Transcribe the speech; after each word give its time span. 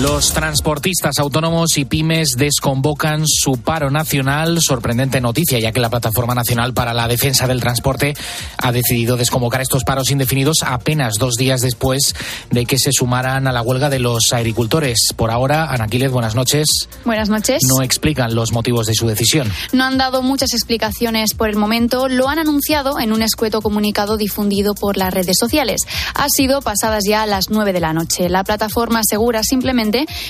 Los 0.00 0.32
transportistas 0.32 1.18
autónomos 1.18 1.76
y 1.76 1.84
pymes 1.84 2.30
desconvocan 2.38 3.24
su 3.26 3.58
paro 3.58 3.90
nacional. 3.90 4.62
Sorprendente 4.62 5.20
noticia, 5.20 5.58
ya 5.58 5.70
que 5.70 5.80
la 5.80 5.90
Plataforma 5.90 6.34
Nacional 6.34 6.72
para 6.72 6.94
la 6.94 7.06
Defensa 7.08 7.46
del 7.46 7.60
Transporte 7.60 8.14
ha 8.56 8.72
decidido 8.72 9.18
desconvocar 9.18 9.60
estos 9.60 9.84
paros 9.84 10.10
indefinidos 10.10 10.62
apenas 10.64 11.16
dos 11.18 11.34
días 11.34 11.60
después 11.60 12.14
de 12.50 12.64
que 12.64 12.78
se 12.78 12.90
sumaran 12.90 13.46
a 13.46 13.52
la 13.52 13.60
huelga 13.60 13.90
de 13.90 13.98
los 13.98 14.32
agricultores. 14.32 15.12
Por 15.14 15.30
ahora, 15.30 15.66
Anaquiles, 15.66 16.10
buenas 16.10 16.34
noches. 16.34 16.88
Buenas 17.04 17.28
noches. 17.28 17.60
No 17.68 17.82
explican 17.82 18.34
los 18.34 18.50
motivos 18.52 18.86
de 18.86 18.94
su 18.94 19.06
decisión. 19.06 19.52
No 19.74 19.84
han 19.84 19.98
dado 19.98 20.22
muchas 20.22 20.54
explicaciones 20.54 21.34
por 21.34 21.50
el 21.50 21.56
momento. 21.56 22.08
Lo 22.08 22.30
han 22.30 22.38
anunciado 22.38 22.98
en 22.98 23.12
un 23.12 23.20
escueto 23.20 23.60
comunicado 23.60 24.16
difundido 24.16 24.74
por 24.74 24.96
las 24.96 25.12
redes 25.12 25.36
sociales. 25.38 25.82
Ha 26.14 26.28
sido 26.34 26.62
pasadas 26.62 27.02
ya 27.06 27.24
a 27.24 27.26
las 27.26 27.50
nueve 27.50 27.74
de 27.74 27.80
la 27.80 27.92
noche. 27.92 28.30
La 28.30 28.42
plataforma 28.42 29.00
asegura 29.00 29.42
simplemente 29.42 29.81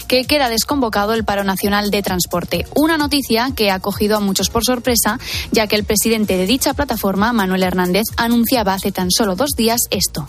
que 0.09 0.25
queda 0.25 0.49
desconvocado 0.49 1.13
el 1.15 1.25
paro 1.25 1.45
nacional 1.45 1.91
de 1.91 2.03
transporte. 2.03 2.67
Una 2.75 2.97
noticia 2.97 3.51
que 3.55 3.71
ha 3.71 3.81
cogido 3.81 4.17
a 4.17 4.21
muchos 4.21 4.51
por 4.51 4.65
sorpresa, 4.65 5.19
ya 5.51 5.67
que 5.67 5.77
el 5.77 5.85
presidente 5.85 6.37
de 6.37 6.47
dicha 6.47 6.75
plataforma, 6.75 7.33
Manuel 7.33 7.63
Hernández, 7.63 8.05
anunciaba 8.17 8.75
hace 8.75 8.93
tan 8.93 9.11
solo 9.11 9.37
dos 9.37 9.51
días 9.57 9.81
esto. 9.91 10.29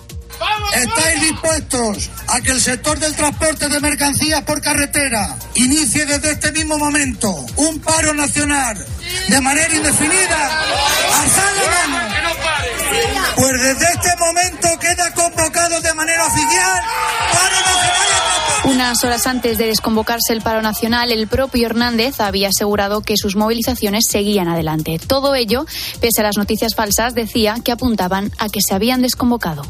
¿Estáis 0.73 1.21
dispuestos 1.21 2.09
a 2.27 2.41
que 2.41 2.51
el 2.51 2.61
sector 2.61 2.99
del 2.99 3.15
transporte 3.15 3.69
de 3.69 3.79
mercancías 3.79 4.41
por 4.43 4.61
carretera 4.61 5.37
inicie 5.55 6.05
desde 6.05 6.31
este 6.31 6.51
mismo 6.51 6.77
momento 6.77 7.31
un 7.57 7.79
paro 7.79 8.13
nacional 8.13 8.85
de 9.27 9.41
manera 9.41 9.73
indefinida? 9.73 10.61
¡Alzad 11.21 11.53
la 11.55 11.87
mano! 11.87 12.13
Pues 13.35 13.61
desde 13.61 13.85
este 13.85 14.15
momento 14.17 14.67
queda 14.79 15.13
convocado 15.13 15.81
de 15.81 15.93
manera 15.93 16.25
oficial 16.25 16.83
paro 17.31 17.55
nacional. 17.55 18.13
Unas 18.65 19.03
horas 19.03 19.27
antes 19.27 19.57
de 19.57 19.67
desconvocarse 19.67 20.31
el 20.31 20.41
paro 20.41 20.61
nacional, 20.61 21.11
el 21.11 21.27
propio 21.27 21.65
Hernández 21.65 22.21
había 22.21 22.47
asegurado 22.47 23.01
que 23.01 23.17
sus 23.17 23.35
movilizaciones 23.35 24.05
seguían 24.09 24.47
adelante. 24.47 24.99
Todo 25.05 25.35
ello, 25.35 25.65
pese 25.99 26.21
a 26.21 26.23
las 26.23 26.37
noticias 26.37 26.73
falsas, 26.73 27.13
decía 27.13 27.55
que 27.63 27.73
apuntaban 27.73 28.31
a 28.37 28.47
que 28.47 28.61
se 28.65 28.73
habían 28.73 29.01
desconvocado. 29.01 29.63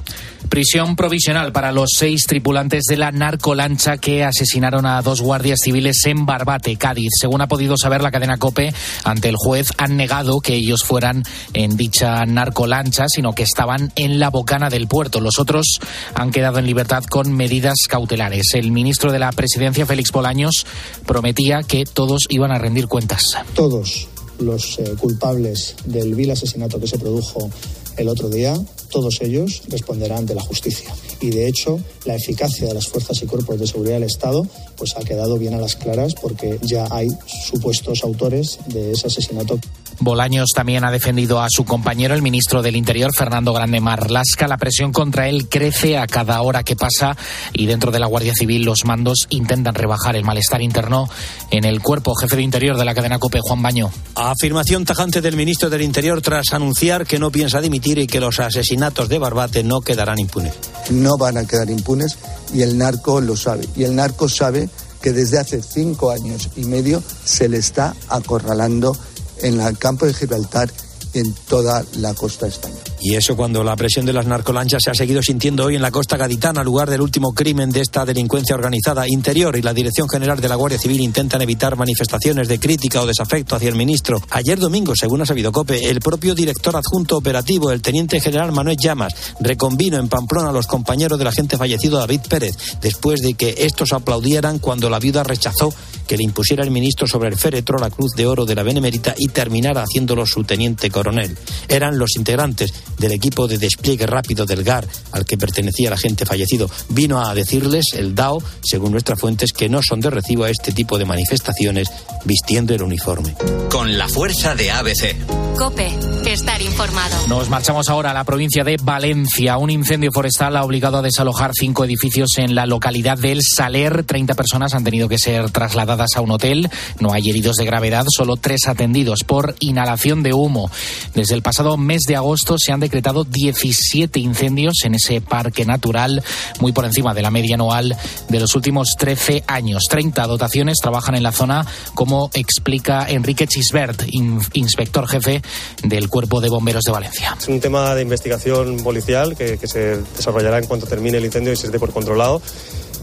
Prisión 0.54 0.96
provisional 0.96 1.52
para 1.52 1.72
los 1.72 1.90
seis 1.98 2.26
tripulantes 2.28 2.84
de 2.88 2.96
la 2.96 3.12
narcolancha 3.12 3.98
que 3.98 4.24
asesinaron 4.24 4.86
a 4.86 5.02
dos 5.02 5.20
guardias 5.20 5.62
civiles 5.64 6.06
en 6.06 6.28
Barbate, 6.28 6.76
Cádiz. 6.76 7.10
Según 7.20 7.42
ha 7.42 7.48
podido 7.48 7.76
saber 7.76 8.04
la 8.04 8.12
cadena 8.12 8.38
COPE, 8.38 8.72
ante 9.04 9.30
el 9.30 9.36
juez 9.36 9.72
han 9.80 9.98
negado 9.98 10.42
que 10.42 10.54
ellos 10.54 10.84
fueran 10.84 11.24
en 11.56 11.76
dicha 11.76 12.24
narcolancha, 12.28 13.06
sino 13.08 13.34
que 13.34 13.42
estaban 13.42 13.92
en 13.96 14.20
la 14.20 14.30
bocana 14.30 14.70
del 14.70 14.88
puerto. 14.88 15.22
Los 15.22 15.40
otros 15.40 15.80
han 16.14 16.30
quedado 16.30 16.60
en 16.60 16.68
libertad 16.68 17.04
con 17.06 17.34
medidas 17.34 17.88
cautelares. 17.90 18.54
El 18.54 18.72
ministro 18.72 19.12
de 19.12 19.18
la 19.18 19.32
Presidencia, 19.32 19.88
Félix 19.88 20.12
Bolaños, 20.12 20.68
prometía 21.08 21.64
que 21.64 21.84
todos 21.84 22.28
iban 22.30 22.52
a 22.52 22.60
rendir 22.60 22.88
cuentas. 22.88 23.24
Todos 23.56 24.08
los 24.38 24.78
eh, 24.78 24.94
culpables 25.00 25.76
del 25.86 26.14
vil 26.14 26.30
asesinato 26.30 26.80
que 26.80 26.86
se 26.86 27.00
produjo 27.00 27.50
el 27.98 28.10
otro 28.10 28.30
día, 28.30 28.54
todos 28.90 29.22
ellos 29.22 29.64
responderán 29.70 30.26
de 30.26 30.36
la 30.36 30.42
justicia. 30.42 30.94
Y 31.22 31.30
de 31.30 31.48
hecho, 31.48 31.80
la 32.06 32.16
eficacia 32.16 32.68
de 32.68 32.74
las 32.74 32.88
fuerzas 32.88 33.22
y 33.22 33.26
cuerpos 33.26 33.60
de 33.60 33.68
seguridad 33.68 33.96
del 33.96 34.04
Estado 34.04 34.46
pues 34.76 34.96
ha 34.98 35.04
quedado 35.04 35.38
bien 35.38 35.54
a 35.54 35.58
las 35.58 35.76
claras 35.76 36.14
porque 36.16 36.60
ya 36.62 36.88
hay 36.92 37.08
supuestos 37.26 38.04
autores 38.04 38.60
de 38.68 38.92
ese 38.92 39.08
asesinato. 39.08 39.60
Bolaños 40.00 40.50
también 40.56 40.84
ha 40.84 40.92
defendido 40.92 41.42
a 41.42 41.48
su 41.50 41.66
compañero, 41.66 42.14
el 42.14 42.22
ministro 42.22 42.62
del 42.62 42.76
Interior, 42.76 43.12
Fernando 43.16 43.54
Grande 43.54 43.80
Marlasca. 43.80 44.48
La 44.48 44.58
presión 44.58 44.92
contra 44.92 45.30
él 45.30 45.48
crece 45.50 45.98
a 45.98 46.08
cada 46.08 46.42
hora 46.42 46.64
que 46.64 46.76
pasa 46.76 47.16
y 47.54 47.66
dentro 47.66 47.92
de 47.92 48.00
la 48.00 48.08
Guardia 48.08 48.34
Civil 48.34 48.64
los 48.64 48.86
mandos 48.86 49.28
intentan 49.30 49.76
rebajar 49.76 50.16
el 50.16 50.24
malestar 50.24 50.62
interno 50.62 51.10
en 51.52 51.66
el 51.66 51.82
cuerpo. 51.82 52.16
Jefe 52.16 52.36
de 52.36 52.42
Interior 52.42 52.78
de 52.78 52.86
la 52.86 52.96
cadena 52.96 53.20
COPE, 53.20 53.40
Juan 53.42 53.62
Baño. 53.62 53.92
Afirmación 54.16 54.86
tajante 54.86 55.22
del 55.22 55.36
ministro 55.36 55.70
del 55.70 55.82
Interior 55.82 56.22
tras 56.22 56.54
anunciar 56.54 57.06
que 57.06 57.20
no 57.20 57.32
piensa 57.32 57.62
dimitir 57.62 57.98
y 58.00 58.08
que 58.08 58.20
los 58.20 58.40
asesinatos 58.40 59.10
de 59.10 59.20
Barbate 59.20 59.64
no 59.64 59.82
quedarán 59.82 60.20
impunes. 60.20 60.54
No 60.90 61.18
van 61.18 61.38
a 61.38 61.46
quedar 61.46 61.70
impunes 61.70 62.18
y 62.54 62.62
el 62.62 62.78
narco 62.78 63.22
lo 63.22 63.36
sabe. 63.36 63.68
Y 63.76 63.84
el 63.84 63.96
narco 63.96 64.28
sabe 64.30 64.70
que 65.02 65.12
desde 65.12 65.38
hace 65.38 65.62
cinco 65.62 66.12
años 66.12 66.50
y 66.56 66.64
medio 66.64 67.04
se 67.26 67.50
le 67.50 67.58
está 67.58 67.94
acorralando 68.08 68.98
en 69.44 69.62
el 69.62 69.78
campo 69.78 70.06
de 70.06 70.14
Gibraltar 70.14 70.72
y 71.14 71.20
en 71.20 71.34
toda 71.34 71.86
la 71.98 72.14
costa 72.14 72.48
española. 72.48 72.93
Y 73.06 73.16
eso 73.16 73.36
cuando 73.36 73.66
la 73.66 73.76
presión 73.76 74.06
de 74.06 74.14
las 74.14 74.28
narcolanchas 74.28 74.82
se 74.82 74.90
ha 74.90 74.94
seguido 74.94 75.22
sintiendo 75.22 75.66
hoy 75.66 75.76
en 75.76 75.82
la 75.82 75.92
costa 75.92 76.16
gaditana, 76.16 76.64
lugar 76.64 76.90
del 76.90 77.02
último 77.02 77.34
crimen 77.34 77.70
de 77.70 77.82
esta 77.82 78.06
delincuencia 78.06 78.56
organizada. 78.56 79.06
Interior 79.10 79.58
y 79.58 79.62
la 79.62 79.74
Dirección 79.74 80.08
General 80.08 80.40
de 80.40 80.48
la 80.48 80.56
Guardia 80.56 80.80
Civil 80.80 81.02
intentan 81.02 81.42
evitar 81.42 81.76
manifestaciones 81.76 82.48
de 82.48 82.62
crítica 82.62 83.02
o 83.02 83.06
desafecto 83.06 83.58
hacia 83.58 83.68
el 83.68 83.76
ministro. 83.76 84.22
Ayer 84.30 84.58
domingo, 84.58 84.96
según 84.96 85.22
ha 85.22 85.26
sabido 85.26 85.52
COPE, 85.52 85.90
el 85.90 86.00
propio 86.00 86.34
director 86.34 86.78
adjunto 86.78 87.18
operativo, 87.18 87.74
el 87.74 87.82
teniente 87.82 88.22
general 88.22 88.54
Manuel 88.54 88.78
Llamas, 88.82 89.14
reconvino 89.42 89.98
en 89.98 90.08
Pamplona 90.08 90.52
a 90.52 90.54
los 90.54 90.68
compañeros 90.68 91.20
del 91.20 91.28
agente 91.28 91.58
fallecido 91.58 92.00
David 92.00 92.22
Pérez, 92.30 92.56
después 92.80 93.20
de 93.20 93.34
que 93.34 93.54
estos 93.58 93.92
aplaudieran 93.92 94.60
cuando 94.60 94.90
la 94.90 95.00
viuda 95.00 95.24
rechazó 95.24 95.74
que 96.08 96.16
le 96.16 96.24
impusiera 96.24 96.64
el 96.64 96.72
ministro 96.72 97.06
sobre 97.06 97.30
el 97.30 97.38
féretro 97.38 97.78
la 97.80 97.90
Cruz 97.90 98.12
de 98.16 98.26
Oro 98.26 98.46
de 98.46 98.56
la 98.56 98.64
Benemérita 98.64 99.14
y 99.18 99.28
terminara 99.28 99.84
haciéndolo 99.84 100.26
su 100.26 100.44
teniente 100.46 100.90
coronel. 100.90 101.38
Eran 101.68 101.98
los 101.98 102.16
integrantes 102.16 102.74
del 102.98 103.12
equipo 103.12 103.48
de 103.48 103.58
despliegue 103.58 104.06
rápido 104.06 104.46
del 104.46 104.64
GAR 104.64 104.88
al 105.12 105.26
que 105.26 105.38
pertenecía 105.38 105.88
el 105.88 105.94
agente 105.94 106.26
fallecido. 106.26 106.70
Vino 106.90 107.22
a 107.22 107.34
decirles 107.34 107.86
el 107.94 108.16
DAO, 108.16 108.42
según 108.64 108.92
nuestras 108.92 109.20
fuentes, 109.20 109.54
que 109.54 109.70
no 109.70 109.82
son 109.82 110.00
de 110.00 110.10
recibo 110.10 110.44
a 110.44 110.50
este 110.50 110.72
tipo 110.72 110.98
de 110.98 111.06
manifestaciones 111.06 111.90
vistiendo 112.26 112.74
el 112.74 112.84
uniforme. 112.84 113.36
Con 113.70 113.98
la 113.98 114.08
fuerza 114.08 114.56
de 114.56 114.72
ABC. 114.72 115.16
Cope, 115.58 115.92
estar 116.26 116.62
informado. 116.62 117.16
Nos 117.28 117.50
marchamos 117.50 117.88
ahora 117.90 118.12
a 118.12 118.14
la 118.14 118.24
provincia 118.24 118.64
de 118.64 118.78
Valencia. 118.82 119.58
Un 119.58 119.70
incendio 119.70 120.12
forestal 120.12 120.58
ha 120.58 120.64
obligado 120.64 120.98
a 120.98 121.02
desalojar 121.02 121.52
cinco 121.54 121.86
edificios 121.86 122.38
en 122.38 122.56
la 122.56 122.66
localidad 122.66 123.18
del 123.18 123.42
Saler. 123.44 124.04
Treinta 124.04 124.34
personas 124.34 124.74
han 124.74 124.84
tenido 124.84 125.08
que 125.08 125.20
ser 125.20 125.52
trasladadas 125.52 126.16
a 126.16 126.22
un 126.22 126.32
hotel. 126.32 126.70
No 127.00 127.14
hay 127.14 127.30
heridos 127.30 127.56
de 127.58 127.66
gravedad, 127.66 128.06
solo 128.10 128.36
tres 128.36 128.68
atendidos 128.68 129.24
por 129.24 129.56
inhalación 129.60 130.24
de 130.24 130.34
humo. 130.34 130.72
Desde 131.14 131.36
el 131.36 131.44
pasado 131.44 131.78
mes 131.78 132.02
de 132.08 132.16
agosto 132.16 132.56
se 132.58 132.72
han 132.72 132.80
decretado 132.84 133.24
17 133.24 134.20
incendios 134.20 134.76
en 134.84 134.96
ese 134.96 135.22
parque 135.22 135.66
natural, 135.66 136.24
muy 136.60 136.72
por 136.72 136.86
encima 136.86 137.14
de 137.14 137.22
la 137.22 137.32
media 137.32 137.56
anual 137.56 137.96
de 138.30 138.40
los 138.40 138.56
últimos 138.56 138.96
13 138.98 139.44
años. 139.48 139.84
30 139.90 140.26
dotaciones 140.28 140.78
trabajan 140.82 141.16
en 141.16 141.24
la 141.24 141.32
zona, 141.32 141.66
como 141.94 142.30
explica 142.34 143.06
Enrique 143.10 143.48
Chisbert, 143.48 144.04
in- 144.12 144.40
inspector 144.54 145.08
jefe 145.08 145.42
del 145.84 146.10
Cuerpo 146.10 146.42
de 146.42 146.50
Bomberos 146.50 146.84
de 146.84 146.92
Valencia. 146.92 147.36
Es 147.40 147.48
un 147.48 147.60
tema 147.60 147.96
de 147.96 148.02
investigación 148.02 148.78
policial 148.78 149.36
que, 149.36 149.58
que 149.58 149.68
se 149.68 149.98
desarrollará 150.16 150.60
en 150.60 150.66
cuanto 150.68 150.86
termine 150.86 151.18
el 151.18 151.26
incendio 151.26 151.54
y 151.54 151.56
se 151.56 151.68
esté 151.68 151.80
por 151.80 151.92
controlado. 151.92 152.42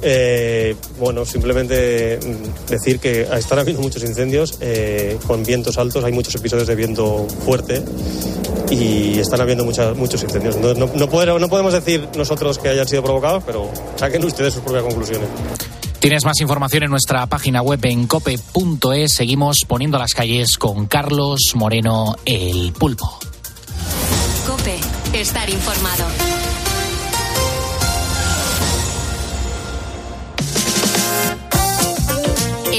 Eh, 0.03 0.75
bueno, 0.99 1.25
simplemente 1.27 2.19
mm, 2.25 2.71
decir 2.71 2.99
que 3.01 3.23
están 3.37 3.59
habiendo 3.59 3.83
muchos 3.83 4.03
incendios 4.03 4.57
eh, 4.61 5.19
con 5.27 5.45
vientos 5.45 5.77
altos, 5.79 6.03
hay 6.05 6.13
muchos 6.13 6.35
episodios 6.35 6.67
de 6.69 6.75
viento 6.75 7.27
fuerte 7.45 7.83
y 8.71 9.19
están 9.19 9.41
habiendo 9.41 9.65
muchas, 9.65 9.97
muchos 9.97 10.23
incendios. 10.23 10.57
No, 10.57 10.73
no, 10.75 10.89
no 10.95 11.09
poder- 11.11 11.39
no 11.41 11.49
podemos 11.49 11.73
decir 11.73 12.09
nosotros 12.17 12.59
que 12.59 12.69
hayan 12.69 12.89
sido 12.89 13.03
provocados, 13.03 13.43
pero 13.45 13.71
saquen 13.97 14.25
ustedes 14.25 14.55
sus 14.55 14.63
propias 14.63 14.85
conclusiones. 14.85 15.29
Tienes 15.99 16.25
más 16.25 16.41
información 16.41 16.85
en 16.85 16.91
nuestra 16.91 17.27
página 17.27 17.61
web 17.61 17.81
en 17.85 18.07
cope.es. 18.07 19.13
Seguimos 19.13 19.59
poniendo 19.69 19.99
las 19.99 20.15
calles 20.15 20.57
con 20.57 20.87
Carlos 20.87 21.41
Moreno, 21.55 22.17
el 22.25 22.73
pulpo. 22.73 23.19
Cope, 24.47 24.79
estar 25.13 25.51
informado. 25.51 26.05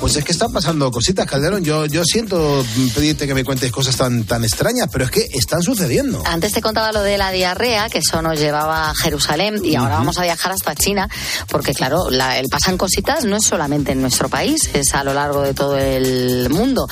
Pues 0.00 0.14
es 0.16 0.24
que 0.24 0.32
están 0.32 0.52
pasando 0.52 0.90
cositas, 0.92 1.26
Calderón. 1.26 1.64
Yo, 1.64 1.86
yo 1.86 2.04
siento 2.04 2.64
pedirte 2.94 3.26
que 3.26 3.34
me 3.34 3.44
cuentes 3.44 3.72
cosas 3.72 3.96
tan, 3.96 4.24
tan 4.24 4.44
extrañas, 4.44 4.88
pero 4.92 5.04
es 5.06 5.10
que 5.10 5.26
están 5.32 5.62
sucediendo. 5.62 6.22
Antes 6.26 6.52
te 6.52 6.60
contaba 6.62 6.92
lo 6.92 7.00
de 7.02 7.18
la 7.18 7.32
diarrea, 7.32 7.88
que 7.88 7.98
eso 7.98 8.22
nos 8.22 8.38
llevaba 8.38 8.90
a 8.90 8.94
Jerusalén, 8.94 9.60
y 9.64 9.74
ahora 9.74 9.96
vamos 9.96 10.18
a 10.18 10.22
viajar 10.22 10.52
hasta 10.52 10.74
China, 10.76 11.08
porque 11.48 11.72
claro, 11.74 12.10
la- 12.10 12.38
el 12.38 12.46
pasan 12.48 12.76
cositas 12.78 13.24
no 13.24 13.36
es 13.36 13.44
solamente 13.44 13.92
en 13.92 14.00
nuestro 14.02 14.28
país, 14.28 14.70
es 14.74 14.94
a 14.94 15.02
lo 15.02 15.12
largo 15.14 15.42
de 15.42 15.54
todo 15.54 15.76
el 15.76 16.50
mundo. 16.50 16.86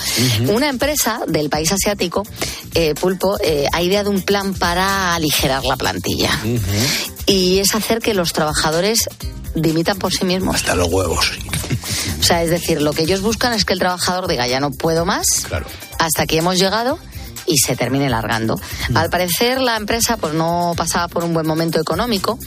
Una 0.48 0.68
empresa 0.68 1.20
del 1.28 1.50
país 1.50 1.70
asiático, 1.70 2.22
eh, 2.74 2.94
Pulpo, 3.00 3.36
eh, 3.44 3.66
ha 3.70 3.82
ideado 3.82 4.10
un 4.10 4.22
plan 4.22 4.54
para 4.54 5.14
aligerar 5.14 5.62
la 5.64 5.76
plantilla. 5.76 6.30
Y 7.26 7.58
es 7.58 7.74
hacer 7.74 8.00
que 8.00 8.14
los 8.14 8.32
trabajadores 8.32 9.08
dimitan 9.54 9.98
por 9.98 10.12
sí 10.12 10.24
mismos. 10.24 10.56
Hasta 10.56 10.74
los 10.74 10.88
huevos. 10.88 11.32
O 12.20 12.22
sea, 12.22 12.42
es 12.42 12.50
decir, 12.50 12.82
lo 12.82 12.92
que 12.92 13.02
ellos 13.02 13.20
buscan 13.22 13.52
es 13.52 13.64
que 13.64 13.72
el 13.72 13.78
trabajador 13.78 14.26
diga, 14.28 14.46
ya 14.46 14.60
no 14.60 14.70
puedo 14.70 15.04
más, 15.04 15.26
Claro. 15.46 15.66
hasta 15.98 16.22
aquí 16.22 16.38
hemos 16.38 16.58
llegado 16.58 16.98
y 17.46 17.58
se 17.58 17.76
termine 17.76 18.08
largando. 18.08 18.56
Mm. 18.88 18.96
Al 18.96 19.10
parecer 19.10 19.60
la 19.60 19.76
empresa 19.76 20.16
pues 20.16 20.32
no 20.34 20.72
pasaba 20.76 21.08
por 21.08 21.24
un 21.24 21.34
buen 21.34 21.46
momento 21.46 21.78
económico, 21.80 22.38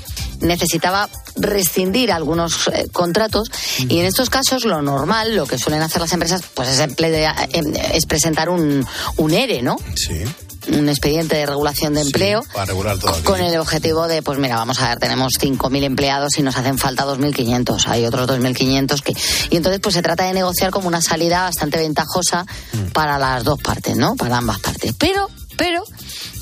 necesitaba 0.42 1.08
rescindir 1.36 2.12
algunos 2.12 2.68
eh, 2.74 2.88
contratos 2.92 3.50
Mm. 3.80 3.92
y 3.92 4.00
en 4.00 4.06
estos 4.08 4.30
casos 4.30 4.66
lo 4.66 4.82
normal, 4.82 5.36
lo 5.36 5.46
que 5.46 5.58
suelen 5.58 5.82
hacer 5.84 6.02
las 6.02 6.14
empresas 6.14 6.42
pues 6.54 6.70
es, 6.70 6.80
em, 6.80 7.74
es 7.94 8.06
presentar 8.08 8.50
un, 8.50 8.86
un 9.18 9.34
ERE, 9.34 9.62
¿no? 9.62 9.78
Sí. 9.96 10.24
Un 10.72 10.90
expediente 10.90 11.36
de 11.38 11.46
regulación 11.46 11.94
de 11.94 12.02
empleo 12.02 12.44
Para 12.54 12.66
regular 12.66 12.98
todo. 13.00 13.24
con 13.24 13.40
el 13.42 13.58
objetivo 13.58 14.08
de, 14.08 14.22
pues 14.22 14.38
mira, 14.40 14.56
vamos 14.58 14.80
a 14.82 14.90
ver, 14.90 15.00
tenemos 15.00 15.34
5.000 15.40 15.84
empleados 15.84 16.38
y 16.38 16.42
nos 16.44 16.58
hacen 16.58 16.78
falta 16.78 17.06
2.500. 17.06 17.88
Hay 17.88 18.06
otros 18.06 18.28
2.500 18.28 19.02
que... 19.02 19.14
Y 19.50 19.58
entonces, 19.58 19.80
pues 19.82 19.96
se 19.96 20.02
trata 20.02 20.26
de 20.26 20.34
negociar 20.34 20.72
como 20.72 20.88
una 20.88 21.02
salida 21.02 21.44
bastante 21.44 21.78
ventajosa 21.78 22.46
Mm. 22.74 22.92
para 22.92 23.18
las 23.18 23.44
dos 23.44 23.60
partes, 23.62 23.96
¿no? 23.96 24.16
Para 24.16 24.38
ambas 24.38 24.60
partes. 24.60 24.94
Pero, 24.98 25.30
pero, 25.58 25.84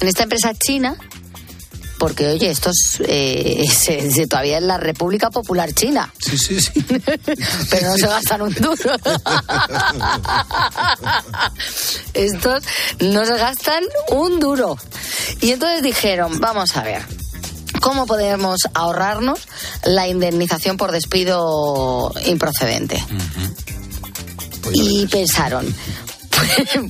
en 0.02 0.08
esta 0.08 0.24
empresa 0.24 0.54
china, 0.54 0.96
porque 2.00 2.28
oye, 2.28 2.50
esto 2.52 2.70
es, 2.72 3.02
eh, 3.08 3.66
se- 3.72 4.12
se- 4.12 4.28
todavía 4.28 4.58
es 4.58 4.64
la 4.64 4.78
República 4.78 5.30
Popular 5.30 5.74
China, 5.74 6.12
Sí, 6.20 6.38
sí, 6.38 6.60
sí. 6.60 6.72
pero 7.70 7.90
no 7.92 7.98
se 7.98 8.08
gastan 8.08 8.42
un 8.42 8.54
duro. 8.54 8.96
Estos 12.14 12.64
no 13.00 13.26
se 13.26 13.38
gastan 13.38 13.84
un 14.10 14.40
duro. 14.40 14.78
Y 15.42 15.52
entonces 15.52 15.82
dijeron, 15.84 16.40
vamos 16.40 16.76
a 16.78 16.84
ver, 16.84 17.02
¿cómo 17.82 18.06
podemos 18.06 18.60
ahorrarnos 18.74 19.40
la 19.84 20.08
indemnización 20.08 20.78
por 20.78 20.92
despido 20.92 22.14
improcedente? 22.26 23.04
Pues 24.62 24.76
Y 24.78 25.06
pensaron, 25.08 25.76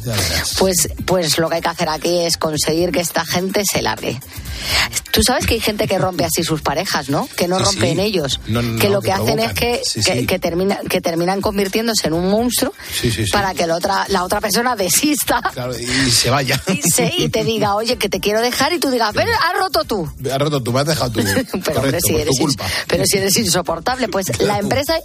verás. 0.03 0.55
pues, 0.59 0.89
pues 1.05 1.37
lo 1.37 1.49
que 1.49 1.55
hay 1.55 1.61
que 1.61 1.69
hacer 1.69 1.89
aquí 1.89 2.19
es 2.19 2.37
conseguir 2.37 2.91
que 2.91 3.01
esta 3.01 3.25
gente 3.25 3.63
se 3.69 3.81
largue. 3.81 4.19
Tú 5.11 5.23
sabes 5.23 5.45
que 5.45 5.53
hay 5.53 5.59
gente 5.61 5.87
que 5.87 5.97
rompe 5.97 6.25
así 6.25 6.43
sus 6.43 6.61
parejas, 6.61 7.09
¿no? 7.09 7.27
Que 7.37 7.47
no 7.47 7.57
Sí, 7.59 7.63
rompen 7.65 7.95
sí. 7.95 8.01
ellos. 8.01 8.39
No, 8.47 8.61
no, 8.61 8.79
que 8.79 8.89
lo 8.89 8.99
que 9.01 9.07
que, 9.07 9.11
hacen 9.13 9.39
es 9.39 9.53
que, 9.53 9.81
Sí, 9.85 10.01
que, 10.03 10.19
sí. 10.19 10.25
que 10.27 10.39
termina- 10.39 10.79
que 10.89 10.99
terminan 10.99 11.39
convirtiéndose 11.41 12.07
en 12.07 12.13
un 12.13 12.29
monstruo 12.29 12.73
para 13.31 13.53
que 13.53 13.65
la 13.65 13.75
otra, 13.75 14.05
la 14.09 14.23
otra 14.23 14.41
persona 14.41 14.75
desista 14.75 15.41
Claro, 15.53 15.77
y 15.79 15.85
se 16.11 16.29
vaya. 16.29 16.61
y, 16.67 16.81
se- 16.81 17.13
y 17.17 17.29
te 17.29 17.43
diga, 17.45 17.75
oye, 17.75 17.97
que 17.97 18.09
te 18.09 18.19
quiero 18.19 18.41
dejar 18.41 18.73
y 18.73 18.79
tú 18.79 18.89
digas, 18.91 19.11
pero 19.13 19.31
has 19.31 19.57
roto 19.57 19.83
tú. 19.85 20.09
Has 20.29 20.37
roto 20.39 20.61
tú, 20.61 20.73
me 20.73 20.81
has 20.81 20.87
dejado 20.87 21.11
tú. 21.11 21.21
Pero, 21.63 21.81
Correcto, 21.81 22.07
si 22.07 22.15
eres 22.15 22.37
culpa. 22.37 22.65
pero 22.87 23.05
si 23.05 23.17
eres 23.17 23.37
insoportable, 23.37 24.07
pues 24.09 24.39
la 24.41 24.59
empresa 24.59 24.97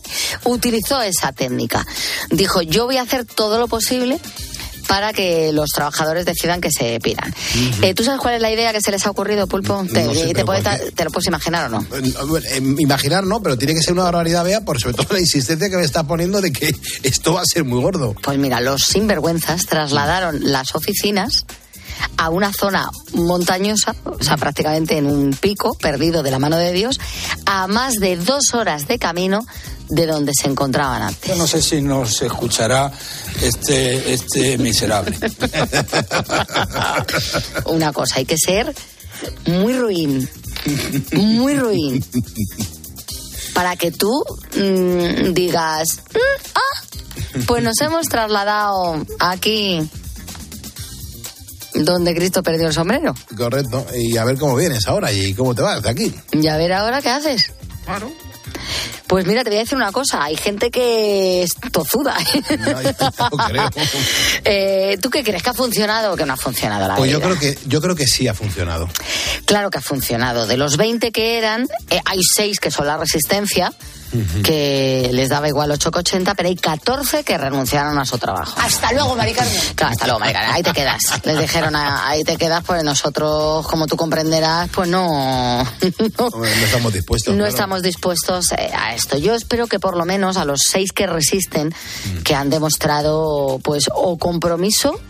utilizó 0.45 1.01
esa 1.03 1.33
técnica. 1.33 1.87
Dijo, 2.31 2.63
yo 2.63 2.87
voy 2.87 2.97
a 2.97 3.03
hacer 3.03 3.25
todo 3.25 3.59
lo 3.59 3.69
posible 3.69 4.19
para 4.91 5.13
que 5.13 5.53
los 5.53 5.71
trabajadores 5.71 6.25
decidan 6.25 6.61
que 6.61 6.71
se 6.73 6.99
piran. 6.99 7.33
Eh, 7.81 7.95
¿Tú 7.95 8.03
sabes 8.03 8.21
cuál 8.21 8.35
es 8.35 8.43
la 8.43 8.51
idea 8.51 8.73
que 8.73 8.81
se 8.81 8.91
les 8.91 9.07
ha 9.07 9.11
ocurrido, 9.11 9.47
Pulpo? 9.47 9.85
¿Te, 9.93 10.03
No 10.05 10.13
sé, 10.13 10.27
te 10.27 10.35
pero 10.35 10.47
puedes- 10.47 10.65
¿por 10.65 10.79
qué? 10.81 10.91
¿Te 10.91 11.05
lo 11.05 11.11
puedes 11.13 11.29
imaginar 11.29 11.67
o 11.67 11.69
no? 11.69 11.87
Eh, 11.97 12.13
eh, 12.51 12.75
Imaginar 12.79 13.23
no, 13.25 13.41
pero 13.41 13.57
tiene 13.57 13.75
que 13.75 13.83
ser 13.83 13.93
una 13.93 14.03
barbaridad, 14.03 14.43
Bea, 14.45 14.63
por 14.63 14.81
sobre 14.81 14.95
todo 14.97 15.07
la 15.13 15.21
insistencia 15.21 15.71
que 15.71 15.77
me 15.77 15.85
está 15.85 16.03
poniendo 16.03 16.41
de 16.41 16.51
que 16.53 16.75
esto 17.05 17.35
va 17.35 17.43
a 17.43 17.45
ser 17.45 17.63
muy 17.63 17.81
gordo. 17.81 18.15
Pues 18.21 18.37
mira, 18.37 18.61
los 18.61 18.83
sinvergüenzas 18.83 19.67
trasladaron 19.67 20.41
las 20.43 20.75
oficinas 20.75 21.47
a 22.17 22.29
una 22.31 22.53
zona 22.53 22.91
montañosa, 23.13 23.95
o 24.05 24.23
sea, 24.25 24.37
prácticamente 24.39 24.97
en 24.99 25.07
un 25.07 25.33
pico 25.35 25.75
perdido 25.79 26.25
de 26.25 26.33
la 26.33 26.41
mano 26.41 26.57
de 26.57 26.73
Dios, 26.73 26.99
a 27.47 27.69
más 27.69 27.95
de 27.95 28.17
dos 28.17 28.55
horas 28.55 28.89
de 28.89 28.99
camino 28.99 29.45
de 29.91 30.07
donde 30.07 30.33
se 30.35 30.49
encontraban 30.49 31.03
antes. 31.03 31.29
Yo 31.31 31.37
no 31.37 31.47
sé 31.47 31.61
si 31.63 31.81
nos 31.83 32.23
escuchará 32.23 32.91
este, 33.43 34.13
este 34.13 34.59
miserable. 34.59 35.19
Una 37.67 37.93
cosa, 37.93 38.17
hay 38.17 38.25
que 38.25 38.37
ser 38.37 38.75
muy 39.47 39.73
ruin, 39.75 40.29
muy 41.13 41.55
ruin, 41.55 42.05
para 43.55 43.77
que 43.77 43.91
tú 43.91 44.25
mm, 44.57 45.33
digas, 45.33 45.99
"Mm, 46.15 46.43
ah, 46.55 46.83
pues 47.47 47.63
nos 47.63 47.81
hemos 47.81 48.07
trasladado 48.09 49.05
aquí 49.19 49.89
donde 51.75 52.15
Cristo 52.15 52.43
perdió 52.43 52.67
el 52.69 52.75
sombrero. 52.75 53.15
Correcto. 53.37 53.87
Y 53.97 54.17
a 54.17 54.25
ver 54.25 54.37
cómo 54.39 54.57
vienes 54.57 54.87
ahora 54.89 55.13
y 55.13 55.35
cómo 55.35 55.55
te 55.55 55.63
vas 55.63 55.83
de 55.83 55.89
aquí. 55.91 56.15
Y 56.33 56.47
a 56.49 56.57
ver 56.57 56.73
ahora 56.73 57.01
qué 57.01 57.11
haces. 57.11 57.53
Claro. 57.85 58.11
Pues 59.11 59.27
mira, 59.27 59.43
te 59.43 59.51
voy 59.51 59.57
a 59.57 59.63
decir 59.63 59.77
una 59.77 59.91
cosa, 59.91 60.23
hay 60.23 60.37
gente 60.37 60.71
que 60.71 61.43
es 61.43 61.57
tozuda. 61.73 62.17
No 62.61 63.39
creo. 63.49 63.71
Eh, 64.45 64.99
¿Tú 65.03 65.11
qué 65.11 65.25
crees 65.25 65.43
que 65.43 65.51
ha 65.51 65.55
funcionado 65.55 66.13
o 66.13 66.17
que 66.17 66.25
no 66.25 66.35
ha 66.35 66.37
funcionado 66.37 66.87
la 66.87 66.95
Pues 66.95 67.11
yo 67.11 67.21
creo 67.21 67.37
que 67.37 67.59
yo 67.67 67.81
creo 67.81 67.97
que 67.97 68.07
sí 68.07 68.29
ha 68.29 68.35
funcionado. 68.35 68.89
Claro 69.47 69.71
que 69.71 69.79
ha 69.79 69.81
funcionado. 69.83 70.47
De 70.47 70.57
los 70.57 70.77
20 70.77 71.11
que 71.11 71.39
eran, 71.39 71.67
eh, 71.91 72.01
hay 72.05 72.21
6 72.23 72.61
que 72.61 72.71
son 72.71 72.87
la 72.87 72.97
resistencia, 72.99 73.73
que 74.43 75.11
les 75.13 75.29
daba 75.29 75.49
igual 75.49 75.71
8,80, 75.71 76.35
pero 76.37 76.49
hay 76.49 76.57
14 76.57 77.23
que 77.25 77.39
renunciaron 77.39 77.99
a 77.99 78.05
su 78.05 78.19
trabajo. 78.19 78.59
Hasta 78.61 78.93
luego, 78.93 79.15
Mari 79.15 79.33
Carmen. 79.33 79.61
Claro, 79.75 79.93
hasta 79.93 80.07
luego, 80.07 80.21
Maricarmen. 80.21 80.53
Ahí 80.53 80.63
te 80.63 80.73
quedas. 80.73 81.01
Les 81.25 81.39
dijeron, 81.39 81.77
"Ah, 81.77 82.09
ahí 82.09 82.25
te 82.25 82.37
quedas, 82.37 82.65
pues 82.65 82.83
nosotros, 82.83 83.67
como 83.67 83.87
tú 83.87 83.97
comprenderás, 83.97 84.69
pues 84.71 84.89
no, 84.89 85.63
no, 85.63 86.45
estamos 86.45 86.93
dispuestos. 86.93 87.33
no 87.35 87.39
claro. 87.39 87.51
estamos 87.51 87.83
dispuestos 87.83 88.53
eh, 88.53 88.71
a 88.77 88.95
esto. 88.95 89.19
Yo 89.19 89.35
espero 89.35 89.67
que 89.67 89.79
por 89.79 89.97
lo 89.97 90.05
menos 90.05 90.37
a 90.37 90.45
los 90.45 90.61
seis 90.69 90.93
que 90.93 91.07
resisten, 91.07 91.75
que 92.25 92.35
han 92.35 92.51
demostrado, 92.51 93.61
pues, 93.63 93.85
o 93.95 94.19
compromiso 94.19 95.01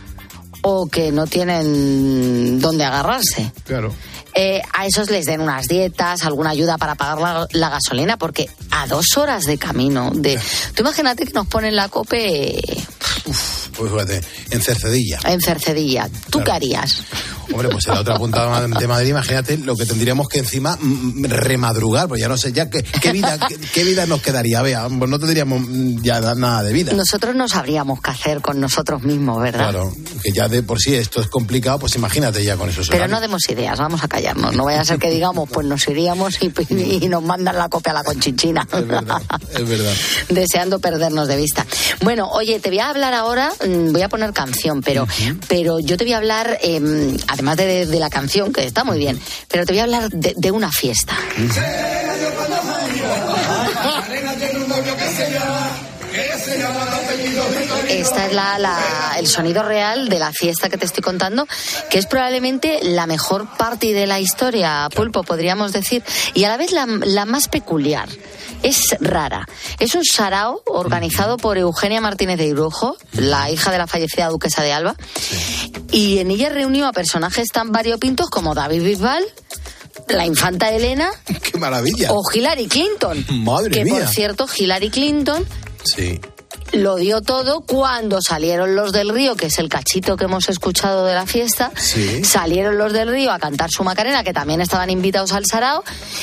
o 0.62 0.88
que 0.88 1.10
no 1.10 1.26
tienen 1.26 2.60
dónde 2.60 2.84
agarrarse. 2.84 3.50
Claro. 3.64 3.94
Eh, 4.34 4.62
a 4.72 4.86
esos 4.86 5.10
les 5.10 5.24
den 5.26 5.40
unas 5.40 5.66
dietas, 5.66 6.22
alguna 6.24 6.50
ayuda 6.50 6.78
para 6.78 6.94
pagar 6.94 7.18
la, 7.20 7.46
la 7.52 7.68
gasolina, 7.70 8.16
porque 8.16 8.48
a 8.70 8.86
dos 8.86 9.16
horas 9.16 9.44
de 9.44 9.58
camino, 9.58 10.10
de, 10.14 10.38
tú 10.74 10.82
imagínate 10.82 11.24
que 11.26 11.32
nos 11.32 11.46
ponen 11.46 11.74
la 11.76 11.88
cope 11.88 12.60
Pues 13.76 13.90
fíjate, 13.92 14.20
en 14.50 14.60
Cercedilla. 14.62 15.18
en 15.24 15.40
Cercedilla. 15.40 16.08
¿Tú 16.30 16.38
Claro. 16.40 16.44
qué 16.44 16.52
harías? 16.52 17.02
Hombre, 17.52 17.68
pues 17.70 17.84
en 17.88 17.94
la 17.94 18.00
otra 18.02 18.16
punta 18.16 18.68
de 18.68 18.86
Madrid, 18.86 19.08
imagínate 19.10 19.58
lo 19.58 19.74
que 19.76 19.84
tendríamos 19.84 20.28
que 20.28 20.38
encima 20.38 20.76
mm, 20.80 21.24
remadrugar, 21.24 22.06
pues 22.06 22.20
ya 22.20 22.28
no 22.28 22.36
sé, 22.36 22.52
ya 22.52 22.70
qué, 22.70 22.84
qué 22.84 23.10
vida, 23.10 23.38
qué, 23.48 23.56
qué 23.58 23.82
vida 23.82 24.06
nos 24.06 24.22
quedaría, 24.22 24.62
vea, 24.62 24.86
pues 24.88 25.10
no 25.10 25.18
tendríamos 25.18 25.60
mm, 25.62 26.00
ya 26.02 26.20
da- 26.20 26.36
nada 26.36 26.62
de 26.62 26.72
vida. 26.72 26.92
Nosotros 26.92 27.34
no 27.34 27.48
sabríamos 27.48 28.00
qué 28.00 28.10
hacer 28.12 28.40
con 28.40 28.60
nosotros 28.60 29.02
mismos, 29.02 29.42
¿verdad? 29.42 29.70
Claro, 29.70 29.92
que 30.22 30.30
ya 30.30 30.46
de 30.46 30.62
por 30.62 30.78
sí 30.78 30.94
esto 30.94 31.20
es 31.20 31.26
complicado, 31.26 31.80
pues 31.80 31.96
imagínate 31.96 32.44
ya 32.44 32.56
con 32.56 32.68
esos 32.68 32.88
Pero 32.88 33.08
no 33.08 33.20
demos 33.20 33.42
ideas, 33.48 33.76
vamos 33.80 34.04
a 34.04 34.08
callarnos. 34.20 34.54
No 34.54 34.64
vaya 34.64 34.80
a 34.80 34.84
ser 34.84 34.98
que 34.98 35.10
digamos, 35.10 35.48
pues 35.50 35.66
nos 35.66 35.86
iríamos 35.88 36.38
y, 36.42 36.52
y 37.04 37.08
nos 37.08 37.22
mandan 37.22 37.56
la 37.56 37.68
copia 37.68 37.92
a 37.92 37.96
la 37.96 38.04
conchinchina. 38.04 38.66
Es 38.72 38.86
verdad, 38.86 39.22
es 39.54 39.68
verdad. 39.68 39.92
Deseando 40.28 40.78
perdernos 40.78 41.28
de 41.28 41.36
vista. 41.36 41.66
Bueno, 42.02 42.28
oye, 42.30 42.60
te 42.60 42.68
voy 42.68 42.80
a 42.80 42.90
hablar 42.90 43.14
ahora, 43.14 43.52
mm, 43.66 43.92
voy 43.92 44.02
a 44.02 44.08
poner 44.08 44.32
canción, 44.32 44.82
pero, 44.82 45.06
pero 45.48 45.80
yo 45.80 45.96
te 45.96 46.04
voy 46.04 46.12
a 46.12 46.18
hablar, 46.18 46.58
eh, 46.62 47.16
además 47.28 47.56
de, 47.56 47.86
de 47.86 47.98
la 47.98 48.10
canción, 48.10 48.52
que 48.52 48.66
está 48.66 48.84
muy 48.84 48.98
bien, 48.98 49.18
pero 49.48 49.64
te 49.64 49.72
voy 49.72 49.80
a 49.80 49.84
hablar 49.84 50.10
de, 50.10 50.34
de 50.36 50.50
una 50.50 50.70
fiesta. 50.70 51.16
Esta 57.88 58.26
es 58.26 58.32
la, 58.32 58.58
la- 58.58 59.14
el 59.18 59.26
sonido 59.26 59.62
real 59.62 60.08
de 60.08 60.18
la 60.18 60.32
fiesta 60.32 60.68
que 60.68 60.78
te 60.78 60.86
estoy 60.86 61.02
contando, 61.02 61.46
que 61.90 61.98
es 61.98 62.06
probablemente 62.06 62.78
la 62.82 63.06
mejor 63.06 63.46
party 63.56 63.92
de 63.92 64.06
la 64.06 64.20
historia, 64.20 64.88
Pulpo, 64.94 65.22
podríamos 65.22 65.72
decir, 65.72 66.02
y 66.34 66.44
a 66.44 66.48
la 66.48 66.56
vez 66.56 66.72
la, 66.72 66.86
la 66.86 67.24
más 67.26 67.48
peculiar. 67.48 68.08
Es 68.62 68.94
rara. 69.00 69.46
Es 69.78 69.94
un 69.94 70.04
sarao 70.04 70.62
organizado 70.66 71.36
por 71.38 71.56
Eugenia 71.58 72.00
Martínez 72.00 72.38
de 72.38 72.46
Irujo, 72.46 72.96
la 73.12 73.50
hija 73.50 73.70
de 73.72 73.78
la 73.78 73.86
fallecida 73.86 74.28
duquesa 74.28 74.62
de 74.62 74.72
Alba, 74.72 74.96
y 75.90 76.18
en 76.18 76.30
ella 76.30 76.50
reunió 76.50 76.86
a 76.86 76.92
personajes 76.92 77.48
tan 77.48 77.72
variopintos 77.72 78.28
como 78.30 78.54
David 78.54 78.82
Bisbal, 78.82 79.24
la 80.08 80.26
infanta 80.26 80.70
Elena 80.70 81.10
¡Qué 81.42 81.58
maravilla! 81.58 82.12
o 82.12 82.22
Hillary 82.32 82.66
Clinton. 82.66 83.24
Madre 83.44 83.70
que 83.70 83.84
mía. 83.84 83.94
por 83.94 84.08
cierto, 84.08 84.46
Hillary 84.56 84.90
Clinton 84.90 85.44
Sí. 85.82 86.20
Lo 86.72 86.96
dio 86.96 87.20
todo 87.20 87.60
cuando 87.62 88.20
salieron 88.22 88.74
los 88.76 88.92
del 88.92 89.08
río, 89.10 89.34
que 89.36 89.46
es 89.46 89.58
el 89.58 89.68
cachito 89.68 90.16
que 90.16 90.24
hemos 90.24 90.48
escuchado 90.48 91.04
de 91.04 91.14
la 91.14 91.26
fiesta. 91.26 91.72
Sí. 91.76 92.24
Salieron 92.24 92.78
los 92.78 92.92
del 92.92 93.08
río 93.10 93.32
a 93.32 93.38
cantar 93.38 93.70
su 93.70 93.82
Macarena, 93.84 94.22
que 94.24 94.32
también 94.32 94.60
estaban 94.60 94.90
invitados 94.90 95.32
al 95.32 95.46
Sarao, 95.46 95.82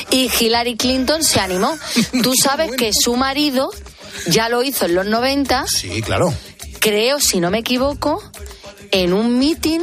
y 0.10 0.30
Hillary 0.40 0.76
Clinton 0.78 1.24
se 1.24 1.40
animó. 1.40 1.78
Tú 2.24 2.34
sabes 2.42 2.72
que 2.78 2.92
su 2.94 3.16
marido 3.16 3.70
ya 4.28 4.50
lo 4.50 4.64
hizo 4.64 4.86
en 4.86 4.96
los 4.96 5.06
90, 5.06 5.66
Sí, 5.68 6.02
claro. 6.02 6.34
creo, 6.80 7.20
si 7.20 7.40
no 7.40 7.52
me 7.52 7.60
equivoco, 7.60 8.24
en 8.92 9.14
un 9.14 9.38
meeting 9.38 9.82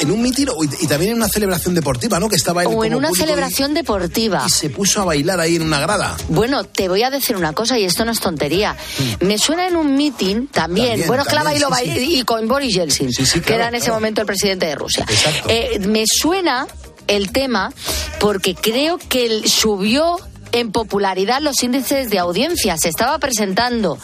en 0.00 0.10
un 0.10 0.22
mitin 0.22 0.48
y 0.80 0.86
también 0.86 1.12
en 1.12 1.16
una 1.16 1.28
celebración 1.28 1.74
deportiva, 1.74 2.20
¿no? 2.20 2.28
Que 2.28 2.36
estaba 2.36 2.62
O 2.64 2.84
en 2.84 2.94
una 2.94 3.10
celebración 3.12 3.74
deportiva. 3.74 4.44
Y 4.46 4.50
se 4.50 4.70
puso 4.70 5.00
a 5.00 5.04
bailar 5.04 5.40
ahí 5.40 5.56
en 5.56 5.62
una 5.62 5.80
grada. 5.80 6.16
Bueno, 6.28 6.64
te 6.64 6.88
voy 6.88 7.02
a 7.02 7.10
decir 7.10 7.36
una 7.36 7.52
cosa 7.52 7.78
y 7.78 7.84
esto 7.84 8.04
no 8.04 8.12
es 8.12 8.20
tontería. 8.20 8.76
Mm. 9.20 9.26
Me 9.26 9.38
suena 9.38 9.66
en 9.66 9.76
un 9.76 9.94
mitin 9.96 10.48
también. 10.48 10.86
También, 10.88 11.06
bueno, 11.08 11.22
es 11.22 11.28
que 11.28 11.34
la 11.34 11.42
también, 11.42 11.68
bailó 11.70 11.94
sí, 11.94 12.00
sí. 12.00 12.18
y 12.18 12.22
con 12.24 12.48
Boris 12.48 12.74
Yeltsin, 12.74 13.12
Sí, 13.12 13.24
sí, 13.26 13.40
que 13.40 13.46
claro, 13.46 13.60
era 13.60 13.68
en 13.68 13.74
ese 13.76 13.84
claro. 13.86 13.96
momento 14.00 14.20
el 14.20 14.26
presidente 14.26 14.66
de 14.66 14.74
Rusia. 14.74 15.06
Exacto. 15.08 15.48
Eh, 15.48 15.78
me 15.86 16.04
suena 16.06 16.66
el 17.06 17.30
tema 17.32 17.72
porque 18.18 18.54
creo 18.54 18.98
que 18.98 19.48
subió 19.48 20.18
en 20.52 20.72
popularidad 20.72 21.40
los 21.40 21.62
índices 21.62 22.10
de 22.10 22.18
audiencia. 22.18 22.76
Se 22.78 22.88
estaba 22.88 23.18
presentando 23.18 23.98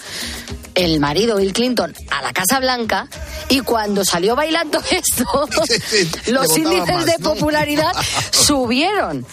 el 0.74 1.00
marido 1.00 1.36
Bill 1.36 1.52
Clinton 1.52 1.94
a 2.10 2.22
la 2.22 2.32
Casa 2.32 2.58
Blanca 2.60 3.08
y 3.48 3.60
cuando 3.60 4.04
salió 4.04 4.34
bailando 4.36 4.80
esto, 4.90 5.24
los 6.28 6.56
índices 6.56 6.94
más, 6.94 7.06
de 7.06 7.16
¿no? 7.18 7.32
popularidad 7.34 7.92
subieron. 8.30 9.24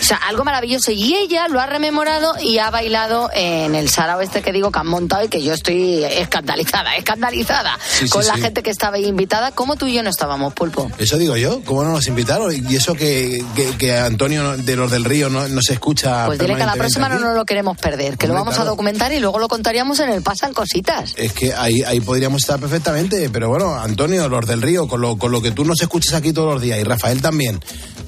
O 0.00 0.04
sea, 0.04 0.16
algo 0.16 0.44
maravilloso. 0.44 0.90
Y 0.92 1.14
ella 1.14 1.48
lo 1.48 1.60
ha 1.60 1.66
rememorado 1.66 2.34
y 2.40 2.58
ha 2.58 2.70
bailado 2.70 3.30
en 3.32 3.74
el 3.74 3.88
sarao 3.88 4.20
este 4.20 4.42
que 4.42 4.52
digo 4.52 4.70
que 4.70 4.78
han 4.78 4.86
montado 4.88 5.24
y 5.24 5.28
que 5.28 5.42
yo 5.42 5.54
estoy 5.54 6.04
escandalizada, 6.04 6.96
escandalizada 6.96 7.78
Sí, 7.98 8.08
con 8.08 8.26
la 8.26 8.36
gente 8.36 8.62
que 8.62 8.70
estaba 8.70 8.96
ahí 8.96 9.06
invitada. 9.06 9.52
como 9.52 9.76
tú 9.76 9.86
y 9.86 9.94
yo 9.94 10.02
no 10.02 10.10
estábamos, 10.10 10.54
Pulpo? 10.54 10.90
Eso 10.98 11.16
digo 11.18 11.36
yo, 11.36 11.62
¿cómo 11.64 11.84
no 11.84 11.90
nos 11.90 12.06
invitaron? 12.06 12.52
Y 12.68 12.76
eso 12.76 12.94
que, 12.94 13.44
que, 13.54 13.76
que 13.76 13.96
Antonio 13.96 14.56
de 14.56 14.76
los 14.76 14.90
del 14.90 15.04
Río 15.04 15.28
no, 15.28 15.48
no 15.48 15.62
se 15.62 15.74
escucha. 15.74 16.26
Pues 16.26 16.38
dile 16.38 16.56
que 16.56 16.62
a 16.62 16.66
la 16.66 16.74
próxima 16.74 17.08
no 17.08 17.18
nos 17.18 17.34
lo 17.34 17.44
queremos 17.44 17.76
perder, 17.78 18.16
que 18.16 18.26
lo 18.26 18.32
Hombre, 18.32 18.40
vamos 18.40 18.54
a 18.54 18.56
claro. 18.58 18.70
documentar 18.70 19.12
y 19.12 19.20
luego 19.20 19.38
lo 19.38 19.48
contaríamos 19.48 20.00
en 20.00 20.10
el 20.10 20.22
Pasan 20.22 20.52
Cositas. 20.52 20.79
Es 21.16 21.32
que 21.32 21.52
ahí, 21.52 21.82
ahí 21.82 22.00
podríamos 22.00 22.42
estar 22.42 22.58
perfectamente, 22.58 23.28
pero 23.30 23.48
bueno, 23.48 23.74
Antonio, 23.74 24.28
los 24.28 24.46
del 24.46 24.62
Río, 24.62 24.88
con 24.88 25.00
lo, 25.00 25.16
con 25.16 25.32
lo 25.32 25.42
que 25.42 25.50
tú 25.50 25.64
nos 25.64 25.80
escuchas 25.80 26.14
aquí 26.14 26.32
todos 26.32 26.54
los 26.54 26.62
días, 26.62 26.78
y 26.78 26.84
Rafael 26.84 27.20
también, 27.20 27.60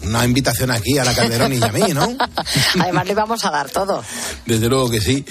una 0.03 0.25
invitación 0.25 0.71
aquí 0.71 0.99
a 0.99 1.05
la 1.05 1.15
Calderón 1.15 1.53
y 1.53 1.63
a 1.63 1.69
mí, 1.69 1.93
¿no? 1.93 2.17
Además 2.81 3.07
le 3.07 3.15
vamos 3.15 3.45
a 3.45 3.51
dar 3.51 3.71
todo. 3.71 4.03
Desde 4.47 4.69
luego 4.69 4.91
que 4.91 5.01
sí. 5.01 5.25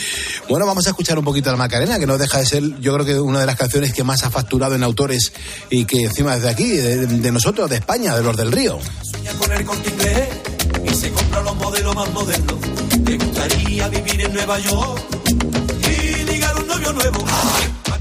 Bueno, 0.49 0.65
vamos 0.65 0.85
a 0.87 0.89
escuchar 0.89 1.17
un 1.17 1.25
poquito 1.25 1.49
a 1.49 1.53
la 1.53 1.57
Macarena, 1.57 1.99
que 1.99 2.07
no 2.07 2.17
deja 2.17 2.39
de 2.39 2.45
ser, 2.45 2.63
yo 2.79 2.93
creo 2.93 3.05
que 3.05 3.19
una 3.19 3.39
de 3.39 3.45
las 3.45 3.55
canciones 3.55 3.93
que 3.93 4.03
más 4.03 4.23
ha 4.23 4.29
facturado 4.29 4.75
en 4.75 4.83
autores 4.83 5.33
y 5.69 5.85
que 5.85 6.05
encima 6.05 6.35
desde 6.35 6.49
aquí, 6.49 6.69
de, 6.69 7.05
de 7.07 7.31
nosotros, 7.31 7.69
de 7.69 7.77
España, 7.77 8.15
de 8.15 8.23
los 8.23 8.35
del 8.37 8.51
Río. 8.51 8.79
Sueña 9.03 9.31
con 9.33 9.51
el 9.51 9.65
y 10.85 10.93
se 10.93 11.11
compra 11.11 11.41
los 11.41 11.55
modelos 11.55 11.95
más 11.95 12.11
modernos. 12.11 12.55
Te 13.05 13.17
gustaría 13.17 13.87
vivir 13.89 14.21
en 14.21 14.33
Nueva 14.33 14.59
York 14.59 15.20
novio 16.71 16.93
nuevo. 16.93 17.25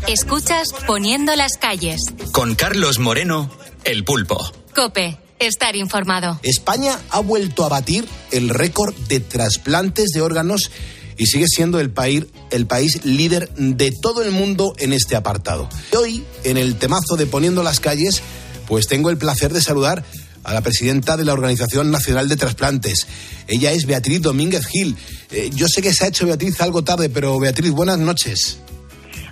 Escuchas 0.06 0.68
Poniendo 0.86 1.34
las 1.34 1.56
calles. 1.56 2.00
Con 2.32 2.54
Carlos 2.54 2.98
Moreno, 2.98 3.50
el 3.84 4.04
pulpo. 4.04 4.38
Cope, 4.74 5.18
estar 5.38 5.74
informado. 5.76 6.38
España 6.42 6.98
ha 7.10 7.20
vuelto 7.20 7.64
a 7.64 7.68
batir 7.68 8.06
el 8.30 8.48
récord 8.48 8.94
de 9.08 9.20
trasplantes 9.20 10.10
de 10.10 10.20
órganos 10.20 10.70
y 11.16 11.26
sigue 11.26 11.46
siendo 11.48 11.80
el 11.80 11.90
país, 11.90 12.26
el 12.50 12.66
país 12.66 13.04
líder 13.04 13.52
de 13.56 13.92
todo 13.92 14.22
el 14.22 14.30
mundo 14.30 14.74
en 14.78 14.92
este 14.92 15.16
apartado. 15.16 15.68
Y 15.92 15.96
hoy, 15.96 16.24
en 16.44 16.56
el 16.56 16.76
temazo 16.76 17.16
de 17.16 17.26
Poniendo 17.26 17.62
las 17.62 17.80
calles, 17.80 18.22
pues 18.68 18.86
tengo 18.86 19.10
el 19.10 19.18
placer 19.18 19.52
de 19.52 19.60
saludar 19.60 20.04
a 20.44 20.54
la 20.54 20.60
presidenta 20.62 21.16
de 21.16 21.24
la 21.24 21.32
Organización 21.32 21.90
Nacional 21.90 22.28
de 22.28 22.36
Trasplantes. 22.36 23.06
Ella 23.48 23.72
es 23.72 23.86
Beatriz 23.86 24.20
Domínguez 24.22 24.66
Gil. 24.66 24.96
Eh, 25.30 25.50
yo 25.54 25.66
sé 25.68 25.82
que 25.82 25.92
se 25.92 26.04
ha 26.04 26.08
hecho 26.08 26.26
Beatriz 26.26 26.60
algo 26.60 26.82
tarde, 26.82 27.08
pero 27.10 27.38
Beatriz, 27.38 27.70
buenas 27.72 27.98
noches. 27.98 28.58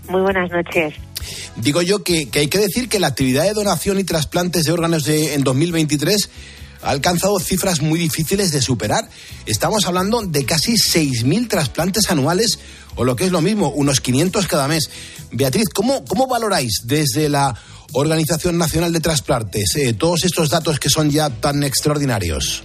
Muy 0.09 0.21
buenas 0.23 0.51
noches. 0.51 0.95
Digo 1.57 1.83
yo 1.83 2.03
que, 2.03 2.27
que 2.31 2.39
hay 2.41 2.49
que 2.49 2.59
decir 2.59 2.89
que 2.89 2.99
la 3.01 3.09
actividad 3.09 3.45
de 3.45 3.53
donación 3.53 3.99
y 3.99 4.05
trasplantes 4.05 4.65
de 4.65 4.73
órganos 4.73 5.05
de- 5.05 5.35
en 5.35 5.43
2023 5.45 6.31
ha 6.89 6.93
alcanzado 6.93 7.39
cifras 7.39 7.83
muy 7.83 7.99
difíciles 7.99 8.51
de 8.51 8.63
superar. 8.63 9.11
Estamos 9.45 9.85
hablando 9.85 10.23
de 10.23 10.47
casi 10.47 10.73
6.000 10.73 11.47
trasplantes 11.47 12.11
anuales, 12.11 12.59
o 12.97 13.05
lo 13.05 13.15
que 13.15 13.27
es 13.27 13.31
lo 13.31 13.43
mismo, 13.43 13.69
unos 13.69 14.01
500 14.01 14.47
cada 14.47 14.69
mes. 14.69 14.89
Beatriz, 15.31 15.69
¿cómo, 15.69 16.03
cómo 16.07 16.27
valoráis 16.27 16.85
desde 16.85 17.29
la 17.29 17.55
Organización 17.93 18.57
Nacional 18.57 18.95
de 18.95 19.01
Trasplantes 19.01 19.77
eh, 19.77 19.93
todos 19.93 20.25
estos 20.25 20.49
datos 20.49 20.81
que 20.81 20.89
son 20.89 21.11
ya 21.11 21.29
tan 21.29 21.63
extraordinarios? 21.63 22.63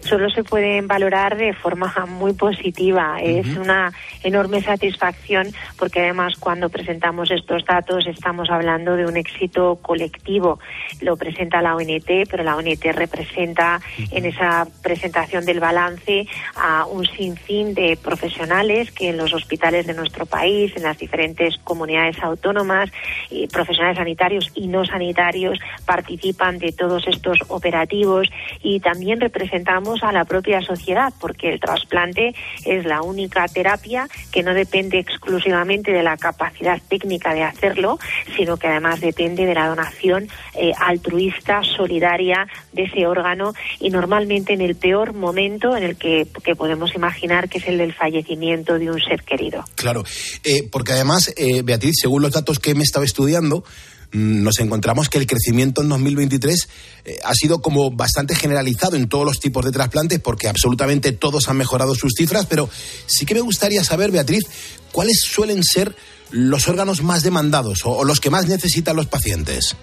Solo 0.00 0.30
se 0.30 0.44
pueden 0.44 0.88
valorar 0.88 1.36
de 1.36 1.52
forma 1.52 1.92
muy 2.08 2.32
positiva. 2.32 3.18
Es 3.20 3.46
una 3.56 3.92
enorme 4.22 4.62
satisfacción 4.62 5.48
porque 5.78 6.00
además 6.00 6.34
cuando 6.38 6.68
presentamos 6.68 7.30
estos 7.30 7.64
datos 7.64 8.06
estamos 8.06 8.50
hablando 8.50 8.96
de 8.96 9.06
un 9.06 9.16
éxito 9.16 9.78
colectivo. 9.82 10.58
Lo 11.00 11.16
presenta 11.16 11.62
la 11.62 11.76
ONT, 11.76 12.28
pero 12.30 12.42
la 12.42 12.56
ONT 12.56 12.84
representa 12.92 13.80
en 14.10 14.24
esa 14.24 14.66
presentación 14.82 15.44
del 15.44 15.60
balance 15.60 16.26
a 16.56 16.86
un 16.86 17.06
sinfín 17.06 17.74
de 17.74 17.98
profesionales 18.02 18.90
que 18.90 19.10
en 19.10 19.16
los 19.16 19.32
hospitales 19.34 19.86
de 19.86 19.94
nuestro 19.94 20.26
país, 20.26 20.72
en 20.76 20.82
las 20.82 20.98
diferentes 20.98 21.58
comunidades 21.58 22.18
autónomas, 22.22 22.90
y 23.30 23.46
profesionales 23.46 23.98
sanitarios 23.98 24.50
y 24.54 24.66
no 24.66 24.84
sanitarios 24.84 25.58
participan 25.84 26.58
de 26.58 26.72
todos 26.72 27.06
estos 27.06 27.38
operativos 27.48 28.28
y 28.62 28.80
también 28.80 29.20
representamos 29.20 29.89
a 30.02 30.12
la 30.12 30.24
propia 30.24 30.60
sociedad 30.60 31.12
porque 31.20 31.50
el 31.50 31.60
trasplante 31.60 32.34
es 32.64 32.84
la 32.84 33.02
única 33.02 33.46
terapia 33.48 34.08
que 34.32 34.42
no 34.42 34.54
depende 34.54 34.98
exclusivamente 34.98 35.92
de 35.92 36.02
la 36.02 36.16
capacidad 36.16 36.80
técnica 36.88 37.34
de 37.34 37.42
hacerlo, 37.42 37.98
sino 38.36 38.56
que 38.56 38.68
además 38.68 39.00
depende 39.00 39.46
de 39.46 39.54
la 39.54 39.68
donación 39.68 40.28
eh, 40.54 40.72
altruista, 40.78 41.62
solidaria 41.62 42.46
de 42.72 42.84
ese 42.84 43.06
órgano 43.06 43.52
y 43.78 43.90
normalmente 43.90 44.52
en 44.52 44.60
el 44.60 44.76
peor 44.76 45.12
momento 45.12 45.76
en 45.76 45.84
el 45.84 45.96
que, 45.96 46.26
que 46.44 46.54
podemos 46.54 46.94
imaginar 46.94 47.48
que 47.48 47.58
es 47.58 47.66
el 47.66 47.78
del 47.78 47.92
fallecimiento 47.92 48.78
de 48.78 48.90
un 48.90 49.00
ser 49.00 49.22
querido. 49.22 49.64
Claro, 49.74 50.04
eh, 50.44 50.68
porque 50.70 50.92
además, 50.92 51.32
eh, 51.36 51.62
Beatriz, 51.62 51.96
según 52.00 52.22
los 52.22 52.32
datos 52.32 52.58
que 52.58 52.74
me 52.74 52.82
estaba 52.82 53.04
estudiando, 53.04 53.64
nos 54.12 54.58
encontramos 54.58 55.08
que 55.08 55.18
el 55.18 55.26
crecimiento 55.26 55.82
en 55.82 55.88
2023 55.88 56.68
eh, 57.04 57.18
ha 57.24 57.34
sido 57.34 57.60
como 57.60 57.90
bastante 57.90 58.34
generalizado 58.34 58.96
en 58.96 59.08
todos 59.08 59.24
los 59.24 59.40
tipos 59.40 59.64
de 59.64 59.72
trasplantes, 59.72 60.18
porque 60.20 60.48
absolutamente 60.48 61.12
todos 61.12 61.48
han 61.48 61.56
mejorado 61.56 61.94
sus 61.94 62.14
cifras, 62.16 62.46
pero 62.46 62.68
sí 63.06 63.26
que 63.26 63.34
me 63.34 63.40
gustaría 63.40 63.84
saber, 63.84 64.10
Beatriz, 64.10 64.44
cuáles 64.92 65.20
suelen 65.20 65.62
ser 65.62 65.94
los 66.30 66.68
órganos 66.68 67.02
más 67.02 67.22
demandados 67.22 67.84
o, 67.84 67.90
o 67.90 68.04
los 68.04 68.20
que 68.20 68.30
más 68.30 68.46
necesitan 68.46 68.96
los 68.96 69.06
pacientes. 69.06 69.76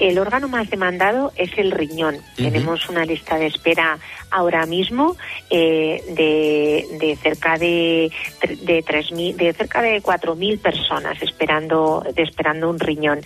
El 0.00 0.18
órgano 0.18 0.48
más 0.48 0.68
demandado 0.70 1.32
es 1.36 1.50
el 1.58 1.70
riñón. 1.70 2.16
Tenemos 2.36 2.88
una 2.88 3.04
lista 3.04 3.36
de 3.36 3.46
espera 3.46 3.98
ahora 4.30 4.64
mismo 4.64 5.16
eh, 5.50 6.02
de, 6.16 6.98
de 6.98 7.16
cerca 7.16 7.58
de, 7.58 8.10
de, 8.62 8.84
3.000 8.84 9.34
de 9.34 9.52
cerca 9.52 9.82
de 9.82 10.02
4.000 10.02 10.60
personas 10.60 11.20
esperando, 11.22 12.02
de 12.14 12.22
esperando 12.22 12.70
un 12.70 12.78
riñón. 12.78 13.20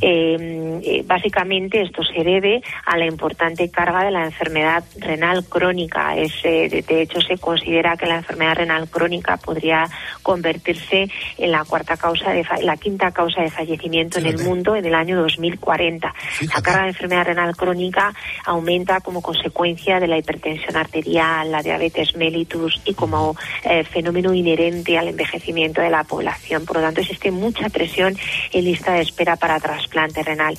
Eh, 0.00 0.80
eh, 0.82 1.02
básicamente 1.06 1.82
esto 1.82 2.02
se 2.02 2.24
debe 2.24 2.62
a 2.86 2.96
la 2.96 3.06
importante 3.06 3.70
carga 3.70 4.04
de 4.04 4.10
la 4.10 4.24
enfermedad 4.24 4.84
renal 4.98 5.44
crónica. 5.44 6.16
Es, 6.16 6.32
eh, 6.44 6.84
de, 6.86 7.02
hecho, 7.02 7.20
se 7.20 7.38
considera 7.38 7.96
que 7.96 8.06
la 8.06 8.16
enfermedad 8.16 8.56
renal 8.56 8.88
crónica 8.88 9.36
podría 9.36 9.86
convertirse 10.22 11.08
en 11.38 11.52
la 11.52 11.64
cuarta 11.64 11.96
causa 11.96 12.32
de 12.32 12.46
la 12.62 12.76
quinta 12.76 13.10
causa 13.12 13.42
de 13.42 13.50
fallecimiento 13.50 14.18
en 14.18 14.26
el 14.26 14.38
mundo 14.38 14.76
en 14.76 14.84
el 14.84 14.94
año 14.94 15.20
2040. 15.20 16.13
La 16.54 16.62
carga 16.62 16.82
de 16.82 16.88
enfermedad 16.88 17.24
renal 17.24 17.56
crónica 17.56 18.12
aumenta 18.44 19.00
como 19.00 19.22
consecuencia 19.22 20.00
de 20.00 20.08
la 20.08 20.18
hipertensión 20.18 20.76
arterial, 20.76 21.50
la 21.50 21.62
diabetes 21.62 22.16
mellitus 22.16 22.80
y 22.84 22.94
como 22.94 23.36
eh, 23.64 23.84
fenómeno 23.84 24.32
inherente 24.34 24.98
al 24.98 25.08
envejecimiento 25.08 25.80
de 25.80 25.90
la 25.90 26.04
población. 26.04 26.64
Por 26.64 26.76
lo 26.76 26.82
tanto, 26.82 27.00
existe 27.00 27.30
mucha 27.30 27.68
presión 27.68 28.16
en 28.52 28.64
lista 28.64 28.92
de 28.92 29.02
espera 29.02 29.36
para 29.36 29.60
trasplante 29.60 30.22
renal. 30.22 30.56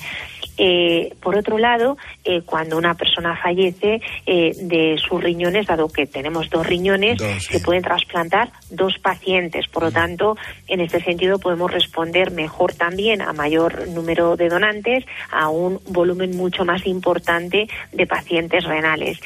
Eh, 0.58 1.14
por 1.20 1.36
otro 1.36 1.58
lado, 1.58 1.96
eh, 2.24 2.42
cuando 2.42 2.76
una 2.76 2.94
persona 2.94 3.36
fallece 3.36 4.00
eh, 4.24 4.52
de 4.56 4.96
sus 4.98 5.22
riñones, 5.22 5.66
dado 5.66 5.88
que 5.88 6.06
tenemos 6.06 6.48
dos 6.50 6.66
riñones, 6.66 7.18
se 7.40 7.60
pueden 7.60 7.82
trasplantar 7.82 8.50
dos 8.70 8.98
pacientes. 8.98 9.66
Por 9.68 9.84
lo 9.84 9.92
tanto, 9.92 10.36
en 10.68 10.80
este 10.80 11.00
sentido 11.02 11.38
podemos 11.38 11.70
responder 11.70 12.30
mejor 12.30 12.72
también 12.74 13.22
a 13.22 13.32
mayor 13.32 13.88
número 13.88 14.36
de 14.36 14.48
donantes, 14.48 15.04
a 15.30 15.48
un 15.48 15.80
volumen 15.88 16.36
mucho 16.36 16.64
más 16.64 16.86
importante 16.86 17.68
de 17.92 18.06
pacientes 18.06 18.64
renales. 18.64 19.18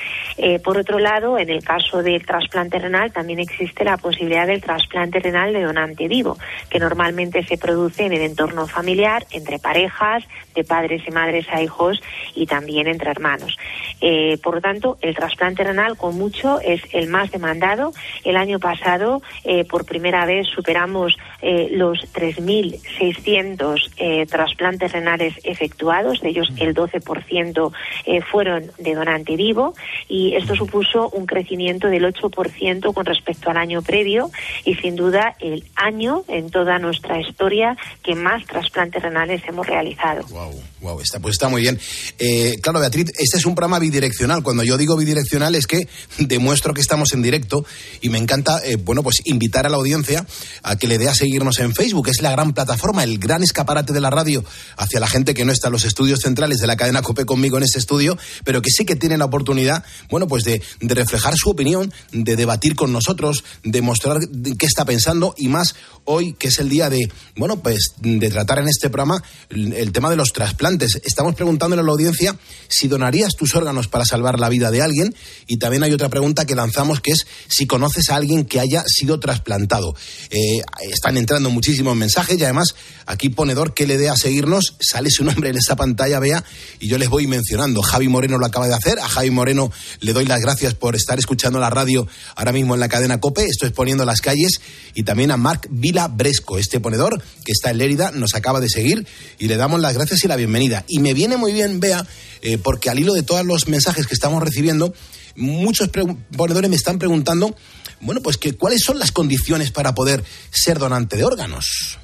Por 0.64 0.78
otro 0.78 0.98
lado, 0.98 1.38
en 1.38 1.50
el 1.50 1.62
caso 1.62 2.02
del 2.02 2.24
trasplante 2.24 2.78
renal 2.78 3.12
también 3.12 3.38
existe 3.38 3.84
la 3.84 3.96
posibilidad 3.96 4.46
del 4.46 4.60
trasplante 4.60 5.20
renal 5.20 5.52
de 5.52 5.62
donante 5.62 6.08
vivo, 6.08 6.38
que 6.70 6.78
normalmente 6.78 7.44
se 7.44 7.58
produce 7.58 8.06
en 8.06 8.12
el 8.12 8.22
entorno 8.22 8.66
familiar, 8.66 9.26
entre 9.30 9.58
parejas, 9.58 10.24
de 10.54 10.64
padres 10.64 11.02
y 11.06 11.10
madres 11.10 11.19
a 11.20 11.62
hijos 11.62 12.00
y 12.34 12.46
también 12.46 12.86
entre 12.86 13.10
hermanos. 13.10 13.56
Eh, 14.00 14.38
por 14.42 14.56
lo 14.56 14.60
tanto, 14.60 14.98
el 15.02 15.14
trasplante 15.14 15.64
renal 15.64 15.96
con 15.96 16.16
mucho 16.16 16.60
es 16.60 16.82
el 16.92 17.08
más 17.08 17.30
demandado. 17.30 17.92
El 18.24 18.36
año 18.36 18.58
pasado, 18.58 19.22
eh, 19.44 19.64
por 19.64 19.84
primera 19.84 20.24
vez, 20.26 20.46
superamos 20.48 21.16
eh, 21.42 21.68
los 21.72 21.98
3.600 22.12 23.92
eh, 23.96 24.26
trasplantes 24.26 24.92
renales 24.92 25.34
efectuados, 25.44 26.20
de 26.20 26.30
ellos 26.30 26.52
el 26.58 26.74
12% 26.74 27.72
eh, 28.06 28.20
fueron 28.22 28.70
de 28.78 28.94
donante 28.94 29.36
vivo 29.36 29.74
y 30.08 30.34
esto 30.34 30.54
supuso 30.54 31.08
un 31.10 31.26
crecimiento 31.26 31.88
del 31.88 32.04
8% 32.04 32.92
con 32.92 33.06
respecto 33.06 33.50
al 33.50 33.56
año 33.56 33.82
previo 33.82 34.30
y 34.64 34.74
sin 34.76 34.96
duda 34.96 35.34
el 35.40 35.64
año 35.76 36.24
en 36.28 36.50
toda 36.50 36.78
nuestra 36.78 37.20
historia 37.20 37.76
que 38.02 38.14
más 38.14 38.44
trasplantes 38.46 39.02
renales 39.02 39.42
hemos 39.46 39.66
realizado. 39.66 40.22
Wow, 40.28 40.52
wow, 40.80 41.00
pues 41.18 41.32
está 41.32 41.48
muy 41.48 41.62
bien. 41.62 41.78
Eh, 42.18 42.58
claro, 42.62 42.80
Beatriz, 42.80 43.08
este 43.18 43.38
es 43.38 43.46
un 43.46 43.54
programa 43.54 43.78
bidireccional. 43.78 44.42
Cuando 44.42 44.62
yo 44.62 44.76
digo 44.76 44.96
bidireccional 44.96 45.54
es 45.54 45.66
que 45.66 45.88
demuestro 46.18 46.74
que 46.74 46.80
estamos 46.80 47.12
en 47.12 47.22
directo 47.22 47.64
y 48.00 48.10
me 48.10 48.18
encanta, 48.18 48.60
eh, 48.64 48.76
bueno, 48.76 49.02
pues 49.02 49.16
invitar 49.24 49.66
a 49.66 49.68
la 49.68 49.76
audiencia 49.76 50.26
a 50.62 50.76
que 50.76 50.86
le 50.86 50.98
dé 50.98 51.08
a 51.08 51.14
seguirnos 51.14 51.58
en 51.58 51.74
Facebook. 51.74 52.08
Es 52.08 52.22
la 52.22 52.30
gran 52.30 52.52
plataforma, 52.52 53.02
el 53.02 53.18
gran 53.18 53.42
escaparate 53.42 53.92
de 53.92 54.00
la 54.00 54.10
radio 54.10 54.44
hacia 54.76 55.00
la 55.00 55.08
gente 55.08 55.34
que 55.34 55.44
no 55.44 55.52
está 55.52 55.68
en 55.68 55.72
los 55.72 55.84
estudios 55.84 56.20
centrales 56.20 56.58
de 56.58 56.66
la 56.66 56.76
cadena 56.76 57.02
COPE 57.02 57.24
conmigo 57.24 57.56
en 57.56 57.64
este 57.64 57.78
estudio, 57.78 58.18
pero 58.44 58.62
que 58.62 58.70
sí 58.70 58.84
que 58.84 58.96
tiene 58.96 59.16
la 59.18 59.24
oportunidad, 59.24 59.84
bueno, 60.10 60.28
pues 60.28 60.44
de, 60.44 60.62
de 60.80 60.94
reflejar 60.94 61.34
su 61.36 61.50
opinión, 61.50 61.92
de 62.12 62.36
debatir 62.36 62.76
con 62.76 62.92
nosotros, 62.92 63.44
de 63.64 63.82
mostrar 63.82 64.18
qué 64.58 64.66
está 64.66 64.84
pensando 64.84 65.34
y 65.36 65.48
más 65.48 65.74
hoy, 66.04 66.34
que 66.34 66.48
es 66.48 66.58
el 66.58 66.68
día 66.68 66.90
de, 66.90 67.10
bueno, 67.36 67.62
pues 67.62 67.94
de 68.00 68.28
tratar 68.28 68.58
en 68.58 68.68
este 68.68 68.90
programa 68.90 69.22
el 69.48 69.92
tema 69.92 70.10
de 70.10 70.16
los 70.16 70.32
trasplantes. 70.32 70.99
Estamos 71.04 71.34
preguntándole 71.34 71.82
a 71.82 71.84
la 71.84 71.92
audiencia 71.92 72.36
si 72.68 72.88
donarías 72.88 73.34
tus 73.36 73.54
órganos 73.54 73.88
para 73.88 74.04
salvar 74.04 74.38
la 74.38 74.48
vida 74.48 74.70
de 74.70 74.82
alguien 74.82 75.14
y 75.46 75.58
también 75.58 75.82
hay 75.82 75.92
otra 75.92 76.08
pregunta 76.08 76.44
que 76.44 76.54
lanzamos 76.54 77.00
que 77.00 77.12
es 77.12 77.26
si 77.48 77.66
conoces 77.66 78.10
a 78.10 78.16
alguien 78.16 78.44
que 78.44 78.60
haya 78.60 78.82
sido 78.86 79.20
trasplantado. 79.20 79.94
Eh, 80.30 80.60
están 80.90 81.16
entrando 81.16 81.50
muchísimos 81.50 81.96
mensajes 81.96 82.38
y 82.38 82.44
además 82.44 82.74
aquí 83.06 83.28
ponedor 83.28 83.74
que 83.74 83.86
le 83.86 83.98
dé 83.98 84.08
a 84.08 84.16
seguirnos, 84.16 84.76
sale 84.80 85.10
su 85.10 85.24
nombre 85.24 85.50
en 85.50 85.56
esa 85.56 85.76
pantalla, 85.76 86.18
vea, 86.20 86.44
y 86.78 86.88
yo 86.88 86.98
les 86.98 87.08
voy 87.08 87.26
mencionando. 87.26 87.82
Javi 87.82 88.08
Moreno 88.08 88.38
lo 88.38 88.46
acaba 88.46 88.68
de 88.68 88.74
hacer, 88.74 88.98
a 88.98 89.08
Javi 89.08 89.30
Moreno 89.30 89.70
le 90.00 90.12
doy 90.12 90.26
las 90.26 90.40
gracias 90.40 90.74
por 90.74 90.96
estar 90.96 91.18
escuchando 91.18 91.58
la 91.58 91.70
radio 91.70 92.06
ahora 92.36 92.52
mismo 92.52 92.74
en 92.74 92.80
la 92.80 92.88
cadena 92.88 93.20
COPE, 93.20 93.46
esto 93.46 93.66
es 93.66 93.72
poniendo 93.72 94.04
las 94.04 94.20
calles, 94.20 94.60
y 94.94 95.02
también 95.02 95.30
a 95.30 95.36
Marc 95.36 95.66
Vila 95.70 96.08
Bresco, 96.08 96.58
este 96.58 96.80
ponedor 96.80 97.22
que 97.44 97.52
está 97.52 97.70
en 97.70 97.78
Lérida, 97.78 98.10
nos 98.12 98.34
acaba 98.34 98.60
de 98.60 98.68
seguir 98.68 99.06
y 99.38 99.48
le 99.48 99.56
damos 99.56 99.80
las 99.80 99.94
gracias 99.94 100.24
y 100.24 100.28
la 100.28 100.36
bienvenida. 100.36 100.84
Y 100.90 100.98
me 100.98 101.14
viene 101.14 101.36
muy 101.36 101.52
bien, 101.52 101.80
vea, 101.80 102.04
eh, 102.42 102.58
porque 102.58 102.90
al 102.90 102.98
hilo 102.98 103.14
de 103.14 103.22
todos 103.22 103.44
los 103.46 103.68
mensajes 103.68 104.06
que 104.06 104.14
estamos 104.14 104.42
recibiendo, 104.42 104.92
muchos 105.36 105.88
ponedores 105.88 106.68
me 106.68 106.76
están 106.76 106.98
preguntando, 106.98 107.54
bueno, 108.00 108.20
pues 108.20 108.36
que 108.36 108.54
cuáles 108.54 108.80
son 108.84 108.98
las 108.98 109.12
condiciones 109.12 109.70
para 109.70 109.94
poder 109.94 110.24
ser 110.50 110.78
donante 110.78 111.16
de 111.16 111.24
órganos. 111.24 111.98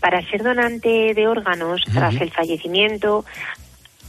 Para 0.00 0.20
ser 0.28 0.42
donante 0.42 1.14
de 1.14 1.28
órganos 1.28 1.82
tras 1.92 2.14
el 2.20 2.32
fallecimiento 2.32 3.24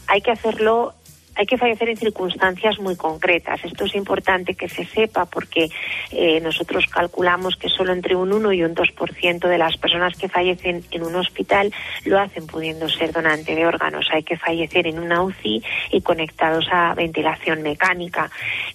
hay 0.08 0.22
que 0.22 0.32
hacerlo 0.32 0.96
hay 1.36 1.46
que 1.46 1.58
fallecer 1.58 1.90
en 1.90 1.98
circunstancias 1.98 2.80
muy 2.80 2.96
concretas. 2.96 3.64
Esto 3.64 3.86
es 3.86 3.96
importante 3.96 4.54
que 4.54 4.70
se 4.70 4.86
sepa 4.86 5.26
porque 5.26 5.70
eh, 6.12 6.40
nosotros 6.42 6.86
calculamos 6.88 7.56
que 7.56 7.70
solo 7.70 7.92
entre 7.94 8.16
un 8.16 8.34
1 8.34 8.54
y 8.54 8.64
un 8.64 8.76
2% 8.76 9.48
de 9.48 9.58
las 9.58 9.78
personas 9.78 10.18
que 10.18 10.30
fallecen 10.30 10.84
en 10.92 11.04
un 11.04 11.16
hospital 11.16 11.74
lo 12.06 12.20
hacen 12.20 12.46
pudiendo 12.48 12.88
ser 12.90 13.12
donante 13.12 13.56
de 13.56 13.66
órganos. 13.66 14.08
Hay 14.12 14.24
que 14.24 14.38
fallecer 14.38 14.88
en 14.88 15.00
una 15.00 15.24
UCI 15.24 15.64
y 15.92 16.02
conectados 16.02 16.68
a 16.72 16.94
ventilación 16.94 17.62
mecánica. 17.62 18.30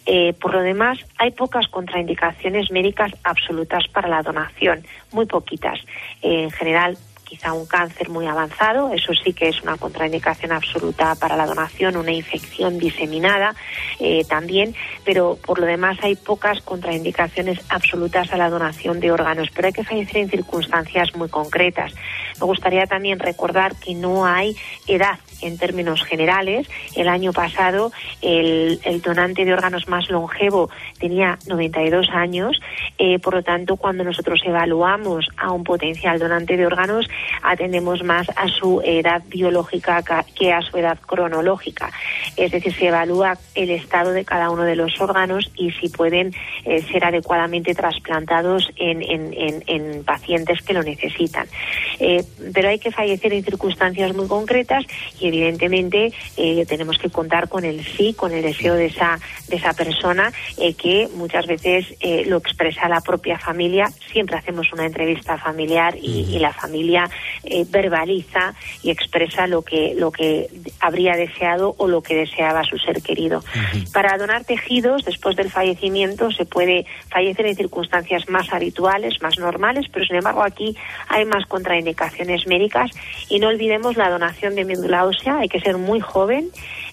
Eh, 0.06 0.32
por 0.34 0.54
lo 0.54 0.62
demás, 0.62 0.98
hay 1.18 1.30
pocas 1.30 1.68
contraindicaciones 1.68 2.70
médicas 2.70 3.12
absolutas 3.24 3.86
para 3.88 4.08
la 4.08 4.22
donación, 4.22 4.84
muy 5.12 5.26
poquitas. 5.26 5.78
En 6.22 6.50
general, 6.50 6.96
quizá 7.28 7.52
un 7.52 7.66
cáncer 7.66 8.08
muy 8.08 8.26
avanzado, 8.26 8.92
eso 8.92 9.12
sí 9.12 9.32
que 9.32 9.48
es 9.48 9.62
una 9.62 9.76
contraindicación 9.76 10.52
absoluta 10.52 11.14
para 11.14 11.36
la 11.36 11.46
donación, 11.46 11.96
una 11.96 12.12
infección 12.12 12.78
diseminada 12.78 13.54
eh, 14.00 14.24
también, 14.24 14.74
pero 15.04 15.38
por 15.44 15.58
lo 15.58 15.66
demás 15.66 15.98
hay 16.02 16.16
pocas 16.16 16.60
contraindicaciones 16.62 17.60
absolutas 17.68 18.32
a 18.32 18.36
la 18.36 18.48
donación 18.48 19.00
de 19.00 19.12
órganos, 19.12 19.48
pero 19.54 19.66
hay 19.68 19.74
que 19.74 19.84
fallecer 19.84 20.18
en 20.18 20.30
circunstancias 20.30 21.14
muy 21.14 21.28
concretas. 21.28 21.92
Me 22.40 22.46
gustaría 22.46 22.86
también 22.86 23.18
recordar 23.18 23.76
que 23.76 23.94
no 23.94 24.24
hay 24.24 24.56
edad 24.86 25.18
en 25.42 25.58
términos 25.58 26.04
generales. 26.04 26.68
El 26.94 27.08
año 27.08 27.32
pasado 27.32 27.92
el, 28.22 28.80
donante 29.02 29.44
de 29.44 29.52
órganos 29.52 29.88
más 29.88 30.10
longevo 30.10 30.70
tenía 30.98 31.38
92 31.46 32.08
años, 32.10 32.60
eh, 32.98 33.18
por 33.18 33.34
lo 33.34 33.42
tanto 33.42 33.76
cuando 33.76 34.04
nosotros 34.04 34.40
evaluamos 34.44 35.26
a 35.36 35.52
un 35.52 35.64
potencial 35.64 36.18
donante 36.18 36.56
de 36.56 36.66
órganos 36.66 37.08
atendemos 37.42 38.02
más 38.02 38.28
a 38.36 38.48
su 38.48 38.80
edad 38.84 39.22
biológica 39.28 40.02
que 40.34 40.52
a 40.52 40.60
su 40.62 40.76
edad 40.76 40.98
cronológica. 41.06 41.90
Es 42.36 42.52
decir, 42.52 42.74
se 42.74 42.88
evalúa 42.88 43.38
el 43.54 43.70
estado 43.70 44.12
de 44.12 44.24
cada 44.24 44.50
uno 44.50 44.64
de 44.64 44.76
los 44.76 45.00
órganos 45.00 45.50
y 45.56 45.70
si 45.72 45.88
pueden 45.88 46.34
eh, 46.64 46.82
ser 46.82 47.04
adecuadamente 47.04 47.74
trasplantados 47.74 48.70
en, 48.76 50.04
pacientes 50.04 50.62
que 50.62 50.74
lo 50.74 50.82
necesitan. 50.82 51.46
Eh, 51.98 52.24
pero 52.52 52.68
hay 52.68 52.78
que 52.78 52.90
fallecer 52.90 53.32
en 53.32 53.44
circunstancias 53.44 54.14
muy 54.14 54.26
concretas 54.28 54.84
y 55.20 55.27
evidentemente 55.28 56.12
eh, 56.36 56.64
tenemos 56.66 56.98
que 56.98 57.10
contar 57.10 57.48
con 57.48 57.64
el 57.64 57.84
sí, 57.84 58.14
con 58.14 58.32
el 58.32 58.42
deseo 58.42 58.74
de 58.74 58.86
esa, 58.86 59.18
de 59.48 59.56
esa 59.56 59.72
persona 59.72 60.32
eh, 60.58 60.74
que 60.74 61.08
muchas 61.14 61.46
veces 61.46 61.86
eh, 62.00 62.24
lo 62.26 62.38
expresa 62.38 62.88
la 62.88 63.00
propia 63.00 63.38
familia. 63.38 63.90
Siempre 64.12 64.36
hacemos 64.36 64.72
una 64.72 64.86
entrevista 64.86 65.38
familiar 65.38 65.96
y, 65.96 66.26
y 66.30 66.38
la 66.38 66.52
familia 66.52 67.08
verbaliza 67.70 68.54
y 68.82 68.90
expresa 68.90 69.46
lo 69.46 69.62
que, 69.62 69.94
lo 69.96 70.10
que 70.10 70.48
habría 70.80 71.14
deseado 71.14 71.74
o 71.78 71.88
lo 71.88 72.02
que 72.02 72.14
deseaba 72.14 72.64
su 72.64 72.78
ser 72.78 73.02
querido. 73.02 73.42
Para 73.92 74.16
donar 74.18 74.44
tejidos 74.44 75.04
después 75.04 75.36
del 75.36 75.50
fallecimiento 75.50 76.30
se 76.30 76.44
puede 76.44 76.86
fallecer 77.08 77.46
en 77.46 77.56
circunstancias 77.56 78.28
más 78.28 78.52
habituales, 78.52 79.20
más 79.22 79.38
normales, 79.38 79.86
pero 79.92 80.04
sin 80.04 80.16
embargo 80.16 80.42
aquí 80.42 80.76
hay 81.08 81.24
más 81.24 81.46
contraindicaciones 81.46 82.46
médicas 82.46 82.90
y 83.28 83.38
no 83.38 83.48
olvidemos 83.48 83.96
la 83.96 84.10
donación 84.10 84.54
de 84.54 84.64
médula 84.64 85.04
ósea, 85.18 85.38
hay 85.38 85.48
que 85.48 85.60
ser 85.60 85.76
muy 85.78 86.00
joven 86.00 86.50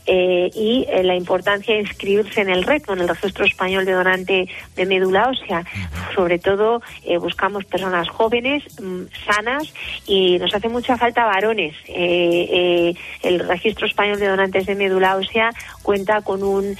eh, 0.07 0.51
y 0.53 0.85
eh, 0.87 1.03
la 1.03 1.15
importancia 1.15 1.73
de 1.73 1.81
inscribirse 1.81 2.41
en 2.41 2.49
el 2.49 2.63
RECO, 2.63 2.93
en 2.93 2.99
el 2.99 3.07
Registro 3.07 3.43
Español 3.43 3.85
de 3.85 3.93
Donante 3.93 4.47
de 4.75 4.85
Médula 4.85 5.29
Ósea. 5.29 5.65
Sobre 6.13 6.37
todo 6.37 6.81
eh, 7.03 7.17
buscamos 7.17 7.65
personas 7.65 8.07
jóvenes, 8.09 8.63
mm, 8.79 9.03
sanas 9.25 9.73
y 10.05 10.37
nos 10.37 10.53
hace 10.53 10.69
mucha 10.69 10.97
falta 10.97 11.25
varones. 11.25 11.75
El 11.87 13.39
Registro 13.47 13.87
Español 13.87 14.19
de 14.19 14.27
Donantes 14.27 14.65
de 14.67 14.75
Médula 14.75 15.15
Ósea 15.15 15.49
cuenta 15.81 16.21
con 16.21 16.43
un, 16.43 16.77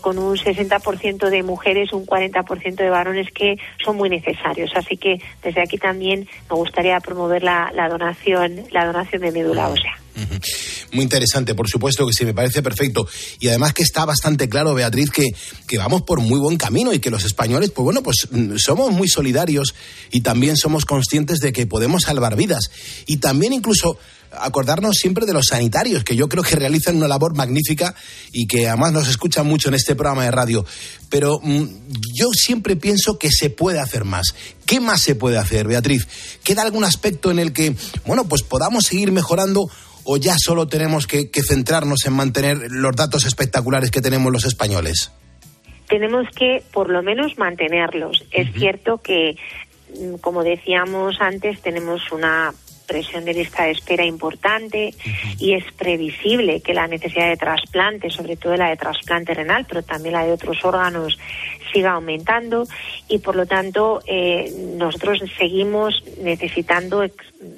con 0.00 0.18
un 0.18 0.36
60% 0.36 1.28
de 1.28 1.42
mujeres, 1.42 1.92
un 1.92 2.06
40% 2.06 2.76
de 2.76 2.90
varones 2.90 3.30
que 3.30 3.56
son 3.84 3.96
muy 3.96 4.08
necesarios. 4.08 4.70
Así 4.74 4.96
que 4.96 5.20
desde 5.42 5.60
aquí 5.60 5.78
también 5.78 6.26
me 6.50 6.56
gustaría 6.56 6.98
promover 7.00 7.42
la, 7.42 7.70
la 7.74 7.88
donación, 7.88 8.64
la 8.70 8.86
donación 8.86 9.22
de 9.22 9.32
médula 9.32 9.68
ósea. 9.68 10.03
Muy 10.92 11.02
interesante, 11.02 11.54
por 11.54 11.68
supuesto 11.68 12.06
que 12.06 12.12
sí, 12.12 12.24
me 12.24 12.34
parece 12.34 12.62
perfecto. 12.62 13.06
Y 13.40 13.48
además 13.48 13.72
que 13.72 13.82
está 13.82 14.04
bastante 14.04 14.48
claro, 14.48 14.74
Beatriz, 14.74 15.10
que, 15.10 15.34
que 15.66 15.78
vamos 15.78 16.02
por 16.02 16.20
muy 16.20 16.38
buen 16.38 16.56
camino 16.56 16.92
y 16.92 17.00
que 17.00 17.10
los 17.10 17.24
españoles, 17.24 17.70
pues 17.70 17.84
bueno, 17.84 18.02
pues 18.02 18.28
mm, 18.30 18.56
somos 18.56 18.92
muy 18.92 19.08
solidarios 19.08 19.74
y 20.10 20.20
también 20.20 20.56
somos 20.56 20.84
conscientes 20.84 21.40
de 21.40 21.52
que 21.52 21.66
podemos 21.66 22.02
salvar 22.02 22.36
vidas. 22.36 22.70
Y 23.06 23.18
también 23.18 23.52
incluso 23.52 23.98
acordarnos 24.40 24.96
siempre 24.96 25.26
de 25.26 25.32
los 25.32 25.48
sanitarios, 25.48 26.04
que 26.04 26.16
yo 26.16 26.28
creo 26.28 26.42
que 26.42 26.56
realizan 26.56 26.96
una 26.96 27.08
labor 27.08 27.34
magnífica 27.34 27.94
y 28.32 28.46
que 28.46 28.68
además 28.68 28.92
nos 28.92 29.08
escuchan 29.08 29.46
mucho 29.46 29.68
en 29.68 29.74
este 29.74 29.94
programa 29.94 30.24
de 30.24 30.30
radio. 30.30 30.64
Pero 31.08 31.40
mm, 31.42 31.64
yo 32.14 32.30
siempre 32.32 32.76
pienso 32.76 33.18
que 33.18 33.30
se 33.30 33.50
puede 33.50 33.80
hacer 33.80 34.04
más. 34.04 34.34
¿Qué 34.66 34.80
más 34.80 35.02
se 35.02 35.14
puede 35.14 35.38
hacer, 35.38 35.68
Beatriz? 35.68 36.06
¿Queda 36.42 36.62
algún 36.62 36.84
aspecto 36.84 37.30
en 37.30 37.38
el 37.38 37.52
que, 37.52 37.74
bueno, 38.06 38.24
pues 38.24 38.42
podamos 38.42 38.84
seguir 38.84 39.12
mejorando 39.12 39.68
o 40.04 40.16
ya 40.16 40.34
solo 40.38 40.66
tenemos 40.66 41.06
que, 41.06 41.30
que 41.30 41.42
centrarnos 41.42 42.04
en 42.06 42.12
mantener 42.12 42.58
los 42.70 42.94
datos 42.94 43.24
espectaculares 43.24 43.90
que 43.90 44.00
tenemos 44.00 44.32
los 44.32 44.44
españoles? 44.44 45.12
Tenemos 45.88 46.26
que, 46.34 46.62
por 46.72 46.90
lo 46.90 47.02
menos, 47.02 47.36
mantenerlos. 47.38 48.24
Es 48.30 48.52
cierto 48.54 48.98
que, 48.98 49.36
mm, 49.98 50.16
como 50.16 50.42
decíamos 50.42 51.20
antes, 51.20 51.60
tenemos 51.60 52.10
una 52.12 52.52
presión 52.86 53.24
de 53.24 53.34
lista 53.34 53.64
de 53.64 53.72
espera 53.72 54.04
importante 54.04 54.94
y 55.38 55.54
es 55.54 55.64
previsible 55.72 56.60
que 56.60 56.74
la 56.74 56.86
necesidad 56.86 57.28
de 57.28 57.36
trasplante, 57.36 58.10
sobre 58.10 58.36
todo 58.36 58.56
la 58.56 58.70
de 58.70 58.76
trasplante 58.76 59.34
renal, 59.34 59.66
pero 59.68 59.82
también 59.82 60.14
la 60.14 60.24
de 60.24 60.32
otros 60.32 60.64
órganos, 60.64 61.18
siga 61.72 61.92
aumentando 61.92 62.66
y 63.08 63.18
por 63.18 63.36
lo 63.36 63.46
tanto 63.46 64.00
eh, 64.06 64.50
nosotros 64.76 65.22
seguimos 65.36 66.02
necesitando 66.22 67.02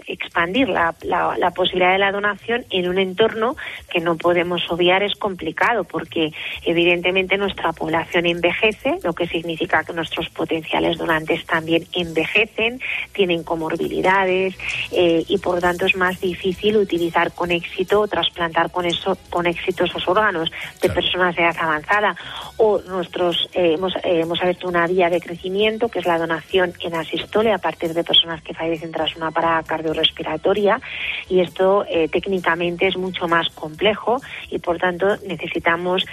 expandir 0.06 0.68
la, 0.68 0.94
la, 1.04 1.50
posibilidad 1.50 1.92
de 1.92 1.98
la 1.98 2.10
donación 2.10 2.64
en 2.70 2.88
un 2.88 2.98
entorno 2.98 3.56
que 3.90 4.00
no 4.00 4.16
podemos 4.16 4.62
obviar 4.70 5.02
es 5.02 5.14
complicado 5.14 5.84
porque 5.84 6.32
evidentemente 6.64 7.36
nuestra 7.36 7.72
población 7.72 8.26
envejece, 8.26 8.98
lo 9.04 9.12
que 9.12 9.28
significa 9.28 9.84
que 9.84 9.92
nuestros 9.92 10.28
potenciales 10.30 10.98
donantes 10.98 11.44
también 11.46 11.86
envejecen, 11.92 12.80
tienen 13.12 13.44
comorbilidades 13.44 14.56
eh, 14.90 15.15
y 15.26 15.38
por 15.38 15.56
lo 15.56 15.60
tanto 15.60 15.86
es 15.86 15.96
más 15.96 16.20
difícil 16.20 16.76
utilizar 16.76 17.32
con 17.32 17.50
éxito 17.50 18.00
o 18.00 18.08
trasplantar 18.08 18.70
con 18.70 18.84
eso 18.84 19.16
con 19.30 19.46
éxito 19.46 19.84
esos 19.84 20.06
órganos 20.08 20.50
de 20.80 20.90
personas 20.90 21.36
de 21.36 21.42
edad 21.42 21.56
avanzada. 21.58 22.16
O 22.56 22.80
nuestros 22.82 23.48
eh, 23.52 23.74
hemos, 23.74 23.94
eh, 23.96 24.20
hemos 24.20 24.40
abierto 24.40 24.68
una 24.68 24.86
vía 24.86 25.10
de 25.10 25.20
crecimiento 25.20 25.88
que 25.88 26.00
es 26.00 26.06
la 26.06 26.18
donación 26.18 26.72
en 26.80 26.94
asistole 26.94 27.52
a 27.52 27.58
partir 27.58 27.94
de 27.94 28.04
personas 28.04 28.42
que 28.42 28.54
fallecen 28.54 28.92
tras 28.92 29.14
una 29.16 29.30
parada 29.30 29.62
cardiorrespiratoria. 29.62 30.80
Y 31.28 31.40
esto 31.40 31.84
eh, 31.88 32.08
técnicamente 32.08 32.86
es 32.86 32.96
mucho 32.96 33.28
más 33.28 33.48
complejo 33.50 34.20
y 34.50 34.58
por 34.58 34.78
tanto 34.78 35.16
necesitamos 35.26 36.04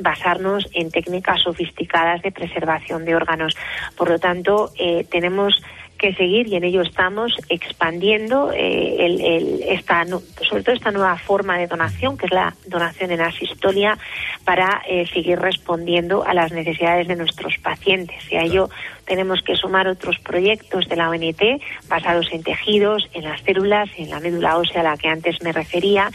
basarnos 0.00 0.68
en 0.72 0.90
técnicas 0.90 1.42
sofisticadas 1.42 2.22
de 2.22 2.32
preservación 2.32 3.04
de 3.04 3.14
órganos. 3.14 3.54
Por 3.96 4.10
lo 4.10 4.18
tanto, 4.18 4.70
eh, 4.78 5.06
tenemos 5.10 5.60
que 6.00 6.14
seguir 6.14 6.48
y 6.48 6.56
en 6.56 6.64
ello 6.64 6.80
estamos 6.80 7.36
expandiendo 7.50 8.50
el, 8.52 9.62
esta, 9.68 10.06
sobre 10.06 10.62
todo 10.62 10.74
esta 10.74 10.90
nueva 10.90 11.18
forma 11.18 11.58
de 11.58 11.66
donación, 11.66 12.16
que 12.16 12.24
es 12.24 12.32
la 12.32 12.54
donación 12.66 13.10
en 13.10 13.20
asistolia, 13.20 13.98
para 14.44 14.82
seguir 15.12 15.38
respondiendo 15.38 16.24
a 16.24 16.32
las 16.32 16.52
necesidades 16.52 17.06
de 17.06 17.16
nuestros 17.16 17.58
pacientes. 17.58 18.16
Y 18.32 18.36
a 18.36 18.42
ello 18.42 18.70
tenemos 19.10 19.42
que 19.42 19.56
sumar 19.56 19.88
otros 19.88 20.20
proyectos 20.20 20.88
de 20.88 20.94
la 20.94 21.10
ONT 21.10 21.42
basados 21.88 22.28
en 22.30 22.44
tejidos, 22.44 23.10
en 23.12 23.24
las 23.24 23.42
células, 23.42 23.90
en 23.96 24.08
la 24.08 24.20
médula 24.20 24.56
ósea 24.56 24.82
a 24.82 24.84
la 24.84 24.96
que 24.96 25.08
antes 25.08 25.42
me 25.42 25.50
refería 25.50 26.12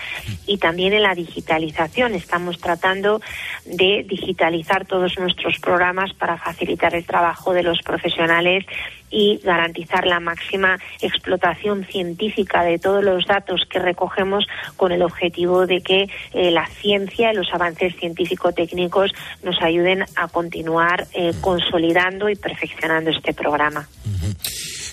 y 0.47 0.59
también 0.59 0.93
en 0.93 1.03
la 1.03 1.13
digitalización. 1.13 2.15
Estamos 2.15 2.57
tratando 2.57 3.19
de 3.65 4.05
digitalizar 4.07 4.85
todos 4.85 5.19
nuestros 5.19 5.59
programas 5.59 6.13
para 6.13 6.37
facilitar 6.37 6.95
el 6.95 7.05
trabajo 7.05 7.53
de 7.53 7.63
los 7.63 7.81
profesionales 7.81 8.65
y 9.11 9.39
garantizar 9.43 10.05
la 10.07 10.19
máxima 10.19 10.77
explotación 11.01 11.85
científica 11.85 12.63
de 12.63 12.79
todos 12.79 13.03
los 13.03 13.25
datos 13.25 13.65
que 13.69 13.79
recogemos 13.79 14.45
con 14.77 14.91
el 14.91 15.03
objetivo 15.03 15.67
de 15.67 15.81
que 15.81 16.09
eh, 16.33 16.51
la 16.51 16.65
ciencia 16.65 17.31
y 17.31 17.35
los 17.35 17.53
avances 17.53 17.95
científico-técnicos 17.97 19.13
nos 19.43 19.61
ayuden 19.61 20.03
a 20.15 20.27
continuar 20.27 21.07
eh, 21.13 21.33
consolidando 21.41 22.29
y 22.29 22.35
perfeccionando 22.35 22.84
este 23.07 23.33
programa. 23.33 23.87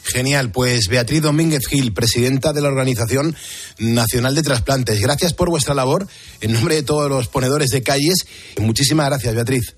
Genial, 0.05 0.51
pues 0.51 0.89
Beatriz 0.89 1.23
Domínguez 1.23 1.67
Gil, 1.67 1.93
presidenta 1.95 2.53
de 2.53 2.61
la 2.61 2.69
Organización 2.69 3.35
Nacional 3.79 4.35
de 4.35 4.43
Trasplantes. 4.43 5.01
Gracias 5.01 5.33
por 5.33 5.49
vuestra 5.49 5.75
labor 5.75 6.07
en 6.41 6.53
nombre 6.53 6.75
de 6.75 6.83
todos 6.83 7.09
los 7.09 7.29
ponedores 7.29 7.71
de 7.71 7.83
calles. 7.83 8.27
Muchísimas 8.61 9.07
gracias, 9.07 9.35
Beatriz. 9.35 9.77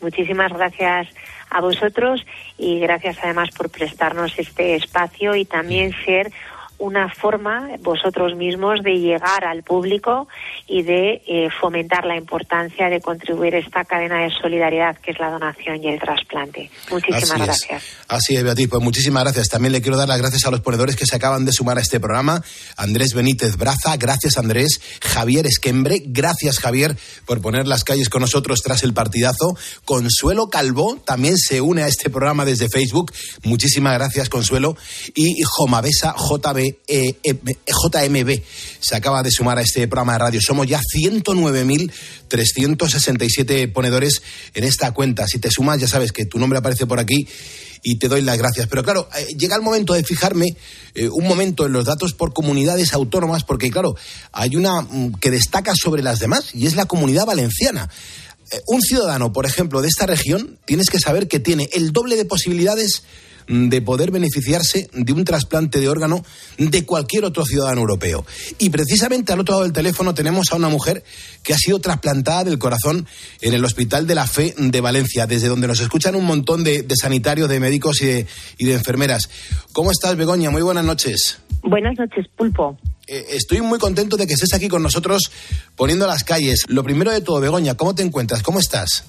Muchísimas 0.00 0.52
gracias 0.52 1.08
a 1.50 1.60
vosotros 1.60 2.20
y 2.58 2.80
gracias 2.80 3.16
además 3.22 3.48
por 3.56 3.70
prestarnos 3.70 4.32
este 4.38 4.74
espacio 4.74 5.34
y 5.36 5.44
también 5.44 5.92
ser 6.04 6.30
una 6.78 7.08
forma 7.08 7.70
vosotros 7.80 8.34
mismos 8.34 8.82
de 8.82 8.98
llegar 8.98 9.44
al 9.44 9.62
público 9.62 10.28
y 10.66 10.82
de 10.82 11.22
eh, 11.26 11.48
fomentar 11.60 12.04
la 12.04 12.16
importancia 12.16 12.88
de 12.88 13.00
contribuir 13.00 13.54
a 13.54 13.58
esta 13.58 13.84
cadena 13.84 14.22
de 14.22 14.30
solidaridad 14.30 14.96
que 14.98 15.12
es 15.12 15.18
la 15.18 15.30
donación 15.30 15.82
y 15.82 15.88
el 15.88 16.00
trasplante. 16.00 16.70
Muchísimas 16.90 17.40
gracias. 17.40 17.84
Así 18.08 18.36
es, 18.36 18.42
Beatriz. 18.42 18.68
Pues 18.68 18.82
muchísimas 18.82 19.24
gracias. 19.24 19.48
También 19.48 19.72
le 19.72 19.82
quiero 19.82 19.96
dar 19.96 20.08
las 20.08 20.18
gracias 20.18 20.44
a 20.46 20.50
los 20.50 20.60
ponedores 20.60 20.96
que 20.96 21.06
se 21.06 21.16
acaban 21.16 21.44
de 21.44 21.52
sumar 21.52 21.78
a 21.78 21.80
este 21.80 22.00
programa. 22.00 22.42
Andrés 22.76 23.14
Benítez 23.14 23.56
Braza, 23.56 23.96
gracias 23.96 24.38
Andrés. 24.38 24.80
Javier 25.00 25.46
Esquembre, 25.46 26.02
gracias 26.04 26.58
Javier 26.58 26.96
por 27.26 27.40
poner 27.40 27.66
las 27.66 27.84
calles 27.84 28.08
con 28.08 28.22
nosotros 28.22 28.60
tras 28.62 28.82
el 28.82 28.94
partidazo. 28.94 29.56
Consuelo 29.84 30.48
Calvo 30.48 30.98
también 31.04 31.36
se 31.36 31.60
une 31.60 31.82
a 31.82 31.88
este 31.88 32.10
programa 32.10 32.44
desde 32.44 32.68
Facebook. 32.68 33.12
Muchísimas 33.42 33.94
gracias, 33.94 34.28
Consuelo. 34.28 34.76
Y 35.14 35.42
Jomabesa 35.44 36.14
JB 36.16 36.63
eh, 36.86 37.14
eh, 37.22 37.34
JMB 37.66 38.42
se 38.80 38.96
acaba 38.96 39.22
de 39.22 39.30
sumar 39.30 39.58
a 39.58 39.62
este 39.62 39.86
programa 39.88 40.12
de 40.14 40.18
radio. 40.18 40.40
Somos 40.40 40.66
ya 40.66 40.80
109.367 40.80 43.70
ponedores 43.72 44.22
en 44.54 44.64
esta 44.64 44.92
cuenta. 44.92 45.26
Si 45.26 45.38
te 45.38 45.50
sumas, 45.50 45.78
ya 45.80 45.88
sabes 45.88 46.12
que 46.12 46.24
tu 46.26 46.38
nombre 46.38 46.58
aparece 46.58 46.86
por 46.86 46.98
aquí 46.98 47.26
y 47.82 47.98
te 47.98 48.08
doy 48.08 48.20
las 48.22 48.38
gracias. 48.38 48.66
Pero 48.68 48.82
claro, 48.82 49.10
eh, 49.16 49.34
llega 49.36 49.56
el 49.56 49.62
momento 49.62 49.92
de 49.94 50.04
fijarme 50.04 50.56
un 51.10 51.26
momento 51.26 51.66
en 51.66 51.72
los 51.72 51.86
datos 51.86 52.14
por 52.14 52.32
comunidades 52.32 52.92
autónomas, 52.92 53.42
porque 53.42 53.68
claro, 53.68 53.96
hay 54.30 54.54
una 54.54 54.82
mm, 54.82 55.14
que 55.14 55.32
destaca 55.32 55.72
sobre 55.74 56.04
las 56.04 56.20
demás 56.20 56.54
y 56.54 56.66
es 56.66 56.76
la 56.76 56.86
comunidad 56.86 57.26
valenciana. 57.26 57.90
un 58.66 58.80
ciudadano, 58.80 59.32
por 59.32 59.44
ejemplo, 59.46 59.82
de 59.82 59.88
esta 59.88 60.06
región, 60.06 60.56
tienes 60.66 60.88
que 60.88 61.00
saber 61.00 61.26
que 61.26 61.40
tiene 61.40 61.68
el 61.72 61.90
doble 61.92 62.14
de 62.16 62.24
posibilidades 62.24 63.02
de 63.48 63.82
poder 63.82 64.10
beneficiarse 64.10 64.88
de 64.92 65.12
un 65.12 65.24
trasplante 65.24 65.80
de 65.80 65.88
órgano 65.88 66.24
de 66.58 66.84
cualquier 66.84 67.24
otro 67.24 67.44
ciudadano 67.44 67.80
europeo. 67.80 68.24
Y 68.58 68.70
precisamente 68.70 69.32
al 69.32 69.40
otro 69.40 69.54
lado 69.54 69.64
del 69.64 69.72
teléfono 69.72 70.14
tenemos 70.14 70.52
a 70.52 70.56
una 70.56 70.68
mujer 70.68 71.04
que 71.42 71.54
ha 71.54 71.58
sido 71.58 71.78
trasplantada 71.78 72.44
del 72.44 72.58
corazón 72.58 73.06
en 73.40 73.54
el 73.54 73.64
Hospital 73.64 74.06
de 74.06 74.14
la 74.14 74.26
Fe 74.26 74.54
de 74.56 74.80
Valencia, 74.80 75.26
desde 75.26 75.48
donde 75.48 75.66
nos 75.66 75.80
escuchan 75.80 76.14
un 76.14 76.24
montón 76.24 76.64
de, 76.64 76.86
sanitarios, 77.00 77.48
de 77.48 77.60
médicos 77.60 78.00
y 78.02 78.06
de, 78.06 78.26
y 78.58 78.66
de 78.66 78.74
enfermeras. 78.74 79.28
¿Cómo 79.72 79.90
estás, 79.90 80.16
Begoña? 80.16 80.50
Muy 80.50 80.62
buenas 80.62 80.84
noches. 80.84 81.38
Buenas 81.62 81.98
noches, 81.98 82.26
Pulpo. 82.36 82.76
Eh, 83.06 83.26
estoy 83.30 83.60
muy 83.60 83.78
contento 83.78 84.16
de 84.16 84.26
que 84.26 84.34
estés 84.34 84.54
aquí 84.54 84.68
con 84.68 84.82
nosotros 84.82 85.30
poniendo 85.76 86.06
las 86.06 86.24
calles. 86.24 86.64
Lo 86.68 86.82
primero 86.84 87.10
de 87.10 87.20
todo, 87.20 87.40
Begoña, 87.40 87.74
¿cómo 87.74 87.94
te 87.94 88.02
encuentras? 88.02 88.42
¿Cómo 88.42 88.60
estás? 88.60 89.04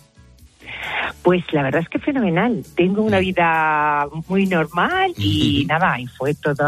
Pues 1.26 1.42
la 1.54 1.64
verdad 1.64 1.82
es 1.82 1.90
que 1.90 1.98
fenomenal. 1.98 2.64
Tengo 2.76 3.02
una 3.02 3.18
vida 3.18 4.08
muy 4.28 4.46
normal 4.46 5.12
y 5.18 5.66
nada, 5.66 6.00
y 6.00 6.06
fue 6.06 6.36
todo 6.36 6.64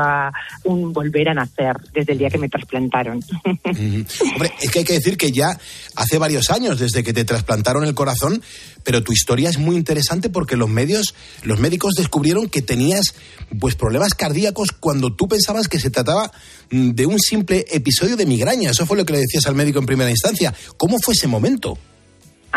un 0.63 0.91
volver 0.93 1.30
a 1.30 1.36
nacer 1.36 1.76
desde 1.93 2.13
el 2.13 2.17
día 2.17 2.32
que 2.32 2.39
me 2.39 2.50
trasplantaron. 2.50 3.24
Hombre, 3.46 4.52
es 4.60 4.72
que 4.72 4.80
hay 4.80 4.86
que 4.86 4.93
decir 4.93 5.15
que 5.15 5.32
ya 5.32 5.56
hace 5.96 6.17
varios 6.17 6.50
años 6.50 6.80
desde 6.80 7.04
que 7.04 7.13
te 7.13 7.24
trasplantaron 7.24 7.84
el 7.84 7.93
corazón, 7.93 8.41
pero 8.84 9.04
tu 9.04 9.12
historia 9.12 9.48
es 9.48 9.60
muy 9.60 9.76
interesante 9.76 10.28
porque 10.28 10.58
los 10.58 10.70
medios, 10.70 11.13
los 11.43 11.60
médicos 11.60 11.93
descubrieron 11.93 12.50
que 12.50 12.63
tenías 12.63 13.13
pues 13.60 13.76
problemas 13.76 14.15
cardíacos 14.15 14.72
cuando 14.72 15.13
tú 15.13 15.28
pensabas 15.28 15.67
que 15.67 15.80
se 15.80 15.91
trataba 15.91 16.32
de 16.72 17.06
un 17.06 17.20
simple 17.20 17.63
episodio 17.70 18.17
de 18.17 18.26
migraña. 18.26 18.72
Eso 18.72 18.88
fue 18.88 18.98
lo 18.98 19.06
que 19.06 19.13
le 19.13 19.20
decías 19.20 19.46
al 19.46 19.54
médico 19.54 19.78
en 19.78 19.86
primera 19.86 20.10
instancia. 20.10 20.52
¿Cómo 20.78 20.98
fue 20.98 21.13
ese 21.13 21.28
momento? 21.28 21.78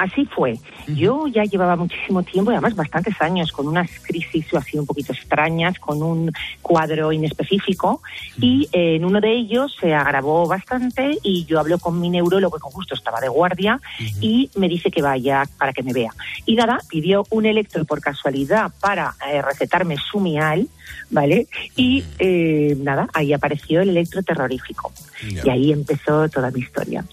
Así 0.00 0.24
fue. 0.24 0.58
Yo 0.86 1.26
ya 1.26 1.44
llevaba 1.44 1.76
muchísimo 1.76 2.22
tiempo, 2.22 2.50
y 2.50 2.54
además 2.54 2.74
bastantes 2.74 3.20
años, 3.20 3.52
con 3.52 3.68
unas 3.68 3.90
crisis 4.00 4.46
así 4.54 4.78
un 4.78 4.86
poquito 4.86 5.12
extrañas, 5.12 5.78
con 5.78 6.02
un 6.02 6.32
cuadro 6.62 7.12
inespecífico, 7.12 8.00
y 8.40 8.66
en 8.72 9.04
uno 9.04 9.20
de 9.20 9.30
ellos 9.30 9.76
se 9.78 9.92
agravó 9.92 10.48
bastante 10.48 11.18
y 11.22 11.44
yo 11.44 11.60
hablo 11.60 11.78
con 11.78 12.00
mi 12.00 12.08
neurólogo, 12.08 12.56
que 12.56 12.62
con 12.62 12.72
justo 12.72 12.94
estaba 12.94 13.20
de 13.20 13.28
guardia, 13.28 13.78
y 14.22 14.50
me 14.56 14.68
dice 14.68 14.90
que 14.90 15.02
vaya 15.02 15.44
para 15.58 15.74
que 15.74 15.82
me 15.82 15.92
vea. 15.92 16.12
Y 16.46 16.56
nada, 16.56 16.78
pidió 16.88 17.26
un 17.28 17.44
electro 17.44 17.84
por 17.84 18.00
casualidad 18.00 18.72
para 18.80 19.14
eh, 19.30 19.42
recetarme 19.42 19.98
Sumial, 19.98 20.66
¿vale? 21.10 21.46
Y 21.76 22.04
eh, 22.18 22.76
nada, 22.78 23.08
ahí 23.12 23.32
apareció 23.32 23.82
el 23.82 23.90
electro 23.90 24.22
terrorífico. 24.22 24.92
Y 25.22 25.50
ahí 25.50 25.70
empezó 25.70 26.28
toda 26.30 26.50
mi 26.50 26.60
historia. 26.60 27.04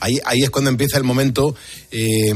Ahí, 0.00 0.18
ahí 0.24 0.42
es 0.42 0.50
cuando 0.50 0.70
empieza 0.70 0.96
el 0.96 1.04
momento 1.04 1.54
eh, 1.90 2.32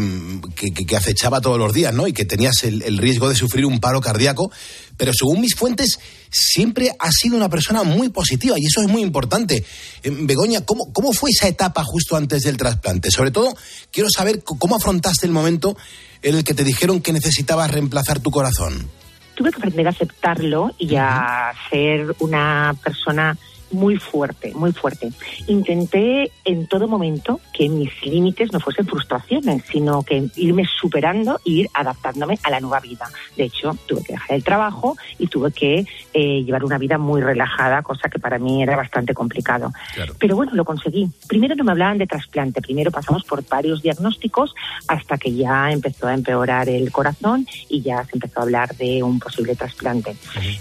que, 0.54 0.96
acechaba 0.96 1.40
todos 1.40 1.58
los 1.58 1.72
días, 1.72 1.94
¿no? 1.94 2.06
Y 2.06 2.12
que 2.12 2.26
tenías 2.26 2.62
el, 2.64 2.98
riesgo 2.98 3.28
de 3.28 3.34
sufrir 3.34 3.64
un 3.64 3.80
paro 3.80 4.00
cardíaco. 4.00 4.50
Pero 4.98 5.12
según 5.14 5.40
mis 5.40 5.54
fuentes, 5.54 5.98
siempre 6.30 6.90
has 6.98 7.14
sido 7.14 7.36
una 7.36 7.48
persona 7.48 7.84
muy 7.84 8.10
positiva 8.10 8.56
y 8.58 8.66
eso 8.66 8.82
es 8.82 8.88
muy 8.88 9.00
importante. 9.00 9.64
Eh, 10.02 10.10
Begoña, 10.12 10.62
¿cómo, 10.66 10.92
¿cómo 10.92 11.12
fue 11.12 11.30
esa 11.30 11.48
etapa 11.48 11.84
justo 11.84 12.16
antes 12.16 12.42
del 12.42 12.58
trasplante? 12.58 13.10
Sobre 13.10 13.30
todo, 13.30 13.56
quiero 13.90 14.10
saber 14.10 14.42
cómo 14.42 14.76
afrontaste 14.76 15.24
el 15.24 15.32
momento 15.32 15.76
en 16.20 16.34
el 16.34 16.44
que 16.44 16.52
te 16.52 16.64
dijeron 16.64 17.00
que 17.00 17.12
necesitabas 17.12 17.70
reemplazar 17.70 18.20
tu 18.20 18.30
corazón. 18.30 18.90
Tuve 19.38 19.52
que 19.52 19.58
aprender 19.58 19.86
a 19.86 19.90
aceptarlo 19.90 20.72
y 20.78 20.96
a 20.96 21.52
ser 21.70 22.12
una 22.18 22.74
persona 22.82 23.36
muy 23.70 23.96
fuerte, 23.96 24.52
muy 24.54 24.72
fuerte. 24.72 25.10
Intenté 25.46 26.30
en 26.44 26.66
todo 26.66 26.88
momento 26.88 27.40
que 27.52 27.68
mis 27.68 27.90
límites 28.04 28.52
no 28.52 28.60
fuesen 28.60 28.86
frustraciones, 28.86 29.62
sino 29.70 30.02
que 30.02 30.28
irme 30.36 30.64
superando 30.80 31.40
e 31.44 31.50
ir 31.50 31.70
adaptándome 31.74 32.38
a 32.42 32.50
la 32.50 32.60
nueva 32.60 32.80
vida. 32.80 33.06
De 33.36 33.44
hecho, 33.44 33.76
tuve 33.86 34.02
que 34.02 34.12
dejar 34.12 34.36
el 34.36 34.44
trabajo 34.44 34.96
y 35.18 35.26
tuve 35.26 35.52
que 35.52 35.86
eh, 36.14 36.42
llevar 36.44 36.64
una 36.64 36.78
vida 36.78 36.98
muy 36.98 37.20
relajada, 37.20 37.82
cosa 37.82 38.08
que 38.08 38.18
para 38.18 38.38
mí 38.38 38.62
era 38.62 38.76
bastante 38.76 39.14
complicado. 39.14 39.72
Pero 40.18 40.36
bueno, 40.36 40.52
lo 40.54 40.64
conseguí. 40.64 41.08
Primero 41.26 41.54
no 41.54 41.64
me 41.64 41.72
hablaban 41.72 41.98
de 41.98 42.06
trasplante, 42.06 42.62
primero 42.62 42.90
pasamos 42.90 43.24
por 43.24 43.46
varios 43.48 43.82
diagnósticos 43.82 44.54
hasta 44.86 45.18
que 45.18 45.34
ya 45.34 45.70
empezó 45.70 46.06
a 46.06 46.14
empeorar 46.14 46.68
el 46.68 46.90
corazón 46.92 47.46
y 47.68 47.82
ya 47.82 48.04
se 48.04 48.16
empezó 48.16 48.40
a 48.40 48.42
hablar 48.44 48.74
de 48.76 49.02
un 49.02 49.18
posible 49.18 49.54
trasplante. 49.54 50.16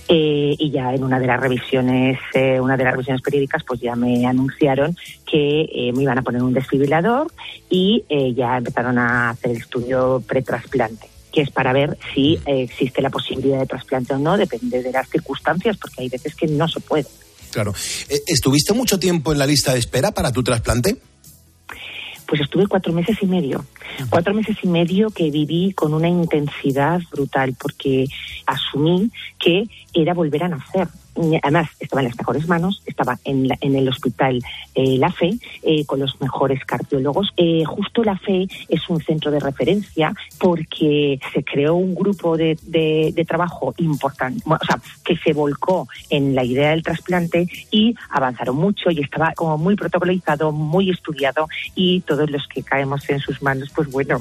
Eh, 0.07 0.55
y 0.57 0.71
ya 0.71 0.93
en 0.93 1.03
una 1.03 1.19
de 1.19 1.27
las 1.27 1.39
revisiones, 1.39 2.19
eh, 2.33 2.59
una 2.59 2.77
de 2.77 2.83
las 2.83 2.95
revisiones 2.97 3.21
periódicas, 3.21 3.63
pues 3.63 3.79
ya 3.79 3.95
me 3.95 4.25
anunciaron 4.25 4.95
que 5.25 5.61
eh, 5.61 5.93
me 5.93 6.03
iban 6.03 6.17
a 6.17 6.21
poner 6.21 6.43
un 6.43 6.53
desfibrilador 6.53 7.31
y 7.69 8.03
ya 8.35 8.57
empezaron 8.57 8.97
a 8.97 9.31
hacer 9.31 9.51
el 9.51 9.57
estudio 9.57 10.23
pretrasplante 10.27 11.07
que 11.31 11.41
es 11.41 11.51
para 11.51 11.71
ver 11.71 11.97
si 12.15 12.39
existe 12.45 13.01
la 13.01 13.11
posibilidad 13.11 13.59
de 13.59 13.67
trasplante 13.67 14.13
o 14.13 14.17
no, 14.17 14.37
depende 14.37 14.81
de 14.81 14.91
las 14.91 15.07
circunstancias, 15.07 15.77
porque 15.77 16.01
hay 16.01 16.09
veces 16.09 16.33
que 16.33 16.47
no 16.47 16.67
se 16.67 16.79
puede. 16.79 17.05
Claro. 17.51 17.73
¿Estuviste 18.27 18.73
mucho 18.73 18.97
tiempo 18.97 19.31
en 19.31 19.39
la 19.39 19.45
lista 19.45 19.73
de 19.73 19.79
espera 19.79 20.11
para 20.11 20.31
tu 20.31 20.43
trasplante? 20.43 20.97
Pues 22.27 22.41
estuve 22.41 22.67
cuatro 22.67 22.91
meses 22.91 23.17
y 23.21 23.25
medio. 23.25 23.65
Cuatro 24.09 24.33
meses 24.33 24.57
y 24.63 24.67
medio 24.67 25.09
que 25.09 25.31
viví 25.31 25.73
con 25.73 25.93
una 25.93 26.07
intensidad 26.07 27.01
brutal 27.11 27.55
porque 27.59 28.05
asumí 28.45 29.11
que 29.39 29.67
era 29.93 30.13
volver 30.13 30.43
a 30.43 30.49
nacer 30.49 30.87
además 31.41 31.69
estaba 31.79 32.01
en 32.01 32.07
las 32.09 32.17
mejores 32.17 32.47
manos, 32.47 32.81
estaba 32.85 33.17
en, 33.23 33.47
en 33.61 33.75
el 33.75 33.89
hospital 33.89 34.41
eh, 34.75 34.97
La 34.97 35.11
Fe 35.11 35.37
eh, 35.63 35.85
con 35.85 35.99
los 35.99 36.19
mejores 36.21 36.63
cardiólogos. 36.65 37.33
Eh, 37.37 37.63
justo 37.65 38.03
La 38.03 38.17
Fe 38.17 38.47
es 38.69 38.89
un 38.89 39.01
centro 39.01 39.31
de 39.31 39.39
referencia 39.39 40.13
porque 40.39 41.19
se 41.33 41.43
creó 41.43 41.75
un 41.75 41.95
grupo 41.95 42.37
de, 42.37 42.57
de, 42.63 43.25
trabajo 43.27 43.73
importante, 43.77 44.41
o 44.45 44.65
sea, 44.65 44.79
que 45.03 45.17
se 45.17 45.33
volcó 45.33 45.87
en 46.09 46.33
la 46.33 46.45
idea 46.45 46.69
del 46.69 46.83
trasplante 46.83 47.47
y 47.71 47.93
avanzaron 48.09 48.55
mucho 48.55 48.89
y 48.89 49.01
estaba 49.01 49.33
como 49.35 49.57
muy 49.57 49.75
protocolizado, 49.75 50.51
muy 50.51 50.89
estudiado 50.89 51.47
y 51.75 52.01
todos 52.01 52.29
los 52.29 52.47
que 52.47 52.63
caemos 52.63 53.09
en 53.09 53.19
sus 53.19 53.41
manos, 53.41 53.69
pues 53.77 53.91
bueno, 53.91 54.17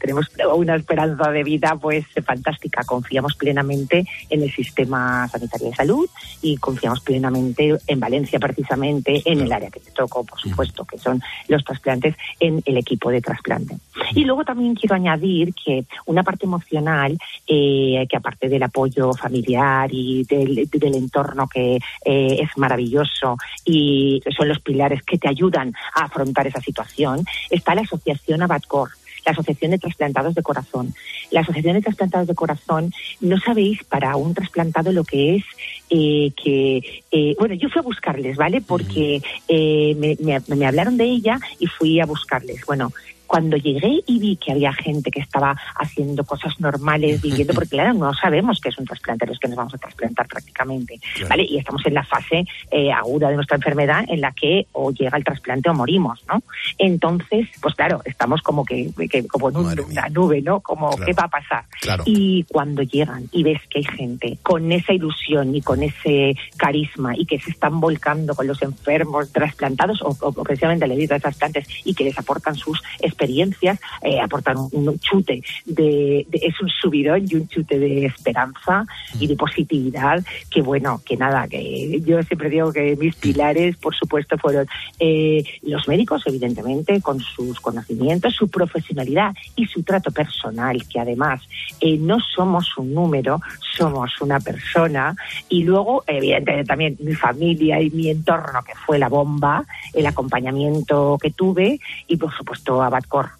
tenemos 0.00 0.30
una 0.54 0.76
esperanza 0.76 1.30
de 1.30 1.44
vida 1.44 1.76
pues 1.78 2.06
fantástica. 2.24 2.84
Confiamos 2.84 3.34
plenamente 3.34 4.06
en 4.30 4.42
el 4.42 4.50
sistema 4.50 5.28
sanitario 5.28 5.68
de 5.68 5.74
salud 5.74 6.08
y 6.40 6.56
confiamos 6.56 7.00
plenamente 7.00 7.76
en 7.86 8.00
Valencia 8.00 8.38
precisamente, 8.38 9.20
en 9.26 9.42
el 9.42 9.52
área 9.52 9.68
que 9.68 9.80
te 9.80 9.90
tocó, 9.90 10.24
por 10.24 10.40
supuesto, 10.40 10.86
que 10.86 10.96
son 10.96 11.20
los 11.48 11.62
trasplantes, 11.64 12.14
en 12.40 12.62
el 12.64 12.78
equipo 12.78 13.10
de 13.10 13.20
trasplante. 13.20 13.76
Y 14.14 14.24
luego 14.24 14.42
también 14.42 14.74
quiero 14.74 14.94
añadir 14.94 15.52
que 15.52 15.84
una 16.06 16.22
parte 16.22 16.46
emocional, 16.46 17.18
eh, 17.46 18.06
que 18.08 18.16
aparte 18.16 18.48
del 18.48 18.62
apoyo 18.62 19.12
familiar 19.12 19.90
y 19.92 20.24
del, 20.24 20.94
entorno 20.94 21.46
que 21.46 21.76
eh, 22.06 22.36
es 22.40 22.56
maravilloso 22.56 23.36
y 23.66 24.22
son 24.34 24.48
los 24.48 24.60
pilares 24.60 25.02
que 25.02 25.18
te 25.18 25.28
ayudan 25.28 25.74
a 25.94 26.04
afrontar 26.04 26.46
esa 26.46 26.62
situación, 26.62 27.22
está 27.50 27.74
la 27.74 27.82
asociación 27.82 28.40
Abadcor 28.40 28.93
la 29.24 29.32
Asociación 29.32 29.70
de 29.70 29.78
Trasplantados 29.78 30.34
de 30.34 30.42
Corazón. 30.42 30.94
La 31.30 31.40
Asociación 31.40 31.74
de 31.74 31.82
Trasplantados 31.82 32.28
de 32.28 32.34
Corazón, 32.34 32.92
no 33.20 33.38
sabéis 33.38 33.82
para 33.84 34.16
un 34.16 34.34
trasplantado 34.34 34.92
lo 34.92 35.04
que 35.04 35.36
es 35.36 35.44
eh, 35.90 36.32
que, 36.42 37.02
eh, 37.10 37.36
bueno, 37.38 37.54
yo 37.54 37.68
fui 37.68 37.80
a 37.80 37.82
buscarles, 37.82 38.36
¿vale? 38.36 38.60
Porque 38.60 39.22
eh, 39.48 39.94
me, 39.96 40.40
me 40.46 40.66
hablaron 40.66 40.96
de 40.96 41.04
ella 41.04 41.38
y 41.58 41.66
fui 41.66 42.00
a 42.00 42.06
buscarles. 42.06 42.64
Bueno, 42.66 42.92
cuando 43.26 43.56
llegué 43.56 44.00
y 44.06 44.18
vi 44.18 44.36
que 44.36 44.52
había 44.52 44.72
gente 44.72 45.10
que 45.10 45.20
estaba 45.20 45.56
haciendo 45.76 46.24
cosas 46.24 46.58
normales, 46.60 47.20
viviendo, 47.22 47.54
porque 47.54 47.70
claro, 47.70 47.94
no 47.94 48.12
sabemos 48.14 48.60
qué 48.60 48.68
es 48.68 48.78
un 48.78 48.86
trasplante, 48.86 49.26
los 49.26 49.38
que 49.38 49.48
nos 49.48 49.56
vamos 49.56 49.74
a 49.74 49.78
trasplantar 49.78 50.26
prácticamente, 50.26 51.00
¿vale? 51.28 51.44
Y 51.44 51.58
estamos 51.58 51.84
en 51.86 51.94
la 51.94 52.04
fase 52.04 52.44
eh, 52.70 52.92
aguda 52.92 53.28
de 53.28 53.36
nuestra 53.36 53.56
enfermedad 53.56 54.04
en 54.08 54.20
la 54.20 54.32
que 54.32 54.66
o 54.72 54.90
llega 54.90 55.16
el 55.16 55.24
trasplante 55.24 55.70
o 55.70 55.74
morimos, 55.74 56.24
¿no? 56.28 56.42
Entonces, 56.78 57.48
pues 57.60 57.74
claro, 57.74 58.00
estamos 58.04 58.42
como 58.42 58.64
que, 58.64 58.90
como 59.28 59.50
en 59.50 59.56
una 59.56 60.08
nube, 60.08 60.42
¿no? 60.42 60.60
Como, 60.60 60.90
¿qué 60.96 61.12
va 61.12 61.24
a 61.24 61.28
pasar? 61.28 61.64
Y 62.04 62.44
cuando 62.44 62.82
llegan 62.82 63.28
y 63.32 63.42
ves 63.42 63.60
que 63.68 63.78
hay 63.78 63.84
gente 63.84 64.38
con 64.42 64.72
esa 64.72 64.92
ilusión 64.92 65.54
y 65.54 65.62
con 65.62 65.82
ese 65.82 66.36
carisma 66.56 67.16
y 67.16 67.26
que 67.26 67.38
se 67.40 67.50
están 67.50 67.80
volcando 67.80 68.34
con 68.34 68.46
los 68.46 68.60
enfermos 68.62 69.32
trasplantados 69.32 70.02
o, 70.02 70.16
o 70.20 70.32
precisamente 70.44 70.86
le 70.86 70.94
de 70.94 71.20
trasplantes 71.20 71.66
y 71.84 71.94
que 71.94 72.04
les 72.04 72.18
aportan 72.18 72.54
sus 72.54 72.82
experiencias, 73.14 73.78
eh, 74.02 74.20
aportan 74.20 74.56
un, 74.72 74.98
chute 74.98 75.42
de, 75.64 76.26
es 76.32 76.60
un 76.60 76.68
subidón 76.68 77.24
y 77.28 77.36
un 77.36 77.48
chute 77.48 77.78
de 77.78 78.06
esperanza 78.06 78.86
y 79.18 79.26
de 79.26 79.36
positividad 79.36 80.24
que 80.50 80.62
bueno, 80.62 81.00
que 81.04 81.16
nada, 81.16 81.46
que 81.48 82.00
yo 82.04 82.22
siempre 82.22 82.50
digo 82.50 82.72
que 82.72 82.96
mis 82.96 83.14
pilares, 83.16 83.76
por 83.76 83.94
supuesto, 83.94 84.36
fueron 84.38 84.66
eh, 84.98 85.44
los 85.62 85.86
médicos, 85.88 86.22
evidentemente, 86.26 87.00
con 87.00 87.20
sus 87.20 87.60
conocimientos, 87.60 88.34
su 88.34 88.48
profesionalidad 88.48 89.34
y 89.56 89.66
su 89.66 89.82
trato 89.82 90.10
personal, 90.10 90.82
que 90.88 91.00
además 91.00 91.42
eh, 91.80 91.96
no 91.98 92.18
somos 92.34 92.76
un 92.76 92.92
número, 92.94 93.40
somos 93.76 94.20
una 94.20 94.40
persona 94.40 95.14
y 95.48 95.62
luego, 95.64 96.04
evidentemente, 96.06 96.64
también 96.64 96.96
mi 97.00 97.14
familia 97.14 97.80
y 97.80 97.90
mi 97.90 98.10
entorno, 98.10 98.62
que 98.62 98.74
fue 98.86 98.98
la 98.98 99.08
bomba, 99.08 99.64
el 99.92 100.06
acompañamiento 100.06 101.18
que 101.20 101.30
tuve 101.30 101.80
y, 102.08 102.16
por 102.16 102.34
supuesto, 102.34 102.82
a 102.82 102.90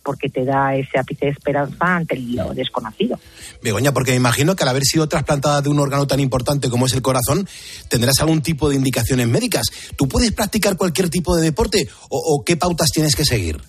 porque 0.02 0.28
te 0.28 0.44
da 0.44 0.74
ese 0.74 0.98
ápice 0.98 1.26
de 1.26 1.32
esperanza 1.32 1.96
ante 1.96 2.16
lo 2.18 2.54
desconocido. 2.54 3.18
Begoña, 3.62 3.92
porque 3.92 4.12
me 4.12 4.16
imagino 4.16 4.56
que 4.56 4.62
al 4.62 4.68
haber 4.68 4.84
sido 4.84 5.08
trasplantada 5.08 5.62
de 5.62 5.68
un 5.68 5.78
órgano 5.78 6.06
tan 6.06 6.20
importante 6.20 6.68
como 6.68 6.86
es 6.86 6.94
el 6.94 7.02
corazón, 7.02 7.46
tendrás 7.88 8.20
algún 8.20 8.42
tipo 8.42 8.68
de 8.68 8.76
indicaciones 8.76 9.28
médicas. 9.28 9.66
¿Tú 9.96 10.08
puedes 10.08 10.32
practicar 10.32 10.76
cualquier 10.76 11.10
tipo 11.10 11.36
de 11.36 11.42
deporte 11.42 11.88
o 12.08 12.42
qué 12.44 12.56
pautas 12.56 12.90
tienes 12.90 13.14
que 13.14 13.24
seguir? 13.24 13.60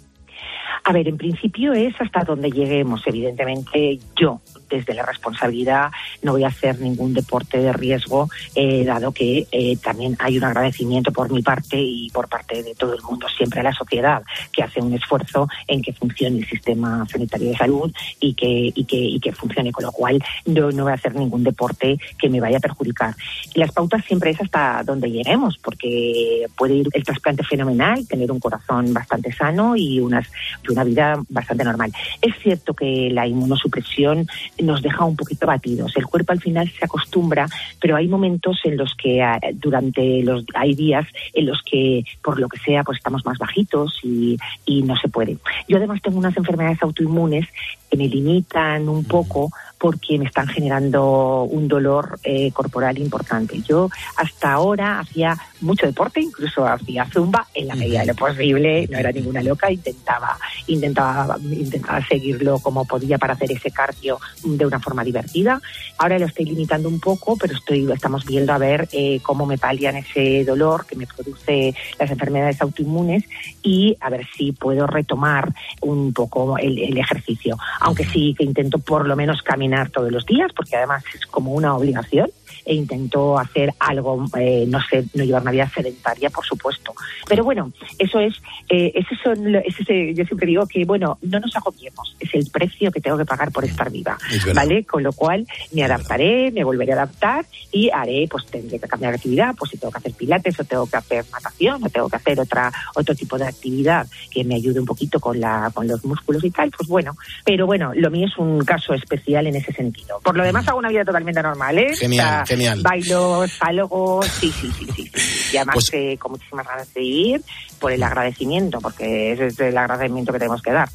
A 0.88 0.93
ver, 0.93 1.08
en 1.08 1.17
principio 1.17 1.73
es 1.73 1.95
hasta 1.99 2.23
donde 2.23 2.51
lleguemos. 2.51 3.01
Evidentemente, 3.08 3.97
yo 4.15 4.39
desde 4.69 4.93
la 4.93 5.04
responsabilidad 5.04 5.91
no 6.21 6.34
voy 6.34 6.43
a 6.43 6.47
hacer 6.47 6.80
ningún 6.80 7.13
deporte 7.13 7.58
de 7.58 7.73
riesgo, 7.73 8.30
eh, 8.56 8.84
dado 8.84 9.12
que 9.12 9.47
eh, 9.51 9.78
también 9.78 10.15
hay 10.19 10.38
un 10.38 10.43
agradecimiento 10.43 11.12
por 11.12 11.32
mi 11.32 11.41
parte 11.41 11.78
y 11.80 12.10
por 12.12 12.28
parte 12.28 12.63
de 12.63 12.75
todo 12.75 12.93
el 12.93 13.01
mundo, 13.04 13.28
siempre 13.36 13.60
a 13.60 13.63
la 13.63 13.73
sociedad, 13.73 14.23
que 14.51 14.63
hace 14.63 14.82
un 14.82 14.93
esfuerzo 14.93 15.47
en 15.67 15.82
que 15.82 15.93
funcione 15.93 16.39
el 16.39 16.47
sistema 16.47 17.06
sanitario 17.10 17.49
de 17.49 17.58
salud 17.58 17.93
y 18.19 18.34
que, 18.34 18.71
y 18.73 18.86
que, 18.86 18.97
y 18.97 19.19
que 19.19 19.32
funcione, 19.32 19.71
con 19.71 19.86
lo 19.86 19.91
cual 19.91 20.23
no, 20.45 20.71
no 20.71 20.84
voy 20.84 20.91
a 20.91 20.95
hacer 20.95 21.15
ningún 21.15 21.43
deporte 21.43 21.97
que 22.17 22.30
me 22.30 22.39
vaya 22.39 22.58
a 22.58 22.62
perjudicar. 22.62 23.15
las 23.56 23.71
pautas 23.71 24.04
siempre 24.06 24.32
es 24.32 24.41
hasta 24.41 24.84
donde 24.84 25.12
lleguemos, 25.12 25.58
porque 25.58 26.45
puede 26.58 26.75
ir 26.75 26.89
el 26.93 27.04
trasplante 27.04 27.43
fenomenal, 27.43 28.08
tener 28.08 28.32
un 28.32 28.39
corazón 28.39 28.93
bastante 28.93 29.32
sano 29.32 29.75
y 29.75 29.99
unas, 29.99 30.28
una 30.69 30.84
vida 30.84 31.19
bastante 31.30 31.63
normal. 31.63 31.91
Es 32.21 32.36
cierto 32.41 32.73
que 32.73 33.10
la 33.12 33.28
inmunosupresión 33.28 34.28
nos 34.59 34.81
deja 34.81 35.05
un 35.05 35.15
poquito 35.15 35.47
batidos. 35.47 35.95
El 35.95 36.05
cuerpo 36.05 36.31
al 36.31 36.41
final 36.41 36.71
se 36.71 36.85
acostumbra, 36.85 37.47
pero 37.81 37.95
hay 37.95 38.07
momentos 38.07 38.59
en 38.63 38.77
los 38.77 38.95
que 38.95 39.21
ah, 39.21 39.39
durante 39.53 40.23
los 40.23 40.45
hay 40.53 40.73
días 40.75 41.05
en 41.33 41.47
los 41.47 41.61
que 41.61 42.03
por 42.23 42.39
lo 42.39 42.47
que 42.47 42.59
sea 42.59 42.83
pues 42.83 42.97
estamos 42.97 43.25
más 43.25 43.37
bajitos 43.37 43.99
y, 44.03 44.37
y 44.65 44.83
no 44.83 44.95
se 44.97 45.09
puede. 45.09 45.37
Yo 45.67 45.77
además 45.77 46.01
tengo 46.01 46.17
unas 46.17 46.37
enfermedades 46.37 46.81
autoinmunes 46.81 47.47
que 47.89 47.97
me 47.97 48.07
limitan 48.07 48.87
un 48.89 49.03
poco 49.03 49.51
porque 49.86 50.17
me 50.17 50.26
están 50.26 50.48
generando 50.48 51.43
un 51.43 51.67
dolor 51.67 52.17
eh, 52.24 52.52
corporal 52.54 52.98
importante. 52.98 53.62
Yo 53.62 53.88
hasta 54.17 54.54
ahora 54.54 55.00
hacía 55.00 55.38
mucho 55.62 55.86
deporte, 55.86 56.21
incluso 56.21 56.65
hacía 56.65 57.06
zumba 57.06 57.45
en 57.54 57.67
la 57.67 57.76
medida 57.76 58.00
de 58.00 58.08
lo 58.08 58.15
posible, 58.15 58.88
no 58.89 58.98
era 58.98 59.12
ninguna 59.12 59.43
loca, 59.43 59.71
intentaba, 59.71 60.39
intentaba, 60.65 61.38
intentaba 61.39 62.04
seguirlo 62.08 62.58
como 62.58 62.86
podía 62.86 63.19
para 63.19 63.34
hacer 63.34 63.52
ese 63.52 63.69
cardio 63.69 64.19
de 64.43 64.65
una 64.65 64.80
forma 64.80 65.04
divertida. 65.04 65.62
Ahora 66.00 66.17
lo 66.17 66.26
estoy 66.26 66.45
limitando 66.45 66.89
un 66.89 67.00
poco, 67.00 67.38
pero 67.38 67.54
estoy, 67.54 67.88
estamos 67.91 68.26
viendo 68.26 68.54
a 68.54 68.58
ver 68.58 68.89
eh, 68.91 69.19
cómo 69.21 69.45
me 69.45 69.60
palian 69.60 69.98
ese 69.98 70.43
dolor 70.45 70.88
que 70.88 70.95
me 70.95 71.06
produce 71.06 71.76
las 72.00 72.10
enfermedades 72.10 72.60
autoinmunes 72.60 73.24
y 73.62 73.95
a 74.02 74.10
ver 74.10 74.26
si 74.36 74.52
puedo 74.52 74.88
retomar 74.88 75.54
un 75.82 76.12
poco 76.12 76.58
el, 76.58 76.80
el 76.80 76.98
ejercicio. 76.98 77.56
Aunque 77.82 78.04
sí 78.06 78.34
que 78.36 78.43
intento 78.43 78.80
por 78.80 79.08
lo 79.08 79.15
menos 79.15 79.43
caminar 79.43 79.74
todos 79.91 80.11
los 80.11 80.25
días, 80.25 80.51
porque 80.55 80.75
además 80.75 81.03
es 81.13 81.25
como 81.25 81.53
una 81.53 81.75
obligación 81.75 82.29
e 82.65 82.73
intento 82.73 83.38
hacer 83.38 83.73
algo, 83.80 84.25
eh, 84.38 84.65
no 84.67 84.80
sé, 84.82 85.06
no 85.13 85.23
llevar 85.23 85.43
una 85.43 85.51
vida 85.51 85.69
sedentaria, 85.69 86.30
por 86.30 86.45
supuesto. 86.45 86.93
Pero 87.28 87.43
bueno, 87.43 87.71
eso 87.99 88.19
es, 88.19 88.34
eh, 88.69 88.91
ese 88.95 89.15
son, 89.23 89.56
ese 89.56 89.84
es, 89.84 89.89
eh, 89.89 90.13
yo 90.15 90.25
siempre 90.25 90.47
digo 90.47 90.65
que, 90.67 90.84
bueno, 90.86 91.17
no 91.21 91.39
nos 91.39 91.56
agobiemos, 91.56 92.15
es 92.19 92.34
el 92.34 92.49
precio 92.51 92.91
que 92.91 93.01
tengo 93.01 93.17
que 93.17 93.25
pagar 93.25 93.51
por 93.51 93.65
estar 93.65 93.91
viva, 93.91 94.17
Es. 94.32 94.54
¿vale? 94.54 94.84
Con 94.84 95.04
lo 95.04 95.13
cual 95.13 95.45
me 95.71 95.84
adaptaré, 95.84 96.51
me 96.51 96.63
volveré 96.63 96.93
a 96.93 96.95
adaptar 96.95 97.45
y 97.71 97.89
haré, 97.91 98.28
pues 98.30 98.45
tendré 98.47 98.80
que 98.80 98.88
cambiar 98.88 99.12
de 99.12 99.17
actividad, 99.17 99.56
pues 99.58 99.71
si 99.71 99.78
tengo 99.78 99.91
que 99.91 99.99
hacer 99.99 100.13
pilates 100.13 100.60
o 100.60 100.63
tengo 100.63 100.88
que 100.88 100.97
hacer 100.97 101.25
natación 101.32 101.84
o 101.84 101.89
tengo 101.89 102.10
que 102.10 102.15
hacer 102.15 102.39
otra 102.39 102.71
otro 102.95 103.15
tipo 103.15 103.38
de 103.38 103.45
actividad 103.45 104.08
que 104.32 104.43
me 104.43 104.56
ayude 104.56 104.80
un 104.80 104.86
poquito 104.86 105.19
con 105.19 105.39
la 105.39 105.71
con 105.73 105.88
los 105.88 106.04
músculos 106.04 106.43
y 106.43 106.51
tal, 106.51 106.71
pues 106.71 106.88
bueno, 106.89 107.15
pero 107.43 107.65
bueno, 107.65 107.91
lo 107.95 108.10
mío 108.10 108.28
es 108.28 108.38
un 108.38 108.63
caso 108.63 108.93
especial 108.93 109.47
en 109.47 109.56
ese 109.56 109.71
sentido. 109.73 110.19
Por 110.23 110.36
lo 110.36 110.43
demás 110.43 110.67
hago 110.67 110.80
una 110.80 110.89
vida 110.89 111.06
totalmente 111.06 111.41
normal, 111.41 111.78
¿eh? 111.78 111.95
Genial, 111.95 112.45
genial. 112.57 112.81
Bailo, 112.83 113.45
salgo, 113.47 114.21
sí, 114.23 114.51
sí, 114.51 114.69
sí, 114.77 114.87
sí. 114.95 115.11
Y 115.53 115.57
además 115.57 115.75
Pues- 115.75 115.93
eh, 115.93 116.17
con 116.17 116.31
muchísimas 116.33 116.67
ganas 116.67 116.93
de 116.93 117.01
ir 117.03 117.41
por 117.79 117.91
el 117.91 118.01
agradecimiento, 118.03 118.79
porque 118.81 119.31
ese 119.33 119.47
es 119.47 119.59
el 119.59 119.77
agradecimiento 119.77 120.33
que 120.33 120.39
tenemos 120.39 120.61
que 120.61 120.71
dar. 120.71 120.89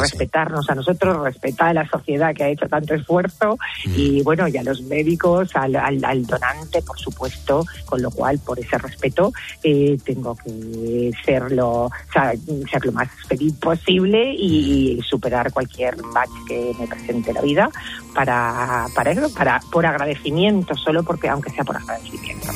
Respetarnos 0.00 0.68
a 0.68 0.74
nosotros, 0.74 1.22
respetar 1.22 1.68
a 1.68 1.72
la 1.74 1.88
sociedad 1.88 2.34
que 2.34 2.44
ha 2.44 2.48
hecho 2.48 2.66
tanto 2.68 2.94
esfuerzo 2.94 3.56
y 3.84 4.22
bueno, 4.22 4.48
y 4.48 4.56
a 4.56 4.62
los 4.62 4.82
médicos, 4.82 5.50
al, 5.54 5.76
al- 5.76 6.04
al 6.04 6.26
donante, 6.26 6.82
por 6.82 6.98
supuesto, 6.98 7.64
con 7.86 8.02
lo 8.02 8.10
cual, 8.10 8.38
por 8.40 8.58
ese 8.58 8.76
respeto, 8.78 9.32
eh, 9.62 9.96
tengo 10.04 10.36
que 10.36 11.12
ser 11.24 11.52
lo, 11.52 11.84
o 11.84 11.90
sea, 12.12 12.32
ser 12.70 12.84
lo 12.84 12.92
más 12.92 13.08
feliz 13.28 13.54
posible 13.54 14.34
y, 14.34 15.00
superar 15.08 15.52
cualquier 15.52 15.96
match 16.02 16.28
que 16.46 16.72
me 16.78 16.86
presente 16.86 17.32
la 17.32 17.40
vida 17.40 17.70
para, 18.14 18.86
para 18.94 19.10
eso, 19.12 19.32
para, 19.34 19.60
por 19.72 19.86
agradecimiento, 19.86 20.76
solo 20.78 21.02
porque, 21.02 21.28
aunque 21.28 21.50
sea 21.50 21.64
por 21.64 21.76
agradecimiento. 21.76 22.48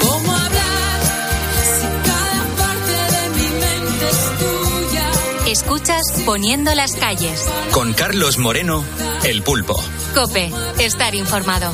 ¿Cómo 0.00 0.32
hablar 0.32 1.00
si 1.62 1.86
cada 2.08 2.44
parte 2.56 2.92
de 3.12 3.28
mi 3.30 3.48
mente 3.60 4.08
es 4.10 4.38
tuya? 4.38 5.50
Escuchas 5.52 6.22
Poniendo 6.24 6.74
las 6.74 6.96
calles. 6.96 7.46
Con 7.72 7.92
Carlos 7.92 8.38
Moreno, 8.38 8.84
El 9.24 9.42
Pulpo. 9.42 9.74
Cope, 10.14 10.50
estar 10.78 11.14
informado. 11.14 11.72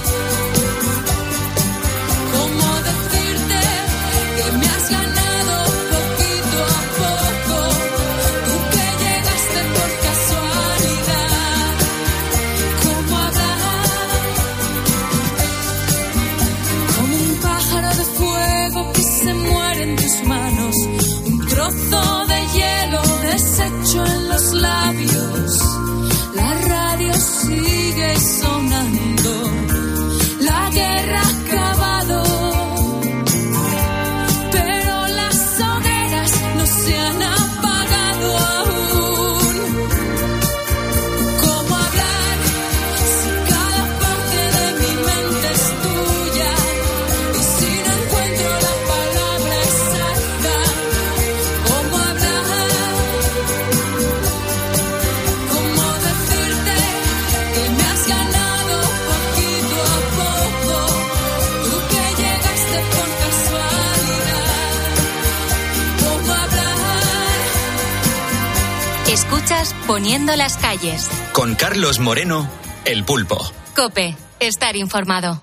Poniendo 69.86 70.34
las 70.36 70.56
calles. 70.56 71.08
Con 71.32 71.54
Carlos 71.54 71.98
Moreno, 71.98 72.48
El 72.84 73.04
Pulpo. 73.04 73.38
Cope, 73.74 74.16
estar 74.40 74.76
informado. 74.76 75.42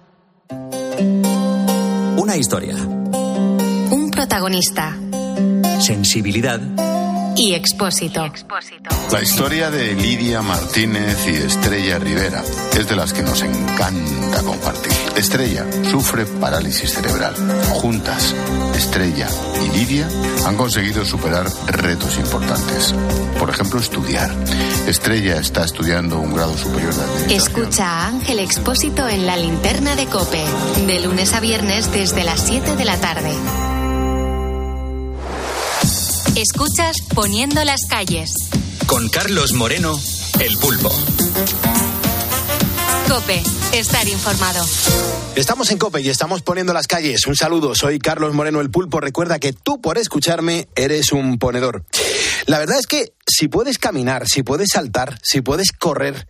Una 2.18 2.36
historia. 2.38 2.76
Un 2.76 4.10
protagonista 4.12 4.96
Sensibilidad. 5.82 6.60
y 7.36 7.54
expósito. 7.54 8.32
La 9.12 9.22
historia 9.22 9.70
de 9.72 9.94
Lidia 9.94 10.42
Martínez 10.42 11.18
y 11.28 11.36
Estrella 11.36 12.00
Rivera 12.00 12.44
es 12.78 12.88
de 12.88 12.96
las 12.96 13.14
que 13.14 13.22
nos 13.22 13.42
encanta 13.42 14.44
compartir. 14.44 14.92
Estrella 15.20 15.66
sufre 15.92 16.26
parálisis 16.26 16.94
cerebral. 16.94 17.36
Juntas, 17.74 18.34
Estrella 18.74 19.28
y 19.66 19.78
Lidia 19.78 20.08
han 20.46 20.56
conseguido 20.56 21.04
superar 21.04 21.46
retos 21.68 22.18
importantes. 22.18 22.96
Por 23.38 23.50
ejemplo, 23.50 23.82
estudiar. 23.82 24.34
Estrella 24.88 25.36
está 25.36 25.66
estudiando 25.66 26.20
un 26.20 26.34
grado 26.34 26.58
superior 26.58 26.96
de 26.96 27.04
administración. 27.04 27.66
Escucha 27.66 27.86
a 27.86 28.08
Ángel 28.08 28.40
Expósito 28.40 29.10
en 29.10 29.28
la 29.28 29.36
linterna 29.36 29.98
de 29.98 30.06
Cope, 30.06 30.42
de 30.88 31.00
lunes 31.02 31.34
a 31.34 31.42
viernes 31.42 31.92
desde 31.92 32.24
las 32.24 32.40
7 32.40 32.78
de 32.78 32.86
la 32.86 32.96
tarde. 32.96 33.34
Escuchas 36.38 36.96
Poniendo 37.14 37.66
las 37.66 37.82
calles. 37.90 38.34
Con 38.88 39.10
Carlos 39.10 39.52
Moreno, 39.52 40.00
El 40.40 40.58
Pulpo. 40.60 40.90
Cope, 43.10 43.42
estar 43.74 44.08
informado. 44.08 44.64
Estamos 45.36 45.72
en 45.72 45.80
Cope 45.80 46.00
y 46.00 46.10
estamos 46.10 46.44
poniendo 46.44 46.74
las 46.74 46.86
calles. 46.86 47.26
Un 47.26 47.36
saludo, 47.36 47.74
soy 47.74 47.98
Carlos 47.98 48.36
Moreno 48.36 48.62
el 48.62 48.70
Pulpo. 48.70 49.00
Recuerda 49.00 49.40
que 49.40 49.52
tú 49.52 49.82
por 49.82 49.98
escucharme 49.98 50.68
eres 50.76 51.12
un 51.12 51.40
ponedor. 51.40 51.84
La 52.46 52.60
verdad 52.60 52.78
es 52.78 52.86
que 52.86 53.14
si 53.30 53.48
puedes 53.48 53.78
caminar, 53.78 54.28
si 54.28 54.44
puedes 54.44 54.70
saltar, 54.74 55.20
si 55.24 55.42
puedes 55.42 55.72
correr, 55.72 56.28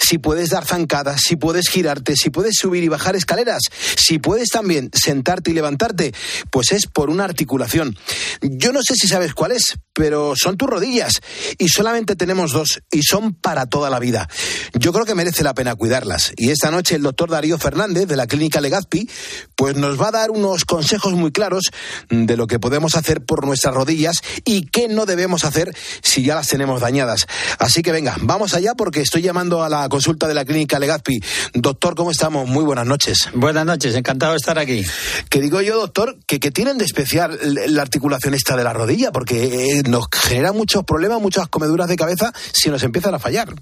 si 0.00 0.18
puedes 0.18 0.50
dar 0.50 0.64
zancadas, 0.64 1.20
si 1.26 1.36
puedes 1.36 1.68
girarte, 1.68 2.16
si 2.16 2.30
puedes 2.30 2.56
subir 2.56 2.84
y 2.84 2.88
bajar 2.88 3.16
escaleras, 3.16 3.62
si 3.96 4.18
puedes 4.18 4.48
también 4.50 4.90
sentarte 4.92 5.50
y 5.50 5.54
levantarte, 5.54 6.14
pues 6.50 6.72
es 6.72 6.86
por 6.86 7.10
una 7.10 7.24
articulación. 7.24 7.96
Yo 8.40 8.72
no 8.72 8.82
sé 8.82 8.94
si 8.94 9.08
sabes 9.08 9.34
cuál 9.34 9.52
es, 9.52 9.78
pero 9.92 10.34
son 10.36 10.56
tus 10.56 10.68
rodillas 10.68 11.20
y 11.58 11.68
solamente 11.68 12.16
tenemos 12.16 12.52
dos 12.52 12.82
y 12.90 13.02
son 13.02 13.34
para 13.34 13.66
toda 13.66 13.90
la 13.90 13.98
vida. 13.98 14.28
Yo 14.74 14.92
creo 14.92 15.04
que 15.04 15.14
merece 15.14 15.42
la 15.42 15.54
pena 15.54 15.74
cuidarlas. 15.74 16.32
Y 16.36 16.50
esta 16.50 16.70
noche 16.70 16.96
el 16.96 17.02
doctor 17.02 17.30
Darío 17.30 17.58
Fernández 17.58 18.06
de 18.06 18.16
la 18.16 18.26
clínica 18.26 18.60
Legazpi 18.60 19.08
pues 19.56 19.76
nos 19.76 20.00
va 20.00 20.08
a 20.08 20.12
dar 20.12 20.30
unos 20.30 20.64
consejos 20.64 21.12
muy 21.14 21.32
claros 21.32 21.70
de 22.10 22.36
lo 22.36 22.46
que 22.46 22.58
podemos 22.58 22.96
hacer 22.96 23.24
por 23.24 23.46
nuestras 23.46 23.74
rodillas 23.74 24.22
y 24.44 24.66
qué 24.66 24.88
no 24.88 25.06
debemos 25.06 25.44
hacer 25.44 25.74
si 26.02 26.22
ya 26.22 26.34
las 26.34 26.41
tenemos 26.48 26.80
dañadas. 26.80 27.26
Así 27.58 27.82
que 27.82 27.92
venga, 27.92 28.16
vamos 28.20 28.54
allá 28.54 28.74
porque 28.74 29.00
estoy 29.00 29.22
llamando 29.22 29.62
a 29.62 29.68
la 29.68 29.88
consulta 29.88 30.26
de 30.26 30.34
la 30.34 30.44
clínica 30.44 30.78
Legazpi. 30.78 31.22
Doctor, 31.54 31.94
¿cómo 31.94 32.10
estamos? 32.10 32.48
Muy 32.48 32.64
buenas 32.64 32.86
noches. 32.86 33.28
Buenas 33.34 33.66
noches, 33.66 33.94
encantado 33.94 34.32
de 34.32 34.38
estar 34.38 34.58
aquí. 34.58 34.84
Que 35.28 35.40
digo 35.40 35.60
yo, 35.60 35.76
doctor, 35.76 36.16
que, 36.26 36.40
que 36.40 36.50
tienen 36.50 36.78
de 36.78 36.84
especial 36.84 37.38
la 37.42 37.82
articulación 37.82 38.34
esta 38.34 38.56
de 38.56 38.64
la 38.64 38.72
rodilla, 38.72 39.12
porque 39.12 39.78
eh, 39.78 39.82
nos 39.88 40.06
genera 40.12 40.52
muchos 40.52 40.84
problemas, 40.84 41.20
muchas 41.20 41.48
comeduras 41.48 41.88
de 41.88 41.96
cabeza 41.96 42.32
si 42.52 42.70
nos 42.70 42.82
empiezan 42.82 43.14
a 43.14 43.18
fallar. 43.18 43.54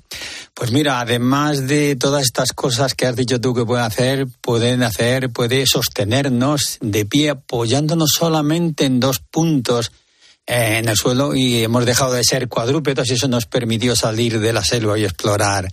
Pues 0.54 0.72
mira, 0.72 1.00
además 1.00 1.66
de 1.66 1.96
todas 1.96 2.22
estas 2.22 2.52
cosas 2.52 2.94
que 2.94 3.06
has 3.06 3.16
dicho 3.16 3.40
tú 3.40 3.54
que 3.54 3.64
pueden 3.64 3.84
hacer, 3.84 4.26
pueden 4.40 4.82
hacer, 4.82 5.30
puede 5.30 5.66
sostenernos 5.66 6.78
de 6.80 7.04
pie 7.04 7.30
apoyándonos 7.30 8.10
solamente 8.16 8.84
en 8.84 9.00
dos 9.00 9.20
puntos 9.20 9.92
eh, 10.50 10.78
en 10.78 10.88
el 10.88 10.96
suelo 10.96 11.34
y 11.34 11.62
hemos 11.62 11.86
dejado 11.86 12.12
de 12.12 12.24
ser 12.24 12.48
cuadrúpedos 12.48 13.08
y 13.08 13.14
eso 13.14 13.28
nos 13.28 13.46
permitió 13.46 13.94
salir 13.94 14.40
de 14.40 14.52
la 14.52 14.64
selva 14.64 14.98
y 14.98 15.04
explorar 15.04 15.68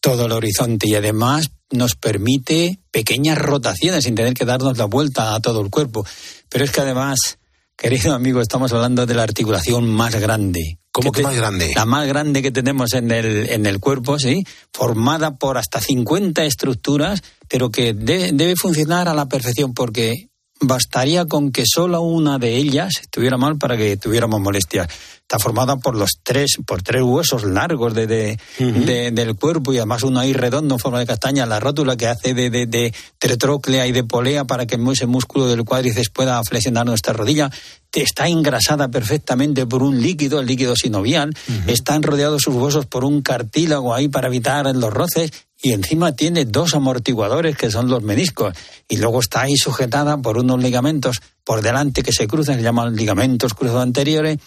todo 0.00 0.26
el 0.26 0.32
horizonte 0.32 0.88
y 0.88 0.94
además 0.94 1.50
nos 1.70 1.94
permite 1.94 2.78
pequeñas 2.90 3.38
rotaciones 3.38 4.04
sin 4.04 4.14
tener 4.14 4.34
que 4.34 4.44
darnos 4.44 4.76
la 4.78 4.84
vuelta 4.84 5.34
a 5.34 5.40
todo 5.40 5.60
el 5.60 5.70
cuerpo. 5.70 6.06
Pero 6.48 6.64
es 6.64 6.70
que 6.70 6.80
además, 6.82 7.38
querido 7.76 8.14
amigo, 8.14 8.40
estamos 8.40 8.72
hablando 8.72 9.06
de 9.06 9.14
la 9.14 9.22
articulación 9.22 9.88
más 9.88 10.14
grande. 10.14 10.78
¿Cómo 10.92 11.10
que 11.10 11.22
más 11.22 11.34
grande? 11.34 11.72
La 11.74 11.86
más 11.86 12.06
grande 12.06 12.40
que 12.42 12.52
tenemos 12.52 12.92
en 12.92 13.10
el, 13.10 13.48
en 13.50 13.66
el 13.66 13.80
cuerpo, 13.80 14.18
sí, 14.18 14.46
formada 14.72 15.36
por 15.36 15.58
hasta 15.58 15.80
50 15.80 16.44
estructuras, 16.44 17.20
pero 17.48 17.70
que 17.70 17.94
de- 17.94 18.30
debe 18.32 18.54
funcionar 18.56 19.08
a 19.08 19.14
la 19.14 19.26
perfección 19.26 19.74
porque 19.74 20.28
bastaría 20.60 21.26
con 21.26 21.50
que 21.52 21.64
solo 21.66 22.00
una 22.00 22.38
de 22.38 22.56
ellas 22.56 22.92
estuviera 23.00 23.36
mal 23.36 23.58
para 23.58 23.76
que 23.76 23.96
tuviéramos 23.96 24.40
molestias. 24.40 24.88
Está 25.20 25.38
formada 25.38 25.76
por 25.76 25.96
los 25.96 26.10
tres, 26.22 26.58
por 26.66 26.82
tres 26.82 27.02
huesos 27.02 27.44
largos 27.44 27.94
de, 27.94 28.06
de, 28.06 28.38
de- 28.58 29.10
del 29.10 29.34
cuerpo 29.36 29.72
y 29.72 29.78
además 29.78 30.02
uno 30.02 30.20
ahí 30.20 30.32
redondo 30.34 30.74
en 30.74 30.78
forma 30.78 30.98
de 30.98 31.06
castaña, 31.06 31.46
la 31.46 31.60
rótula 31.60 31.96
que 31.96 32.06
hace 32.06 32.34
de, 32.34 32.50
de, 32.50 32.66
de 32.66 32.94
tetróclea 33.18 33.86
y 33.86 33.92
de 33.92 34.04
polea 34.04 34.44
para 34.44 34.66
que 34.66 34.78
ese 34.92 35.06
músculo 35.06 35.46
del 35.46 35.64
cuádriceps 35.64 36.10
pueda 36.10 36.42
flexionar 36.44 36.84
nuestra 36.86 37.14
rodilla. 37.14 37.50
Está 37.92 38.28
engrasada 38.28 38.88
perfectamente 38.88 39.66
por 39.66 39.82
un 39.82 40.00
líquido, 40.02 40.40
el 40.40 40.46
líquido 40.46 40.74
sinovial. 40.76 41.32
Están 41.68 42.02
rodeados 42.02 42.42
sus 42.42 42.54
huesos 42.54 42.86
por 42.86 43.04
un 43.04 43.22
cartílago 43.22 43.94
ahí 43.94 44.08
para 44.08 44.26
evitar 44.26 44.66
los 44.76 44.92
roces 44.92 45.30
y 45.64 45.72
encima 45.72 46.12
tiene 46.12 46.44
dos 46.44 46.74
amortiguadores 46.74 47.56
que 47.56 47.70
son 47.70 47.88
los 47.88 48.02
meniscos 48.02 48.54
y 48.86 48.98
luego 48.98 49.20
está 49.20 49.40
ahí 49.40 49.56
sujetada 49.56 50.18
por 50.18 50.36
unos 50.36 50.62
ligamentos 50.62 51.22
por 51.42 51.62
delante 51.62 52.02
que 52.02 52.12
se 52.12 52.28
cruzan, 52.28 52.56
se 52.56 52.62
llaman 52.62 52.94
ligamentos 52.94 53.54
cruzados 53.54 53.82
anteriores, 53.82 54.38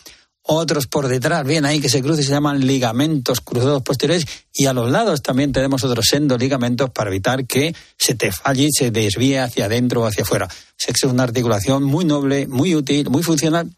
otros 0.43 0.85
por 0.85 1.07
detrás, 1.07 1.43
bien 1.43 1.65
ahí 1.65 1.79
que 1.79 1.89
se 1.89 2.03
cruzan, 2.03 2.23
se 2.23 2.29
llaman 2.29 2.67
ligamentos 2.67 3.41
cruzados 3.41 3.81
posteriores 3.81 4.27
y 4.53 4.67
a 4.67 4.73
los 4.73 4.91
lados 4.91 5.23
también 5.23 5.51
tenemos 5.51 5.83
otros 5.83 6.05
sendos 6.07 6.39
ligamentos 6.39 6.91
para 6.91 7.09
evitar 7.09 7.47
que 7.47 7.73
se 7.97 8.13
te 8.13 8.31
falle 8.31 8.65
y 8.65 8.71
se 8.71 8.91
desvíe 8.91 9.39
hacia 9.39 9.65
adentro 9.65 10.03
o 10.03 10.05
hacia 10.05 10.21
afuera. 10.21 10.47
Es 10.77 11.03
una 11.03 11.23
articulación 11.23 11.81
muy 11.81 12.05
noble, 12.05 12.45
muy 12.45 12.75
útil, 12.75 13.09
muy 13.09 13.23
funcional, 13.23 13.71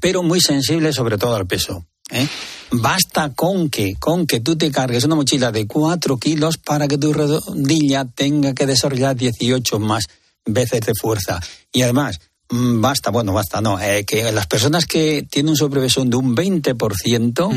pero 0.00 0.24
muy 0.24 0.40
sensible 0.40 0.92
sobre 0.92 1.16
todo 1.16 1.36
al 1.36 1.46
peso. 1.46 1.86
¿Eh? 2.10 2.28
Basta 2.70 3.32
con 3.34 3.70
que, 3.70 3.94
con 3.98 4.26
que 4.26 4.40
tú 4.40 4.56
te 4.56 4.70
cargues 4.70 5.04
una 5.04 5.14
mochila 5.14 5.52
de 5.52 5.66
4 5.66 6.16
kilos 6.18 6.58
para 6.58 6.88
que 6.88 6.98
tu 6.98 7.12
rodilla 7.12 8.04
tenga 8.04 8.54
que 8.54 8.66
desarrollar 8.66 9.16
18 9.16 9.78
más 9.78 10.04
veces 10.44 10.80
de 10.80 10.92
fuerza. 11.00 11.40
Y 11.72 11.82
además, 11.82 12.18
mm, 12.50 12.80
basta, 12.80 13.10
bueno, 13.10 13.32
basta, 13.32 13.60
no, 13.60 13.80
eh, 13.80 14.04
que 14.04 14.30
las 14.32 14.46
personas 14.46 14.86
que 14.86 15.26
tienen 15.30 15.50
un 15.50 15.56
sobrepeso 15.56 16.04
de 16.04 16.16
un 16.16 16.34
20% 16.34 17.50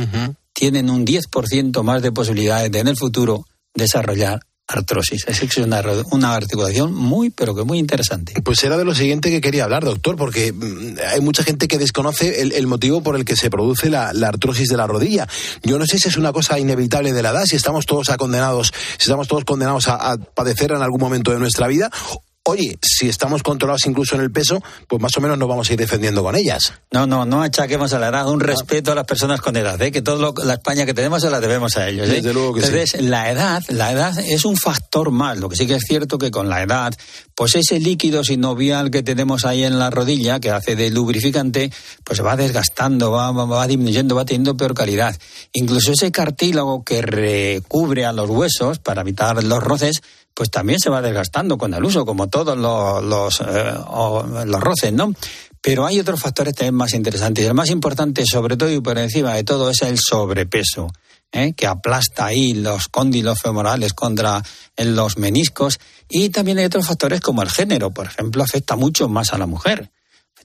tienen 0.54 0.90
un 0.90 1.06
10% 1.06 1.84
más 1.84 2.02
de 2.02 2.12
posibilidades 2.12 2.72
de 2.72 2.80
en 2.80 2.88
el 2.88 2.98
futuro 2.98 3.46
desarrollar 3.74 4.42
artrosis. 4.70 5.26
Es 5.28 5.58
una, 5.58 5.82
una 6.12 6.36
articulación 6.36 6.94
muy, 6.94 7.32
pero 7.32 7.56
que 7.56 7.64
muy 7.64 7.80
interesante. 7.80 8.34
Pues 8.44 8.64
era 8.64 8.78
de 8.78 8.86
lo 8.86 8.94
siguiente 8.94 9.32
que 9.32 9.42
quería 9.42 9.64
hablar, 9.64 9.84
doctor, 9.84 10.16
porque 10.16 10.54
mm, 10.54 10.98
hay 11.12 11.22
mucha 11.22 11.44
gente 11.44 11.68
que 11.68 11.78
desconoce 11.78 12.42
el, 12.42 12.52
el 12.52 12.68
motivo 12.68 13.02
por 13.02 13.16
el 13.16 13.26
que 13.26 13.36
se 13.36 13.50
produce 13.50 13.90
la, 13.90 14.14
la 14.14 14.28
artrosis 14.28 14.68
de 14.70 14.78
la 14.78 14.86
rodilla. 14.86 15.28
Yo 15.64 15.80
no 15.80 15.86
sé 15.86 15.98
si 15.98 16.08
es 16.08 16.18
una 16.18 16.32
cosa 16.32 16.60
inevitable 16.60 17.14
de 17.14 17.24
la 17.24 17.32
edad, 17.32 17.46
si 17.46 17.56
estamos 17.56 17.86
todos 17.86 18.08
condenados, 18.18 18.72
si 18.98 19.04
estamos 19.04 19.28
todos 19.28 19.44
condenados 19.44 19.88
a, 19.88 20.12
a 20.12 20.18
padecer 20.18 20.72
en 20.72 20.82
algún 20.82 21.00
momento 21.00 21.32
de 21.32 21.40
nuestra 21.40 21.68
vida. 21.68 21.90
Oye, 22.44 22.80
si 22.82 23.10
estamos 23.10 23.44
controlados 23.44 23.86
incluso 23.86 24.16
en 24.16 24.22
el 24.22 24.32
peso, 24.32 24.64
pues 24.88 25.02
más 25.02 25.16
o 25.18 25.22
menos 25.22 25.38
nos 25.38 25.48
vamos 25.48 25.70
a 25.70 25.74
ir 25.74 25.80
defendiendo 25.80 26.24
con 26.24 26.36
ellas. 26.36 26.74
No, 26.90 27.06
no, 27.06 27.26
no 27.26 27.44
achaquemos 27.44 27.94
a 27.94 28.00
la 28.00 28.08
edad, 28.08 28.28
un 28.30 28.40
respeto 28.40 28.92
a 28.92 28.96
las 28.96 29.06
personas 29.06 29.42
con 29.42 29.56
edad, 29.56 29.80
¿eh? 29.82 29.92
que 29.92 30.02
todo 30.02 30.34
la 30.44 30.54
España 30.54 30.86
que 30.86 30.94
tenemos 30.94 31.22
se 31.22 31.30
la 31.30 31.42
debemos 31.42 31.78
a 31.78 31.88
ellos. 31.88 32.08
¿eh? 32.10 32.14
Desde 32.14 32.34
luego 32.34 32.54
que 32.56 32.62
sí. 32.62 32.68
Entonces, 32.68 33.02
la 33.02 33.30
edad, 33.30 33.64
la 33.68 33.92
edad 33.92 34.18
es 34.18 34.46
un 34.46 34.58
factor 34.58 35.12
más. 35.12 35.38
Lo 35.38 35.50
que 35.50 35.58
sí 35.58 35.68
que 35.68 35.76
es 35.76 35.84
cierto 35.86 36.18
que 36.18 36.32
con 36.32 36.50
la 36.50 36.64
edad, 36.64 36.94
pues 37.36 37.56
ese 37.56 37.80
líquido 37.80 38.24
sinovial 38.24 38.90
que 38.90 39.04
tenemos 39.04 39.46
ahí 39.46 39.64
en 39.64 39.78
la 39.78 39.92
rodilla, 39.92 40.40
que 40.40 40.50
hace 40.50 40.76
de 40.76 40.90
lubrificante, 40.90 41.72
pues 42.04 42.18
se 42.18 42.24
va 42.24 42.36
desgastando, 42.36 43.12
va, 43.12 43.32
va, 43.32 43.46
va 43.46 43.68
disminuyendo, 43.68 44.16
va 44.16 44.26
teniendo 44.26 44.58
peor 44.58 44.74
calidad. 44.74 45.16
Incluso 45.54 45.92
ese 45.92 46.12
cartílago 46.12 46.84
que 46.84 47.02
recubre 47.02 48.06
a 48.06 48.14
los 48.14 48.30
huesos 48.30 48.80
para 48.80 49.02
evitar 49.02 49.44
los 49.44 49.64
roces, 49.64 50.02
pues 50.40 50.50
también 50.50 50.80
se 50.80 50.90
va 50.90 51.02
desgastando 51.02 51.58
con 51.58 51.74
el 51.74 51.84
uso, 51.84 52.06
como 52.06 52.30
todos 52.30 52.58
los, 52.58 53.42
eh, 53.42 53.74
los 54.46 54.62
roces, 54.62 54.94
¿no? 54.94 55.14
Pero 55.60 55.86
hay 55.86 56.00
otros 56.00 56.22
factores 56.22 56.56
también 56.56 56.76
más 56.76 56.94
interesantes. 56.94 57.46
El 57.46 57.54
más 57.54 57.70
importante, 57.70 58.24
sobre 58.26 58.56
todo 58.56 58.72
y 58.72 58.80
por 58.80 58.98
encima 58.98 59.34
de 59.34 59.44
todo, 59.44 59.70
es 59.70 59.82
el 59.82 60.00
sobrepeso, 60.00 60.94
¿eh? 61.34 61.52
que 61.52 61.68
aplasta 61.68 62.28
ahí 62.28 62.54
los 62.54 62.88
cóndilos 62.88 63.42
femorales 63.42 63.92
contra 63.92 64.42
eh, 64.78 64.86
los 64.86 65.18
meniscos. 65.18 65.78
Y 66.08 66.30
también 66.30 66.58
hay 66.60 66.64
otros 66.64 66.88
factores 66.88 67.20
como 67.20 67.42
el 67.42 67.50
género, 67.50 67.92
por 67.92 68.06
ejemplo, 68.06 68.42
afecta 68.42 68.78
mucho 68.78 69.10
más 69.10 69.34
a 69.34 69.38
la 69.38 69.46
mujer. 69.46 69.92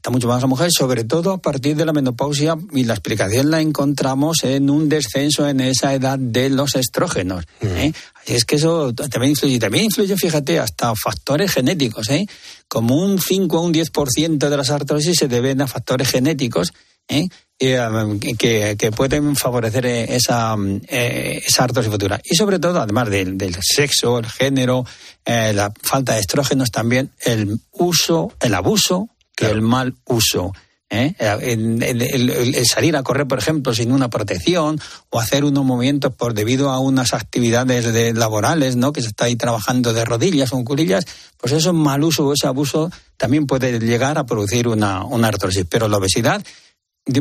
Afecta 0.04 0.10
mucho 0.10 0.28
más 0.28 0.36
a 0.36 0.40
la 0.42 0.48
mujer, 0.48 0.70
sobre 0.70 1.04
todo 1.04 1.32
a 1.32 1.38
partir 1.38 1.76
de 1.76 1.86
la 1.86 1.94
menopausia, 1.94 2.58
y 2.72 2.84
la 2.84 2.92
explicación 2.92 3.50
la 3.50 3.62
encontramos 3.62 4.44
en 4.44 4.68
un 4.68 4.90
descenso 4.90 5.48
en 5.48 5.60
esa 5.60 5.94
edad 5.94 6.18
de 6.18 6.50
los 6.50 6.74
estrógenos. 6.74 7.46
¿eh? 7.62 7.90
Así 8.14 8.34
es 8.34 8.44
que 8.44 8.56
eso 8.56 8.92
también 8.92 9.30
influye. 9.30 9.58
También 9.58 9.86
influye, 9.86 10.14
fíjate, 10.16 10.58
hasta 10.58 10.94
factores 10.94 11.52
genéticos. 11.52 12.10
¿eh? 12.10 12.26
Como 12.68 12.96
un 12.96 13.18
5 13.18 13.58
o 13.58 13.62
un 13.62 13.72
10% 13.72 14.36
de 14.50 14.56
las 14.58 14.68
artrosis 14.68 15.16
se 15.16 15.26
deben 15.26 15.62
a 15.62 15.66
factores 15.66 16.10
genéticos. 16.10 16.74
¿eh? 17.08 17.28
eh, 17.58 18.36
que, 18.38 18.76
que 18.78 18.92
pueden 18.92 19.36
favorecer 19.36 19.86
eh, 19.86 20.16
esa, 20.16 20.56
mm, 20.56 20.82
eh, 20.88 21.42
esa 21.46 21.64
artrosis 21.64 21.90
futura. 21.90 22.20
Y 22.22 22.34
sobre 22.36 22.58
todo, 22.58 22.80
además 22.80 23.08
del, 23.08 23.38
del 23.38 23.56
sexo, 23.62 24.18
el 24.18 24.26
género, 24.26 24.84
eh, 25.24 25.52
la 25.54 25.72
falta 25.82 26.14
de 26.14 26.20
estrógenos, 26.20 26.70
también 26.70 27.10
el 27.20 27.58
uso, 27.72 28.32
el 28.40 28.54
abuso 28.54 29.08
que 29.36 29.46
el 29.46 29.62
mal 29.62 29.94
uso. 30.06 30.52
¿eh? 30.90 31.14
El, 31.18 31.82
el- 31.82 32.02
el- 32.30 32.66
salir 32.66 32.94
a 32.96 33.02
correr, 33.02 33.26
por 33.26 33.38
ejemplo, 33.38 33.74
sin 33.74 33.90
una 33.90 34.10
protección 34.10 34.78
o 35.10 35.18
hacer 35.18 35.44
unos 35.44 35.64
movimientos 35.64 36.14
por 36.14 36.34
debido 36.34 36.70
a 36.70 36.78
unas 36.78 37.14
actividades 37.14 37.92
de- 37.92 38.12
laborales, 38.12 38.76
¿no? 38.76 38.92
Que 38.92 39.02
se 39.02 39.08
está 39.08 39.24
ahí 39.24 39.34
trabajando 39.34 39.92
de 39.92 40.04
rodillas 40.04 40.52
o 40.52 40.58
en 40.58 40.64
curillas, 40.64 41.04
pues 41.38 41.52
eso 41.52 41.72
mal 41.72 42.04
uso 42.04 42.26
o 42.26 42.32
ese 42.32 42.46
abuso 42.46 42.90
también 43.16 43.46
puede 43.46 43.80
llegar 43.80 44.18
a 44.18 44.26
producir 44.26 44.68
una, 44.68 45.04
una 45.04 45.28
artrosis. 45.28 45.66
Pero 45.68 45.88
la 45.88 45.96
obesidad, 45.96 46.44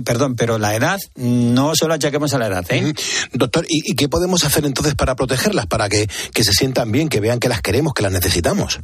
perdón, 0.05 0.36
pero 0.36 0.57
la 0.57 0.75
edad, 0.75 0.99
no 1.15 1.75
solo 1.75 1.93
achaquemos 1.93 2.34
a 2.34 2.38
la 2.38 2.47
edad, 2.47 2.65
¿eh? 2.69 2.93
Doctor, 3.34 3.65
¿y, 3.67 3.91
y 3.91 3.95
qué 3.95 4.07
podemos 4.07 4.43
hacer 4.45 4.65
entonces 4.65 4.95
para 4.95 5.15
protegerlas, 5.15 5.67
para 5.67 5.89
que, 5.89 6.09
que 6.34 6.43
se 6.43 6.53
sientan 6.53 6.91
bien, 6.91 7.09
que 7.09 7.19
vean 7.19 7.39
que 7.39 7.49
las 7.49 7.61
queremos, 7.61 7.93
que 7.93 8.03
las 8.03 8.13
necesitamos? 8.13 8.79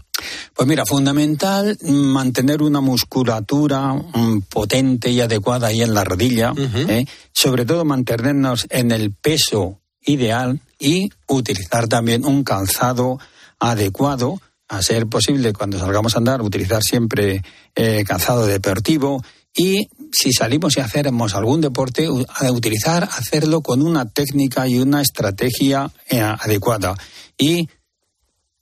Pues 0.54 0.68
mira, 0.68 0.86
fundamental 0.86 1.78
mantener 1.84 2.62
una 2.62 2.82
musculatura 2.82 3.94
mm, 3.94 4.42
potente 4.50 5.10
y 5.10 5.22
adecuada 5.22 5.68
ahí 5.68 5.82
en 5.82 5.94
la 5.94 6.04
rodilla, 6.04 6.54
¿eh? 6.58 7.06
sobre 7.32 7.66
todo 7.66 7.86
mantenernos 7.86 8.68
en 8.70 8.92
el 8.92 9.14
peso 9.14 9.80
ideal 10.02 10.60
y 10.80 11.10
utilizar 11.28 11.88
también 11.88 12.26
un 12.26 12.44
calzado 12.44 13.20
adecuado, 13.60 14.42
a 14.68 14.84
ser 14.84 15.08
posible 15.08 15.52
cuando 15.52 15.80
salgamos 15.80 16.16
a 16.16 16.20
andar, 16.20 16.42
utilizar 16.42 16.84
siempre 16.84 17.42
eh, 17.76 18.04
calzado 18.06 18.46
deportivo 18.46 19.24
y 19.56 19.90
si 20.12 20.34
salimos 20.34 20.78
y 20.78 20.82
hacemos 20.82 21.36
algún 21.36 21.62
deporte, 21.62 22.08
a 22.08 22.52
utilizar, 22.52 23.04
hacerlo 23.04 23.62
con 23.62 23.82
una 23.82 24.10
técnica 24.10 24.68
y 24.68 24.80
una 24.80 25.02
estrategia 25.02 25.92
eh, 26.10 26.22
adecuada. 26.22 26.96
Y 27.38 27.70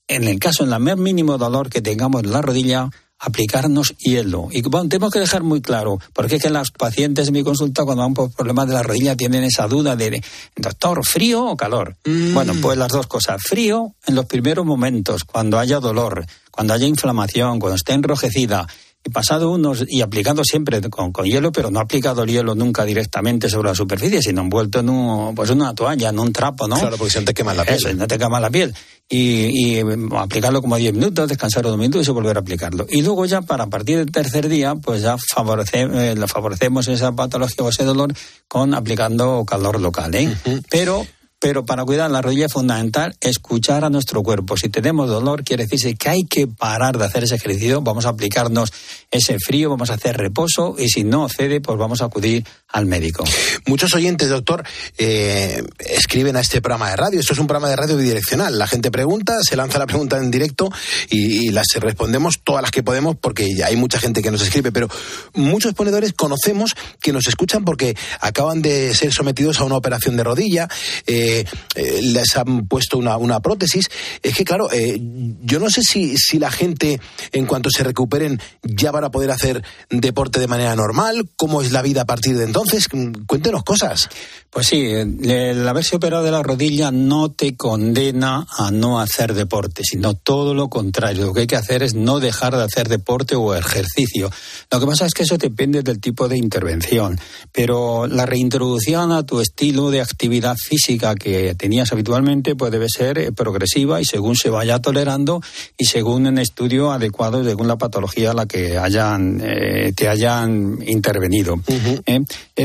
en 0.07 0.23
el 0.27 0.39
caso, 0.39 0.63
en 0.63 0.71
el 0.71 0.79
más 0.79 0.97
mínimo 0.97 1.37
dolor 1.37 1.69
que 1.69 1.81
tengamos 1.81 2.23
en 2.23 2.31
la 2.31 2.41
rodilla, 2.41 2.89
aplicarnos 3.19 3.95
hielo. 3.97 4.49
Y 4.51 4.61
bueno, 4.61 4.89
tenemos 4.89 5.11
que 5.11 5.19
dejar 5.19 5.43
muy 5.43 5.61
claro, 5.61 5.99
porque 6.13 6.35
es 6.35 6.43
que 6.43 6.49
las 6.49 6.71
pacientes 6.71 7.27
en 7.27 7.33
mi 7.33 7.43
consulta, 7.43 7.83
cuando 7.83 8.03
van 8.03 8.13
por 8.13 8.31
problemas 8.31 8.67
de 8.67 8.73
la 8.75 8.83
rodilla, 8.83 9.15
tienen 9.15 9.43
esa 9.43 9.67
duda 9.67 9.95
de, 9.95 10.23
doctor, 10.55 11.05
¿frío 11.05 11.45
o 11.45 11.57
calor? 11.57 11.95
Bueno, 12.05 12.53
pues 12.61 12.77
las 12.77 12.89
dos 12.89 13.07
cosas. 13.07 13.41
Frío 13.41 13.95
en 14.05 14.15
los 14.15 14.25
primeros 14.25 14.65
momentos, 14.65 15.23
cuando 15.23 15.59
haya 15.59 15.79
dolor, 15.79 16.25
cuando 16.51 16.73
haya 16.73 16.87
inflamación, 16.87 17.59
cuando 17.59 17.75
esté 17.75 17.93
enrojecida. 17.93 18.67
Pasado 19.09 19.51
unos, 19.51 19.85
y 19.87 20.01
aplicando 20.01 20.43
siempre 20.43 20.81
con, 20.89 21.11
con 21.11 21.25
hielo, 21.25 21.51
pero 21.51 21.71
no 21.71 21.79
aplicado 21.79 22.23
el 22.23 22.29
hielo 22.29 22.55
nunca 22.55 22.85
directamente 22.85 23.49
sobre 23.49 23.69
la 23.69 23.75
superficie, 23.75 24.21
sino 24.21 24.41
envuelto 24.41 24.79
en 24.79 24.89
un, 24.89 25.35
pues 25.35 25.49
una 25.49 25.73
toalla, 25.73 26.09
en 26.09 26.19
un 26.19 26.33
trapo, 26.33 26.67
¿no? 26.67 26.77
Claro, 26.77 26.97
porque 26.97 27.13
si 27.13 27.19
no 27.19 27.25
te 27.25 27.33
quemas 27.33 27.57
la 27.57 27.65
piel. 27.65 27.77
Eso, 27.77 27.93
no 27.93 28.07
te 28.07 28.17
quema 28.17 28.39
la 28.39 28.49
piel. 28.49 28.73
Y, 29.09 29.77
y 29.77 29.83
mm, 29.83 30.13
aplicarlo 30.15 30.61
como 30.61 30.75
10 30.75 30.93
minutos, 30.93 31.29
descansar 31.29 31.65
unos 31.65 31.77
minutos 31.77 32.07
y 32.07 32.11
volver 32.11 32.37
a 32.37 32.41
aplicarlo. 32.41 32.85
Y 32.89 33.01
luego 33.01 33.25
ya 33.25 33.41
para 33.41 33.65
a 33.65 33.67
partir 33.67 33.97
del 33.97 34.11
tercer 34.11 34.49
día, 34.49 34.75
pues 34.75 35.01
ya 35.01 35.17
favorece, 35.17 35.87
eh, 35.91 36.15
favorecemos 36.27 36.87
esa 36.87 37.13
patología 37.13 37.63
o 37.63 37.69
ese 37.69 37.83
dolor 37.83 38.13
con 38.47 38.73
aplicando 38.73 39.45
calor 39.45 39.79
local. 39.79 40.13
¿eh? 40.15 40.35
Pero 40.69 41.05
pero 41.39 41.65
para 41.65 41.85
cuidar 41.85 42.09
la 42.09 42.21
rodilla 42.21 42.47
es 42.47 42.53
fundamental 42.53 43.15
escuchar 43.21 43.85
a 43.85 43.89
nuestro 43.89 44.23
cuerpo. 44.23 44.57
Si 44.57 44.69
tenemos 44.69 45.07
dolor, 45.07 45.43
quiere 45.43 45.63
decirse 45.63 45.95
que 45.95 46.09
hay 46.09 46.23
que 46.23 46.47
parar 46.47 46.97
de 46.97 47.05
hacer 47.05 47.23
ese 47.23 47.35
ejercicio, 47.35 47.81
vamos 47.81 48.05
a 48.05 48.09
aplicarnos 48.09 48.73
ese 49.11 49.37
frío, 49.39 49.69
vamos 49.69 49.91
a 49.91 49.93
hacer 49.93 50.17
reposo 50.17 50.75
y 50.77 50.89
si 50.89 51.03
no 51.03 51.29
cede, 51.29 51.61
pues 51.61 51.77
vamos 51.77 52.01
a 52.01 52.05
acudir 52.05 52.43
al 52.69 52.85
médico. 52.85 53.23
Muchos 53.67 53.93
oyentes, 53.93 54.29
doctor, 54.29 54.63
eh, 54.97 55.63
escriben 55.79 56.35
a 56.37 56.41
este 56.41 56.59
programa 56.59 56.89
de 56.89 56.95
radio. 56.95 57.19
Esto 57.19 57.33
es 57.33 57.39
un 57.39 57.47
programa 57.47 57.69
de 57.69 57.75
radio 57.75 57.97
bidireccional. 57.97 58.57
La 58.57 58.67
gente 58.67 58.89
pregunta, 58.89 59.37
se 59.43 59.55
lanza 59.55 59.77
la 59.77 59.85
pregunta 59.85 60.17
en 60.17 60.31
directo 60.31 60.69
y, 61.09 61.47
las 61.51 61.67
respondemos 61.79 62.41
todas 62.43 62.61
las 62.61 62.71
que 62.71 62.83
podemos 62.83 63.15
porque 63.15 63.55
ya 63.55 63.67
hay 63.67 63.77
mucha 63.77 63.99
gente 63.99 64.21
que 64.21 64.31
nos 64.31 64.41
escribe. 64.41 64.71
Pero 64.71 64.89
muchos 65.33 65.73
ponedores 65.73 66.13
conocemos 66.13 66.75
que 67.01 67.13
nos 67.13 67.27
escuchan 67.27 67.63
porque 67.63 67.95
acaban 68.19 68.61
de 68.61 68.93
ser 68.93 69.13
sometidos 69.13 69.59
a 69.59 69.63
una 69.63 69.77
operación 69.77 70.17
de 70.17 70.23
rodilla. 70.23 70.67
eh, 71.05 71.26
eh, 71.27 71.99
les 72.01 72.37
han 72.37 72.67
puesto 72.67 72.97
una, 72.97 73.17
una 73.17 73.39
prótesis. 73.39 73.89
Es 74.21 74.35
que, 74.35 74.43
claro, 74.43 74.69
eh, 74.71 74.99
yo 75.41 75.59
no 75.59 75.69
sé 75.69 75.81
si, 75.81 76.17
si 76.17 76.39
la 76.39 76.51
gente, 76.51 76.99
en 77.31 77.45
cuanto 77.45 77.69
se 77.69 77.83
recuperen, 77.83 78.39
ya 78.63 78.91
van 78.91 79.03
a 79.03 79.11
poder 79.11 79.31
hacer 79.31 79.63
deporte 79.89 80.39
de 80.39 80.47
manera 80.47 80.75
normal. 80.75 81.29
¿Cómo 81.35 81.61
es 81.61 81.71
la 81.71 81.81
vida 81.81 82.01
a 82.01 82.05
partir 82.05 82.37
de 82.37 82.45
entonces? 82.45 82.87
Cuéntenos 83.27 83.63
cosas. 83.63 84.09
Pues 84.49 84.67
sí, 84.67 84.85
el 84.85 85.67
haberse 85.67 85.95
operado 85.95 86.23
de 86.23 86.31
la 86.31 86.41
rodilla 86.41 86.89
no 86.91 87.29
te 87.29 87.55
condena 87.55 88.47
a 88.57 88.71
no 88.71 88.99
hacer 88.99 89.33
deporte, 89.33 89.83
sino 89.83 90.13
todo 90.15 90.53
lo 90.53 90.69
contrario. 90.69 91.25
Lo 91.25 91.33
que 91.33 91.41
hay 91.41 91.47
que 91.47 91.55
hacer 91.55 91.83
es 91.83 91.93
no 91.93 92.19
dejar 92.19 92.55
de 92.55 92.63
hacer 92.63 92.87
deporte 92.87 93.35
o 93.35 93.53
ejercicio. 93.53 94.31
Lo 94.71 94.79
que 94.79 94.85
pasa 94.85 95.05
es 95.05 95.13
que 95.13 95.23
eso 95.23 95.37
depende 95.37 95.83
del 95.83 95.99
tipo 95.99 96.27
de 96.27 96.37
intervención, 96.37 97.19
pero 97.51 98.07
la 98.07 98.25
reintroducción 98.25 99.11
a 99.11 99.25
tu 99.25 99.41
estilo 99.41 99.91
de 99.91 100.01
actividad 100.01 100.57
física 100.57 101.13
que 101.17 101.55
tenías 101.55 101.91
habitualmente 101.91 102.55
pues 102.55 102.71
debe 102.71 102.87
ser 102.89 103.17
eh, 103.17 103.31
progresiva 103.31 104.01
y 104.01 104.05
según 104.05 104.35
se 104.35 104.49
vaya 104.49 104.79
tolerando 104.79 105.41
y 105.77 105.85
según 105.85 106.27
un 106.27 106.37
estudio 106.39 106.91
adecuado 106.91 107.43
según 107.43 107.67
la 107.67 107.77
patología 107.77 108.31
a 108.31 108.33
la 108.33 108.45
que 108.45 108.77
hayan 108.77 109.41
eh, 109.43 109.93
te 109.95 110.07
hayan 110.07 110.79
intervenido. 110.85 111.59
¿eh? 112.05 112.21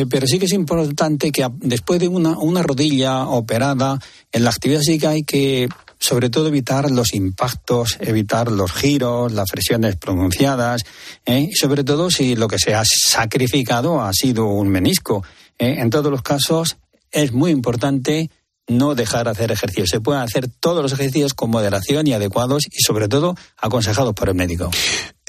pero 0.09 0.27
sí 0.27 0.39
que 0.39 0.47
es 0.47 0.53
importante 0.53 1.31
que 1.31 1.47
después 1.61 2.01
de 2.01 2.09
una, 2.09 2.39
una 2.39 2.63
rodilla 2.63 3.27
operada 3.27 3.99
en 4.33 4.45
la 4.45 4.51
actividad 4.51 4.81
física 4.81 5.11
hay 5.11 5.23
que 5.23 5.69
sobre 6.03 6.31
todo 6.31 6.49
evitar 6.49 6.91
los 6.91 7.15
impactos, 7.15 7.97
evitar 8.01 8.51
los 8.51 8.73
giros, 8.73 9.31
las 9.31 9.49
presiones 9.51 9.95
pronunciadas, 9.95 10.83
¿eh? 11.25 11.49
y 11.49 11.55
sobre 11.55 11.85
todo 11.85 12.11
si 12.11 12.35
lo 12.35 12.49
que 12.49 12.59
se 12.59 12.75
ha 12.75 12.83
sacrificado 12.85 14.03
ha 14.03 14.13
sido 14.13 14.47
un 14.47 14.69
menisco. 14.69 15.23
¿eh? 15.61 15.77
En 15.79 15.91
todos 15.91 16.11
los 16.11 16.23
casos 16.23 16.77
es 17.13 17.33
muy 17.33 17.53
importante 17.53 18.31
no 18.69 18.95
dejar 18.95 19.25
de 19.25 19.31
hacer 19.33 19.53
ejercicios. 19.53 19.89
Se 19.91 20.01
pueden 20.01 20.23
hacer 20.23 20.49
todos 20.49 20.83
los 20.83 20.93
ejercicios 20.93 21.35
con 21.35 21.51
moderación 21.51 22.07
y 22.07 22.13
adecuados 22.13 22.65
y 22.71 22.83
sobre 22.83 23.09
todo 23.09 23.35
aconsejados 23.57 24.15
por 24.15 24.29
el 24.29 24.35
médico. 24.35 24.71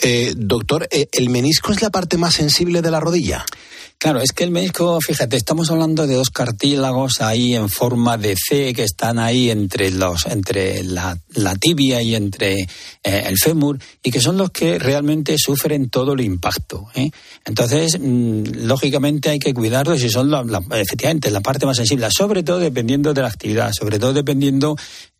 Eh, 0.01 0.33
doctor, 0.35 0.87
¿el 0.89 1.29
menisco 1.29 1.71
es 1.71 1.81
la 1.81 1.89
parte 1.89 2.17
más 2.17 2.33
sensible 2.33 2.81
de 2.81 2.91
la 2.91 2.99
rodilla? 2.99 3.45
Claro, 4.03 4.19
es 4.19 4.33
que 4.33 4.43
el 4.43 4.51
menisco, 4.51 4.99
fíjate, 4.99 5.37
estamos 5.37 5.71
hablando 5.71 6.05
de 6.05 6.15
dos 6.15 6.29
cartílagos 6.29 7.21
ahí 7.21 7.55
en 7.55 7.69
forma 7.69 8.17
de 8.17 8.35
C 8.35 8.73
que 8.73 8.83
están 8.83 9.17
ahí 9.17 9.49
entre 9.49 9.91
los, 9.91 10.25
entre 10.25 10.83
la, 10.83 11.17
tibia 11.57 12.01
y 12.01 12.13
entre 12.13 12.63
eh, 12.63 12.67
el 13.03 13.37
fémur 13.37 13.79
y 14.03 14.11
que 14.11 14.19
son 14.19 14.37
los 14.37 14.51
que 14.51 14.77
realmente 14.77 15.37
sufren 15.37 15.89
todo 15.89 16.15
el 16.15 16.19
impacto. 16.19 16.87
¿eh? 16.95 17.11
Entonces, 17.45 17.97
mm, 17.97 18.65
lógicamente 18.65 19.29
hay 19.29 19.39
que 19.39 19.53
cuidarlos 19.53 20.03
y 20.03 20.09
son 20.09 20.29
la, 20.29 20.43
efectivamente 20.71 21.31
la 21.31 21.39
parte 21.39 21.65
más 21.65 21.77
sensible, 21.77 22.09
sobre 22.11 22.43
todo 22.43 22.59
dependiendo 22.59 23.13
de 23.13 23.21
la 23.21 23.29
actividad, 23.29 23.71
sobre 23.71 23.99
todo 23.99 24.11
dependiendo, 24.11 24.75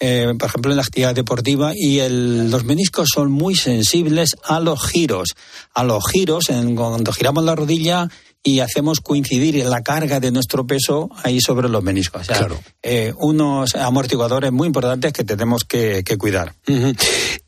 eh, 0.06 0.34
por 0.38 0.50
ejemplo, 0.50 0.70
en 0.70 0.76
la 0.76 0.84
actividad 0.84 1.16
deportiva 1.16 1.72
y 1.74 2.00
el, 2.00 2.52
los 2.52 2.66
meniscos 2.66 3.08
son 3.14 3.32
muy 3.32 3.56
sensibles 3.56 4.32
a 4.44 4.60
los 4.60 4.86
giros, 4.86 5.30
a 5.74 5.86
los 5.86 6.04
giros 6.12 6.50
en, 6.50 6.76
cuando 6.76 7.14
giramos 7.14 7.46
la 7.46 7.56
rodilla 7.56 8.10
y 8.44 8.60
hacemos 8.60 9.00
coincidir 9.00 9.64
la 9.66 9.82
carga 9.82 10.20
de 10.20 10.30
nuestro 10.32 10.68
peso 10.68 11.10
ahí 11.24 11.40
sobre 11.40 11.70
los 11.70 11.82
meniscos. 11.82 12.28
claro. 12.28 12.60
Eh, 12.82 13.14
unos 13.18 13.76
amortiguadores 13.76 14.52
muy 14.52 14.68
importantes 14.68 15.14
que 15.14 15.24
tenemos 15.24 15.64
que, 15.64 16.04
cuidar. 16.18 16.54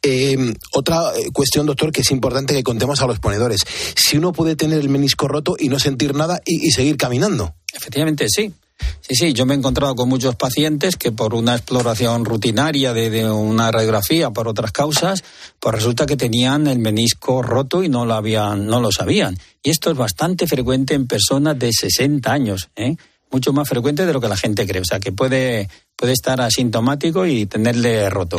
Eh, 0.01 0.53
otra 0.71 1.11
cuestión, 1.33 1.65
doctor, 1.65 1.91
que 1.91 2.01
es 2.01 2.11
importante 2.11 2.53
que 2.53 2.63
contemos 2.63 3.01
a 3.01 3.07
los 3.07 3.19
ponedores. 3.19 3.65
Si 3.97 4.15
uno 4.15 4.31
puede 4.31 4.55
tener 4.55 4.79
el 4.79 4.87
menisco 4.87 5.27
roto 5.27 5.57
y 5.59 5.67
no 5.67 5.77
sentir 5.77 6.15
nada 6.15 6.39
y 6.45 6.71
seguir 6.71 6.95
caminando. 6.95 7.53
Efectivamente, 7.73 8.27
sí. 8.29 8.53
Sí, 9.01 9.15
sí, 9.15 9.33
yo 9.33 9.45
me 9.45 9.53
he 9.53 9.57
encontrado 9.57 9.95
con 9.95 10.09
muchos 10.09 10.35
pacientes 10.35 10.95
que 10.95 11.11
por 11.11 11.35
una 11.35 11.55
exploración 11.55 12.25
rutinaria 12.25 12.91
de, 12.93 13.29
una 13.29 13.71
radiografía, 13.71 14.31
por 14.31 14.47
otras 14.47 14.71
causas, 14.71 15.23
pues 15.59 15.75
resulta 15.75 16.05
que 16.05 16.17
tenían 16.17 16.67
el 16.67 16.79
menisco 16.79 17.41
roto 17.41 17.83
y 17.83 17.89
no 17.89 18.05
lo 18.05 18.15
habían, 18.15 18.65
no 18.65 18.79
lo 18.81 18.91
sabían. 18.91 19.37
Y 19.63 19.69
esto 19.69 19.91
es 19.91 19.97
bastante 19.97 20.47
frecuente 20.47 20.95
en 20.95 21.07
personas 21.07 21.57
de 21.57 21.71
60 21.71 22.31
años, 22.31 22.69
¿eh? 22.75 22.95
Mucho 23.35 23.51
más 23.51 23.67
frecuente 23.67 24.05
de 24.05 24.13
lo 24.13 24.21
que 24.21 24.29
la 24.29 24.37
gente 24.37 24.65
cree. 24.65 24.81
O 24.81 24.85
sea, 24.85 25.01
que 25.01 25.11
puede, 25.11 25.67
puede 25.97 26.13
estar 26.13 26.39
asintomático 26.39 27.25
y 27.25 27.45
tenerle 27.45 28.09
roto. 28.09 28.37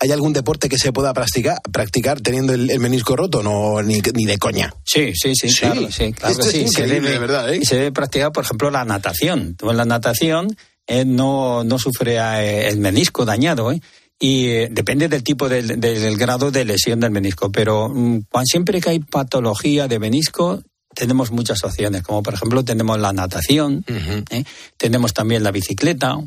¿Hay 0.00 0.12
algún 0.12 0.34
deporte 0.34 0.68
que 0.68 0.76
se 0.76 0.92
pueda 0.92 1.14
practicar, 1.14 1.62
practicar 1.72 2.20
teniendo 2.20 2.52
el, 2.52 2.78
menisco 2.78 3.16
roto? 3.16 3.42
No, 3.42 3.80
ni, 3.82 4.02
de 4.02 4.38
coña. 4.38 4.74
Sí, 4.84 5.12
sí, 5.14 5.34
sí, 5.34 5.48
claro, 5.48 5.90
sí, 5.90 6.12
claro 6.12 6.42
sí. 6.42 6.68
Se 6.68 6.86
debe, 6.86 7.18
verdad, 7.18 7.54
¿eh? 7.54 7.60
se 7.64 7.76
debe 7.76 7.92
practicar, 7.92 8.32
por 8.32 8.44
ejemplo, 8.44 8.70
la 8.70 8.84
natación. 8.84 9.56
En 9.62 9.76
la 9.78 9.86
natación 9.86 10.54
eh, 10.86 11.06
no, 11.06 11.64
no 11.64 11.78
sufre 11.78 12.16
eh, 12.16 12.68
el 12.68 12.76
menisco 12.76 13.24
dañado, 13.24 13.72
¿eh? 13.72 13.80
y 14.20 14.68
depende 14.68 15.08
del 15.08 15.22
tipo 15.24 15.48
del, 15.48 16.16
grado 16.18 16.50
de 16.50 16.66
lesión 16.66 17.00
del 17.00 17.10
menisco, 17.10 17.50
pero 17.50 17.88
mm, 17.88 18.26
siempre 18.44 18.82
que 18.82 18.90
hay 18.90 18.98
patología 19.00 19.88
de 19.88 19.98
menisco 19.98 20.62
tenemos 20.94 21.30
muchas 21.30 21.62
opciones, 21.64 22.02
como 22.02 22.22
por 22.22 22.34
ejemplo 22.34 22.64
tenemos 22.64 22.98
la 22.98 23.12
natación, 23.12 23.84
tenemos 24.76 25.12
también 25.12 25.42
la 25.42 25.50
bicicleta, 25.50 26.18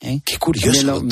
¿eh? 0.00 0.20
Qué 0.24 0.38
curioso. 0.38 1.02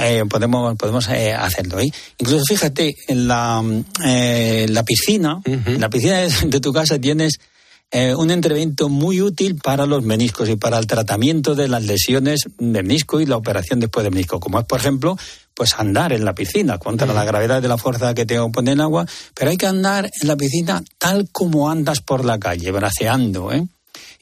Eh, 0.00 0.24
podemos 0.28 0.76
podemos 0.76 1.08
eh, 1.08 1.32
hacerlo. 1.32 1.78
Incluso 2.18 2.44
fíjate, 2.44 2.94
en 3.08 3.28
la, 3.28 3.62
la 3.98 4.82
piscina, 4.84 5.40
en 5.44 5.80
la 5.80 5.90
piscina 5.90 6.20
de, 6.20 6.60
tu 6.60 6.72
casa 6.72 6.98
tienes 6.98 7.38
un 7.92 8.30
entrevento 8.30 8.88
muy 8.88 9.22
útil 9.22 9.56
para 9.56 9.86
los 9.86 10.02
meniscos 10.02 10.48
y 10.48 10.56
para 10.56 10.78
el 10.78 10.86
tratamiento 10.86 11.54
de 11.54 11.68
las 11.68 11.84
lesiones 11.84 12.40
de 12.58 12.82
menisco 12.82 13.20
y 13.20 13.26
la 13.26 13.36
operación 13.36 13.80
después 13.80 14.04
de 14.04 14.10
menisco, 14.10 14.40
como 14.40 14.58
es, 14.58 14.66
por 14.66 14.80
ejemplo, 14.80 15.16
pues 15.54 15.74
andar 15.78 16.12
en 16.12 16.24
la 16.24 16.34
piscina 16.34 16.78
contra 16.78 17.06
la 17.06 17.24
gravedad 17.24 17.62
de 17.62 17.68
la 17.68 17.78
fuerza 17.78 18.14
que 18.14 18.26
te 18.26 18.38
opone 18.38 18.72
el 18.72 18.80
agua, 18.80 19.06
pero 19.34 19.50
hay 19.50 19.56
que 19.56 19.66
andar 19.66 20.10
en 20.20 20.28
la 20.28 20.36
piscina 20.36 20.84
tal 20.98 21.28
como 21.32 21.70
andas 21.70 22.00
por 22.00 22.24
la 22.24 22.38
calle, 22.38 22.70
braceando, 22.72 23.52
¿eh? 23.52 23.66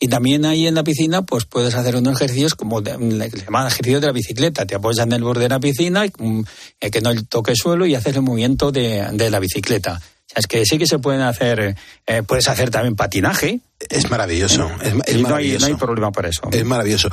Y 0.01 0.09
también 0.09 0.45
ahí 0.45 0.67
en 0.67 0.75
la 0.75 0.85
piscina, 0.85 1.23
pues 1.23 1.45
puedes 1.45 1.75
hacer 1.75 1.97
unos 1.97 2.17
ejercicios 2.17 2.55
como 2.55 2.81
de, 2.81 2.93
se 3.31 3.45
llama 3.45 3.67
ejercicio 3.67 4.01
de 4.01 4.07
la 4.07 4.13
bicicleta. 4.13 4.67
Te 4.67 4.75
apoyas 4.75 5.07
en 5.07 5.13
el 5.13 5.23
borde 5.23 5.43
de 5.43 5.49
la 5.49 5.61
piscina, 5.61 6.05
mm, 6.19 6.41
eh, 6.81 6.91
que 6.91 7.01
no 7.01 7.11
toque 7.25 7.55
suelo 7.57 7.87
y 7.87 7.95
haces 7.95 8.17
el 8.17 8.23
movimiento 8.23 8.71
de, 8.73 9.09
de 9.13 9.31
la 9.31 9.39
bicicleta. 9.39 10.01
Es 10.35 10.47
que 10.47 10.65
sí 10.65 10.79
que 10.79 10.87
se 10.87 10.99
pueden 10.99 11.23
hacer, 11.23 11.77
eh, 12.07 12.23
puedes 12.27 12.49
hacer 12.49 12.71
también 12.71 12.97
patinaje, 12.97 13.61
es 13.89 14.11
maravilloso. 14.11 14.71
Es, 14.83 14.95
no, 15.21 15.35
hay, 15.35 15.75
problema 15.79 16.11
por 16.11 16.27
eso. 16.27 16.43
Es 16.51 16.65
maravilloso. 16.65 17.09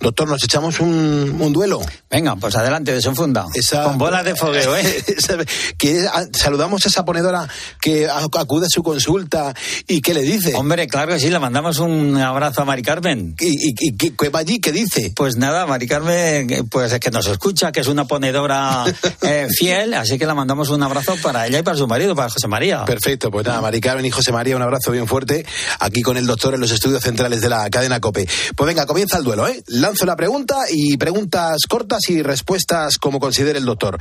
Doctor, 0.00 0.28
¿nos 0.28 0.42
echamos 0.44 0.80
un, 0.80 1.52
duelo? 1.52 1.80
Venga, 2.10 2.36
pues 2.36 2.56
adelante, 2.56 2.92
desenfunda. 2.92 3.46
Esa, 3.54 3.84
Con 3.84 3.98
bolas 3.98 4.24
de 4.24 4.34
fogueo, 4.34 4.76
¿eh? 4.76 5.04
que, 5.78 6.06
ah, 6.12 6.24
saludamos 6.32 6.84
a 6.84 6.88
esa 6.88 7.04
ponedora 7.04 7.48
que 7.80 8.08
acude 8.08 8.66
a 8.66 8.68
su 8.68 8.82
consulta 8.82 9.54
y 9.86 10.00
¿qué 10.00 10.14
le 10.14 10.22
dice? 10.22 10.54
Hombre, 10.54 10.86
claro 10.86 11.12
que 11.12 11.20
sí, 11.20 11.30
le 11.30 11.38
mandamos 11.38 11.78
un 11.78 12.16
abrazo 12.16 12.62
a 12.62 12.64
Mari 12.64 12.82
Carmen. 12.82 13.34
¿Y, 13.38 13.74
qué 13.96 14.28
va 14.28 14.40
allí? 14.40 14.60
¿Qué 14.60 14.72
dice? 14.72 15.12
Pues 15.14 15.36
nada, 15.36 15.66
Mari 15.66 15.86
Carmen, 15.86 16.68
pues 16.70 16.92
es 16.92 17.00
que 17.00 17.10
nos 17.10 17.26
escucha, 17.26 17.72
que 17.72 17.80
es 17.80 17.88
una 17.88 18.06
ponedora 18.06 18.84
eh, 19.22 19.46
fiel, 19.50 19.94
así 19.94 20.18
que 20.18 20.26
le 20.26 20.34
mandamos 20.34 20.70
un 20.70 20.82
abrazo 20.82 21.16
para 21.22 21.46
ella 21.46 21.58
y 21.58 21.62
para 21.62 21.76
su 21.76 21.86
marido, 21.86 22.14
para 22.14 22.30
José 22.30 22.48
María. 22.48 22.84
Perfecto, 22.84 23.30
pues 23.30 23.46
nada, 23.46 23.60
Mari 23.60 23.80
Carmen 23.80 24.04
y 24.06 24.10
José 24.10 24.32
María, 24.32 24.56
un 24.56 24.62
abrazo 24.62 24.90
bien 24.90 25.06
fuerte 25.06 25.44
aquí 25.78 26.02
con 26.02 26.13
el 26.16 26.26
doctor 26.26 26.54
en 26.54 26.60
los 26.60 26.70
estudios 26.70 27.02
centrales 27.02 27.40
de 27.40 27.48
la 27.48 27.68
cadena 27.70 28.00
COPE. 28.00 28.28
Pues 28.56 28.66
venga, 28.66 28.86
comienza 28.86 29.18
el 29.18 29.24
duelo, 29.24 29.46
¿eh? 29.48 29.62
Lanzo 29.68 30.06
la 30.06 30.16
pregunta 30.16 30.56
y 30.70 30.96
preguntas 30.96 31.62
cortas 31.68 32.08
y 32.08 32.22
respuestas 32.22 32.98
como 32.98 33.20
considere 33.20 33.58
el 33.58 33.64
doctor. 33.64 33.98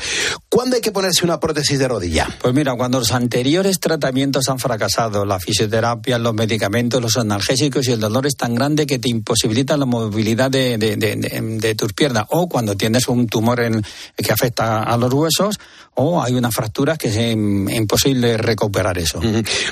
¿Cuándo 0.49 0.75
hay 0.75 0.81
que 0.81 0.91
ponerse 0.91 1.23
una 1.23 1.39
prótesis 1.39 1.79
de 1.79 1.87
rodilla? 1.87 2.27
Pues 2.41 2.53
mira, 2.53 2.75
cuando 2.75 2.99
los 2.99 3.11
anteriores 3.11 3.79
tratamientos 3.79 4.49
han 4.49 4.59
fracasado, 4.59 5.25
la 5.25 5.39
fisioterapia, 5.39 6.17
los 6.17 6.33
medicamentos, 6.33 7.01
los 7.01 7.17
analgésicos 7.17 7.87
y 7.87 7.91
el 7.91 7.99
dolor 7.99 8.27
es 8.27 8.35
tan 8.35 8.55
grande 8.55 8.85
que 8.85 8.99
te 8.99 9.09
imposibilita 9.09 9.77
la 9.77 9.85
movilidad 9.85 10.51
de, 10.51 11.75
tus 11.77 11.93
piernas, 11.93 12.25
o 12.29 12.47
cuando 12.47 12.75
tienes 12.75 13.07
un 13.07 13.27
tumor 13.27 13.59
en, 13.61 13.83
que 14.17 14.31
afecta 14.31 14.83
a 14.83 14.97
los 14.97 15.13
huesos, 15.13 15.59
o 15.95 16.23
hay 16.23 16.33
una 16.33 16.51
fractura 16.51 16.97
que 16.97 17.07
es 17.07 17.17
imposible 17.17 18.37
recuperar 18.37 18.97
eso. 18.97 19.19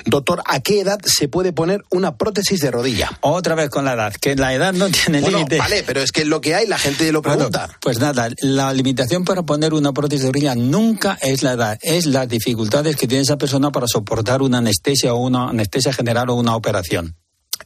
Doctor, 0.05 0.41
¿a 0.45 0.59
qué 0.59 0.81
edad 0.81 0.99
se 1.03 1.27
puede 1.27 1.53
poner 1.53 1.83
una 1.89 2.17
prótesis 2.17 2.59
de 2.59 2.71
rodilla? 2.71 3.09
Otra 3.21 3.55
vez 3.55 3.69
con 3.69 3.85
la 3.85 3.93
edad, 3.93 4.13
que 4.13 4.35
la 4.35 4.53
edad 4.53 4.73
no 4.73 4.89
tiene 4.91 5.21
límite. 5.21 5.57
Vale, 5.57 5.83
pero 5.83 6.01
es 6.01 6.11
que 6.11 6.25
lo 6.25 6.41
que 6.41 6.55
hay, 6.55 6.67
la 6.67 6.77
gente 6.77 7.11
lo 7.11 7.21
pregunta. 7.21 7.69
pues 7.81 7.99
nada, 7.99 8.29
la 8.41 8.73
limitación 8.73 9.25
para 9.25 9.43
poner 9.43 9.73
una 9.73 9.93
prótesis 9.93 10.25
de 10.25 10.31
rodilla 10.31 10.55
nunca 10.55 11.17
es 11.21 11.43
la 11.43 11.53
edad, 11.53 11.77
es 11.81 12.05
las 12.05 12.27
dificultades 12.27 12.95
que 12.95 13.07
tiene 13.07 13.23
esa 13.23 13.37
persona 13.37 13.71
para 13.71 13.87
soportar 13.87 14.41
una 14.41 14.59
anestesia 14.59 15.13
o 15.13 15.17
una 15.17 15.49
anestesia 15.49 15.93
general 15.93 16.29
o 16.29 16.35
una 16.35 16.55
operación. 16.55 17.15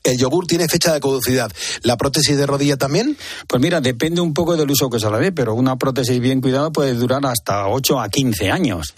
¿El 0.05 0.19
yogur 0.19 0.45
tiene 0.45 0.67
fecha 0.67 0.93
de 0.93 0.99
caducidad? 0.99 1.51
¿La 1.81 1.97
prótesis 1.97 2.37
de 2.37 2.45
rodilla 2.45 2.77
también? 2.77 3.17
Pues 3.47 3.59
mira, 3.59 3.81
depende 3.81 4.21
un 4.21 4.35
poco 4.35 4.55
del 4.55 4.69
uso 4.69 4.87
que 4.87 4.99
se 4.99 5.09
la 5.09 5.17
dé, 5.17 5.31
pero 5.31 5.55
una 5.55 5.77
prótesis 5.77 6.19
bien 6.19 6.41
cuidada 6.41 6.71
puede 6.71 6.93
durar 6.93 7.25
hasta 7.25 7.67
8 7.67 7.99
a 7.99 8.09
15 8.09 8.51
años. 8.51 8.93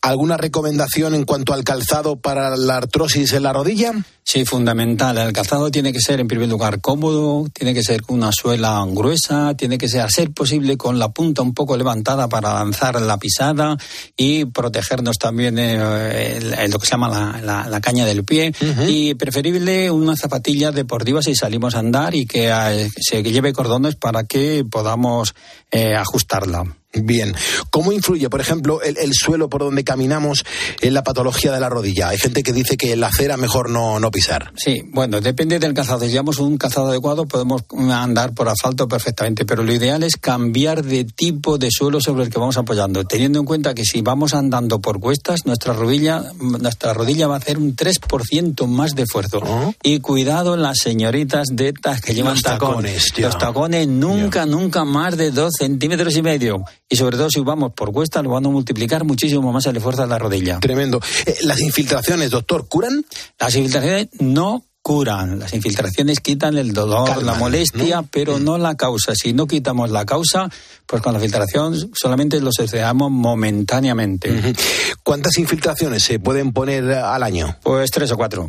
¿Alguna 0.00 0.38
recomendación 0.38 1.14
en 1.14 1.24
cuanto 1.24 1.52
al 1.52 1.64
calzado 1.64 2.16
para 2.16 2.56
la 2.56 2.78
artrosis 2.78 3.34
en 3.34 3.42
la 3.42 3.52
rodilla? 3.52 3.92
Sí, 4.28 4.44
fundamental. 4.44 5.16
El 5.18 5.32
calzado 5.32 5.70
tiene 5.70 5.92
que 5.92 6.00
ser, 6.00 6.18
en 6.18 6.26
primer 6.26 6.48
lugar, 6.48 6.80
cómodo, 6.80 7.46
tiene 7.52 7.72
que 7.72 7.84
ser 7.84 8.02
con 8.02 8.16
una 8.16 8.32
suela 8.32 8.84
gruesa, 8.88 9.54
tiene 9.54 9.78
que 9.78 9.88
ser, 9.88 10.00
a 10.00 10.10
ser 10.10 10.32
posible, 10.32 10.76
con 10.76 10.98
la 10.98 11.10
punta 11.12 11.42
un 11.42 11.54
poco 11.54 11.76
levantada 11.76 12.28
para 12.28 12.52
lanzar 12.54 13.00
la 13.00 13.18
pisada 13.18 13.76
y 14.16 14.44
protegernos 14.46 15.16
también 15.18 15.60
eh, 15.60 16.38
el- 16.58 16.70
lo 16.72 16.80
que 16.80 16.86
se 16.86 16.90
llama 16.90 17.08
la, 17.08 17.40
la- 17.40 17.68
la 17.68 17.80
caña 17.80 18.04
del 18.04 18.24
pie. 18.24 18.52
Y 18.88 19.14
preferible 19.14 19.92
una 19.92 20.16
zapatilla 20.16 20.72
deportiva 20.72 21.22
si 21.22 21.36
salimos 21.36 21.76
a 21.76 21.78
andar 21.78 22.16
y 22.16 22.26
que 22.26 22.48
eh, 22.48 22.90
se 23.00 23.22
lleve 23.22 23.52
cordones 23.52 23.94
para 23.94 24.24
que 24.24 24.64
podamos 24.68 25.36
eh, 25.70 25.94
ajustarla. 25.94 26.64
Bien. 26.92 27.34
¿Cómo 27.70 27.92
influye, 27.92 28.30
por 28.30 28.40
ejemplo, 28.40 28.80
el, 28.82 28.96
el 28.98 29.12
suelo 29.12 29.48
por 29.48 29.62
donde 29.62 29.84
caminamos 29.84 30.44
en 30.80 30.94
la 30.94 31.02
patología 31.02 31.52
de 31.52 31.60
la 31.60 31.68
rodilla? 31.68 32.08
Hay 32.08 32.18
gente 32.18 32.42
que 32.42 32.52
dice 32.52 32.76
que 32.76 32.92
en 32.92 33.00
la 33.00 33.08
acera 33.08 33.36
mejor 33.36 33.70
no, 33.70 34.00
no 34.00 34.10
pisar. 34.10 34.52
Sí, 34.56 34.82
bueno, 34.92 35.20
depende 35.20 35.58
del 35.58 35.74
calzado. 35.74 36.00
Si 36.00 36.10
llevamos 36.10 36.38
un 36.38 36.56
calzado 36.56 36.88
adecuado, 36.88 37.26
podemos 37.26 37.62
andar 37.90 38.32
por 38.34 38.48
asfalto 38.48 38.88
perfectamente, 38.88 39.44
pero 39.44 39.62
lo 39.62 39.72
ideal 39.72 40.02
es 40.02 40.16
cambiar 40.16 40.84
de 40.84 41.04
tipo 41.04 41.58
de 41.58 41.70
suelo 41.70 42.00
sobre 42.00 42.24
el 42.24 42.30
que 42.30 42.38
vamos 42.38 42.56
apoyando, 42.56 43.04
teniendo 43.04 43.38
en 43.38 43.44
cuenta 43.44 43.74
que 43.74 43.84
si 43.84 44.00
vamos 44.00 44.34
andando 44.34 44.80
por 44.80 45.00
cuestas, 45.00 45.46
nuestra 45.46 45.74
rodilla, 45.74 46.22
nuestra 46.40 46.94
rodilla 46.94 47.26
va 47.26 47.34
a 47.34 47.38
hacer 47.38 47.58
un 47.58 47.76
3% 47.76 48.66
más 48.66 48.94
de 48.94 49.02
esfuerzo. 49.02 49.40
Y 49.82 50.00
cuidado 50.00 50.56
las 50.56 50.78
señoritas 50.78 51.48
de 51.52 51.68
estas 51.68 52.00
que 52.00 52.14
llevan 52.14 52.34
Los 52.34 52.42
tacones, 52.42 53.12
ya. 53.16 53.26
Los 53.26 53.38
tacones 53.38 53.86
nunca, 53.88 54.46
nunca 54.46 54.84
más 54.84 55.16
de 55.16 55.30
dos 55.30 55.52
centímetros 55.58 56.16
y 56.16 56.22
medio. 56.22 56.64
Y 56.88 56.96
sobre 56.96 57.16
todo 57.16 57.28
si 57.30 57.40
vamos 57.40 57.72
por 57.72 57.92
cuestas, 57.92 58.22
lo 58.22 58.30
van 58.30 58.46
a 58.46 58.48
multiplicar 58.48 59.04
muchísimo 59.04 59.52
más 59.52 59.66
el 59.66 59.76
esfuerzo 59.76 60.02
de 60.02 60.08
la 60.08 60.18
rodilla. 60.18 60.60
Tremendo. 60.60 61.00
Eh, 61.26 61.36
¿Las 61.42 61.60
infiltraciones, 61.60 62.30
doctor, 62.30 62.68
curan? 62.68 63.04
Las 63.38 63.54
infiltraciones 63.56 64.08
no 64.20 64.64
curan. 64.86 65.40
Las 65.40 65.52
infiltraciones 65.52 66.20
quitan 66.20 66.56
el 66.56 66.72
dolor, 66.72 67.08
Calman, 67.08 67.26
la 67.26 67.34
molestia, 67.34 68.04
pero 68.08 68.38
no 68.38 68.56
la 68.56 68.76
causa. 68.76 69.16
Si 69.16 69.32
no 69.32 69.48
quitamos 69.48 69.90
la 69.90 70.06
causa, 70.06 70.48
pues 70.86 71.02
con 71.02 71.12
la 71.12 71.18
filtración 71.18 71.90
solamente 71.92 72.40
lo 72.40 72.52
sucedamos 72.52 73.10
momentáneamente. 73.10 74.54
¿Cuántas 75.02 75.38
infiltraciones 75.38 76.04
se 76.04 76.20
pueden 76.20 76.52
poner 76.52 76.92
al 76.92 77.24
año? 77.24 77.56
Pues 77.64 77.90
tres 77.90 78.12
o 78.12 78.16
cuatro. 78.16 78.48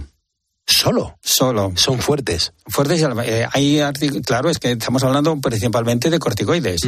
¿Solo? 0.70 1.18
Solo. 1.24 1.72
Son 1.78 1.98
fuertes. 2.00 2.52
Fuertes, 2.68 3.02
eh, 3.24 3.48
hay 3.54 3.82
claro, 4.26 4.50
es 4.50 4.60
que 4.60 4.74
estamos 4.74 5.02
hablando 5.02 5.40
principalmente 5.40 6.10
de 6.10 6.20
corticoides. 6.20 6.82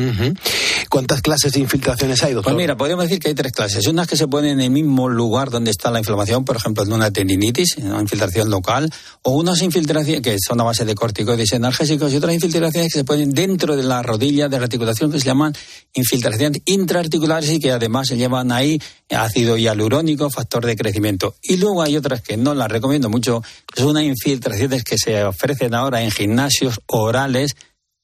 ¿Cuántas 0.90 1.22
clases 1.22 1.54
de 1.54 1.62
infiltraciones 1.62 2.22
hay, 2.24 2.34
doctor? 2.34 2.54
Pues 2.54 2.62
mira, 2.62 2.76
podríamos 2.76 3.06
decir 3.06 3.20
que 3.20 3.30
hay 3.30 3.34
tres 3.34 3.54
clases. 3.54 3.88
Unas 3.88 4.06
que 4.06 4.18
se 4.18 4.28
ponen 4.28 4.60
en 4.60 4.62
el 4.62 4.70
mismo 4.72 5.08
lugar 5.08 5.50
donde 5.50 5.72
está 5.72 5.92
la 5.92 6.00
inflamación, 6.00 6.44
por 6.44 6.58
ejemplo, 6.58 6.84
en 6.84 6.92
una 6.92 7.10
tendinitis, 7.12 7.78
en 7.78 7.92
una 7.92 8.02
infiltración 8.02 8.50
local, 8.50 8.92
o 9.22 9.32
unas 9.32 9.62
infiltraciones 9.62 10.22
que 10.22 10.36
son 10.46 10.60
a 10.60 10.66
base 10.66 10.84
de 10.84 10.94
corticoides 10.94 11.54
analgésicos 11.54 12.12
y 12.12 12.18
otras 12.18 12.34
infiltraciones 12.34 12.92
que 12.92 13.00
se 13.00 13.06
ponen 13.06 13.32
dentro 13.32 13.78
de 13.78 13.84
la 13.84 14.04
rodilla 14.04 14.50
de 14.50 14.58
la 14.58 14.64
articulación 14.64 15.10
que 15.10 15.20
se 15.20 15.26
llaman 15.26 15.54
infiltraciones 15.94 16.62
intraarticulares 16.66 17.50
y 17.50 17.60
que 17.60 17.72
además 17.72 18.08
se 18.08 18.18
llevan 18.18 18.52
ahí 18.52 18.82
ácido 19.10 19.56
hialurónico, 19.56 20.30
factor 20.30 20.66
de 20.66 20.76
crecimiento. 20.76 21.36
Y 21.42 21.58
luego 21.58 21.82
hay 21.82 21.96
otras 21.96 22.22
que 22.22 22.36
no 22.36 22.54
las 22.54 22.68
recomiendo 22.68 23.10
mucho, 23.10 23.42
que 23.74 23.82
son 23.82 23.92
unas 23.92 24.04
infiltraciones 24.04 24.84
que 24.84 24.98
se 24.98 25.24
ofrecen 25.24 25.74
ahora 25.74 26.02
en 26.02 26.12
gimnasios 26.12 26.80
orales 26.88 27.56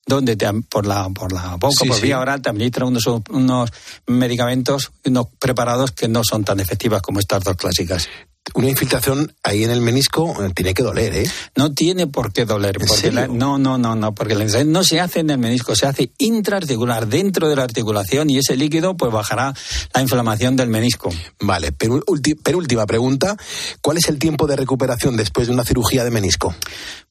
donde 0.07 0.35
te, 0.35 0.47
por 0.69 0.85
la 0.85 1.09
por 1.09 1.31
la 1.33 1.55
boca, 1.55 1.75
Sí, 1.81 1.87
por 1.87 1.97
sí. 1.97 2.03
vía 2.03 2.19
oral, 2.19 2.41
te 2.41 2.49
administran 2.49 2.89
unos, 2.89 3.05
unos 3.29 3.71
medicamentos, 4.05 4.91
unos 5.03 5.27
preparados 5.39 5.91
que 5.91 6.07
no 6.07 6.21
son 6.23 6.43
tan 6.43 6.59
efectivas 6.59 7.01
como 7.01 7.19
estas 7.19 7.43
dos 7.43 7.55
clásicas. 7.55 8.07
Una 8.53 8.69
infiltración 8.69 9.33
ahí 9.43 9.63
en 9.63 9.71
el 9.71 9.81
menisco 9.81 10.43
eh, 10.45 10.51
tiene 10.55 10.73
que 10.75 10.83
doler, 10.83 11.15
¿eh? 11.15 11.29
No 11.55 11.73
tiene 11.73 12.05
por 12.07 12.31
qué 12.31 12.45
doler. 12.45 12.77
¿En 12.79 12.85
Porque 12.87 13.01
serio? 13.01 13.21
la- 13.21 13.27
no, 13.27 13.57
no, 13.57 13.77
no, 13.77 13.95
no, 13.95 14.13
porque 14.13 14.35
la 14.35 14.41
infiltración 14.43 14.71
no 14.71 14.83
se 14.83 14.99
hace 14.99 15.21
en 15.21 15.31
el 15.31 15.39
menisco, 15.39 15.75
se 15.75 15.87
hace 15.87 16.11
intraarticular, 16.19 17.07
dentro 17.07 17.49
de 17.49 17.55
la 17.55 17.63
articulación, 17.63 18.29
y 18.29 18.37
ese 18.37 18.55
líquido 18.55 18.95
pues 18.95 19.11
bajará 19.11 19.53
la 19.93 20.01
inflamación 20.01 20.55
del 20.55 20.69
menisco. 20.69 21.09
Vale, 21.39 21.71
pero 21.71 22.01
penúltima 22.43 22.85
pregunta. 22.85 23.35
¿Cuál 23.81 23.97
es 23.97 24.07
el 24.09 24.19
tiempo 24.19 24.45
de 24.47 24.55
recuperación 24.55 25.17
después 25.17 25.47
de 25.47 25.53
una 25.53 25.63
cirugía 25.65 26.03
de 26.03 26.11
menisco? 26.11 26.53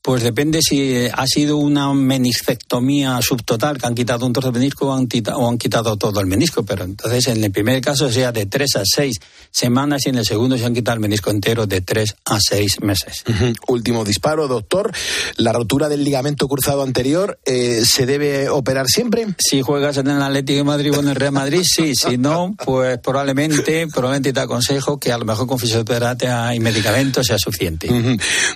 Pues 0.02 0.22
depende 0.22 0.60
si 0.62 1.06
ha 1.12 1.26
sido 1.26 1.56
una 1.56 1.92
meniscectomía 1.94 3.18
subtotal, 3.22 3.78
que 3.78 3.86
han 3.86 3.94
quitado 3.94 4.26
un 4.26 4.32
trozo 4.34 4.52
de 4.52 4.58
menisco 4.58 4.88
o 4.88 4.94
han, 4.94 5.08
tita- 5.08 5.34
o 5.36 5.48
han 5.48 5.56
quitado 5.58 5.96
todo 5.96 6.20
el 6.20 6.26
menisco. 6.26 6.62
Pero 6.62 6.84
entonces, 6.84 7.26
en 7.28 7.42
el 7.42 7.50
primer 7.50 7.80
caso, 7.80 8.10
sea 8.10 8.30
de 8.30 8.44
tres 8.46 8.76
a 8.76 8.82
seis 8.84 9.16
semanas 9.50 10.02
y 10.06 10.10
en 10.10 10.16
el 10.16 10.26
segundo 10.26 10.58
se 10.58 10.64
han 10.66 10.74
quitado 10.74 10.94
el 10.96 11.00
menisco 11.00 11.23
entero 11.30 11.66
de 11.66 11.80
tres 11.80 12.16
a 12.24 12.38
seis 12.40 12.80
meses. 12.80 13.24
Ujú. 13.28 13.52
Último 13.68 14.04
disparo, 14.04 14.48
doctor. 14.48 14.92
¿La 15.36 15.52
rotura 15.52 15.88
del 15.88 16.04
ligamento 16.04 16.48
cruzado 16.48 16.82
anterior 16.82 17.38
eh, 17.44 17.82
se 17.84 18.06
debe 18.06 18.48
operar 18.48 18.86
siempre? 18.86 19.26
Si 19.38 19.62
juegas 19.62 19.96
en 19.98 20.08
el 20.08 20.22
Atlético 20.22 20.58
de 20.58 20.64
Madrid 20.64 20.92
o 20.92 21.00
en 21.00 21.08
el 21.08 21.16
Real 21.16 21.32
Madrid, 21.32 21.62
sí. 21.64 21.94
Si 21.94 22.18
no, 22.18 22.54
pues 22.64 22.98
probablemente, 22.98 23.86
probablemente 23.88 24.32
te 24.32 24.40
aconsejo 24.40 24.98
que 24.98 25.12
a 25.12 25.18
lo 25.18 25.24
mejor 25.24 25.46
con 25.46 25.58
fisioterapia 25.58 26.54
y 26.54 26.60
medicamentos 26.60 27.26
sea 27.26 27.38
suficiente. 27.38 27.88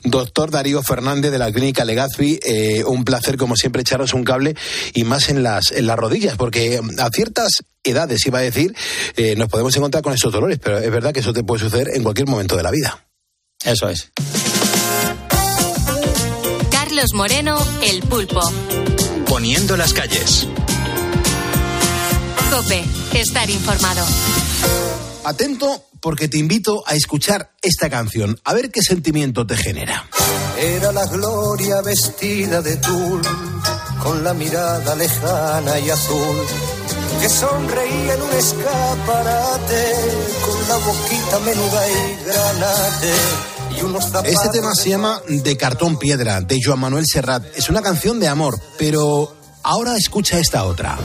Doctor 0.05 0.51
Darío 0.51 0.83
Fernández 0.83 1.31
de 1.31 1.39
la 1.39 1.53
Clínica 1.53 1.85
Legazpi, 1.85 2.39
eh, 2.43 2.85
un 2.85 3.05
placer 3.05 3.37
como 3.37 3.57
siempre 3.57 3.83
echaros 3.83 4.15
un 4.15 4.25
cable 4.25 4.57
y 4.95 5.05
más 5.05 5.29
en 5.29 5.43
las, 5.43 5.73
en 5.73 5.87
las 5.87 5.97
rodillas, 5.97 6.37
porque 6.37 6.81
a 6.99 7.11
ciertas 7.11 7.63
edades, 7.85 8.27
iba 8.27 8.39
a 8.39 8.43
decir, 8.43 8.75
eh, 9.17 9.35
nos 9.37 9.49
podemos 9.49 9.75
encontrar 9.77 10.03
con 10.03 10.13
estos 10.13 10.33
dolores, 10.33 10.59
pero 10.63 10.79
es 10.79 10.91
verdad 10.91 11.13
que 11.13 11.21
eso 11.21 11.33
te 11.33 11.43
puede 11.43 11.63
suceder 11.63 11.89
en 11.95 12.03
cualquier 12.03 12.29
momento 12.29 12.57
de 12.59 12.63
la 12.63 12.71
vida. 12.71 13.09
Eso 13.65 13.89
es. 13.89 14.13
Carlos 16.71 17.15
Moreno, 17.15 17.57
El 17.83 18.03
Pulpo. 18.03 18.41
Poniendo 19.27 19.77
las 19.77 19.93
calles. 19.93 20.47
Cope, 22.51 22.85
estar 23.15 23.49
informado. 23.49 24.05
Atento 25.25 25.85
porque 26.01 26.29
te 26.29 26.39
invito 26.39 26.83
a 26.87 26.95
escuchar 26.95 27.53
esta 27.63 27.91
canción, 27.91 28.39
a 28.45 28.55
ver 28.55 28.71
qué 28.71 28.83
sentimiento 28.83 29.47
te 29.47 29.57
genera. 29.57 30.09
Era 30.59 30.93
la 30.93 31.05
gloria 31.07 31.83
vestida 31.83 32.63
de 32.63 32.77
tul, 32.77 33.21
con 34.03 34.25
la 34.25 34.35
mirada 34.35 34.95
lejana 34.95 35.79
y 35.79 35.91
azul, 35.91 36.47
que 37.21 37.29
sonreía 37.29 38.15
en 38.15 38.23
un 38.23 38.33
escaparate, 38.33 39.95
con 40.45 40.69
la 40.69 40.77
boquita 40.77 41.39
menuda 41.41 41.89
y 41.89 42.25
granate. 42.25 43.15
Este 44.25 44.49
tema 44.49 44.75
se 44.75 44.91
llama 44.91 45.21
De 45.29 45.57
cartón 45.57 45.99
piedra, 45.99 46.41
de 46.41 46.59
Joan 46.63 46.81
Manuel 46.81 47.05
Serrat. 47.07 47.45
Es 47.57 47.69
una 47.69 47.81
canción 47.81 48.19
de 48.19 48.27
amor, 48.27 48.59
pero 48.77 49.37
ahora 49.63 49.97
escucha 49.97 50.39
esta 50.39 50.65
otra. 50.65 50.99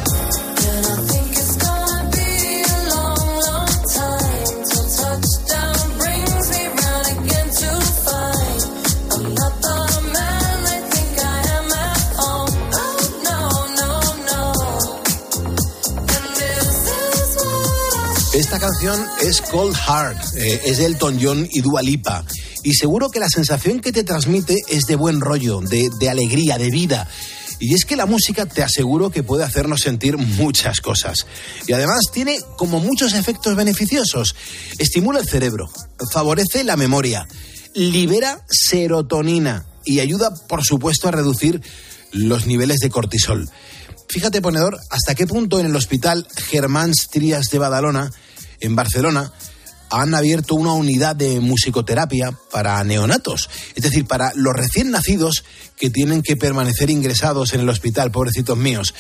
Es 19.22 19.40
Cold 19.40 19.78
Heart, 19.78 20.36
eh, 20.36 20.62
es 20.66 20.78
de 20.80 20.86
Elton 20.86 21.18
John 21.22 21.48
y 21.50 21.62
Dua 21.62 21.82
Lipa. 21.82 22.26
Y 22.64 22.74
seguro 22.74 23.10
que 23.10 23.22
la 23.22 23.30
sensación 23.30 23.80
que 23.80 23.94
te 23.94 24.04
transmite 24.04 24.60
es 24.68 24.84
de 24.84 24.98
buen 24.98 25.22
rollo, 25.22 25.62
de, 25.62 25.90
de 26.02 26.10
alegría, 26.10 26.58
de 26.58 26.70
vida. 26.70 27.08
Y 27.62 27.76
es 27.76 27.86
que 27.86 27.96
la 27.96 28.06
música 28.06 28.46
te 28.46 28.62
aseguro 28.62 29.10
que 29.10 29.24
puede 29.24 29.46
hacernos 29.46 29.80
sentir 29.80 30.18
muchas 30.18 30.82
cosas. 30.82 31.26
Y 31.66 31.72
además 31.72 32.02
tiene 32.12 32.38
como 32.58 32.82
muchos 32.82 33.14
efectos 33.14 33.56
beneficiosos. 33.56 34.36
Estimula 34.78 35.20
el 35.20 35.30
cerebro, 35.30 35.70
favorece 36.12 36.66
la 36.66 36.76
memoria, 36.76 37.26
libera 37.74 38.44
serotonina 38.50 39.66
y 39.86 40.02
ayuda, 40.02 40.36
por 40.50 40.62
supuesto, 40.66 41.08
a 41.08 41.12
reducir 41.12 41.62
los 42.12 42.48
niveles 42.48 42.80
de 42.80 42.90
cortisol. 42.90 43.50
Fíjate, 44.10 44.42
ponedor, 44.42 44.78
hasta 44.90 45.16
qué 45.16 45.26
punto 45.26 45.58
en 45.58 45.68
el 45.68 45.76
hospital 45.76 46.28
Germán 46.36 46.92
Trías 47.12 47.46
de 47.46 47.60
Badalona, 47.60 48.12
en 48.64 48.76
Barcelona, 48.76 49.32
han 49.90 50.16
abierto 50.16 50.56
una 50.56 50.74
unidad 50.74 51.16
de 51.16 51.40
musicoterapia 51.40 52.32
para 52.52 52.84
neonatos, 52.84 53.50
es 53.76 53.84
decir, 53.84 54.06
para 54.08 54.32
los 54.36 54.54
recién 54.54 54.90
nacidos 54.90 55.44
que 55.78 55.92
tienen 55.92 56.24
que 56.24 56.36
permanecer 56.36 56.90
ingresados 56.90 57.54
en 57.54 57.62
el 57.62 57.70
hospital, 57.70 58.12
pobrecitos 58.12 58.58
míos. 58.58 58.96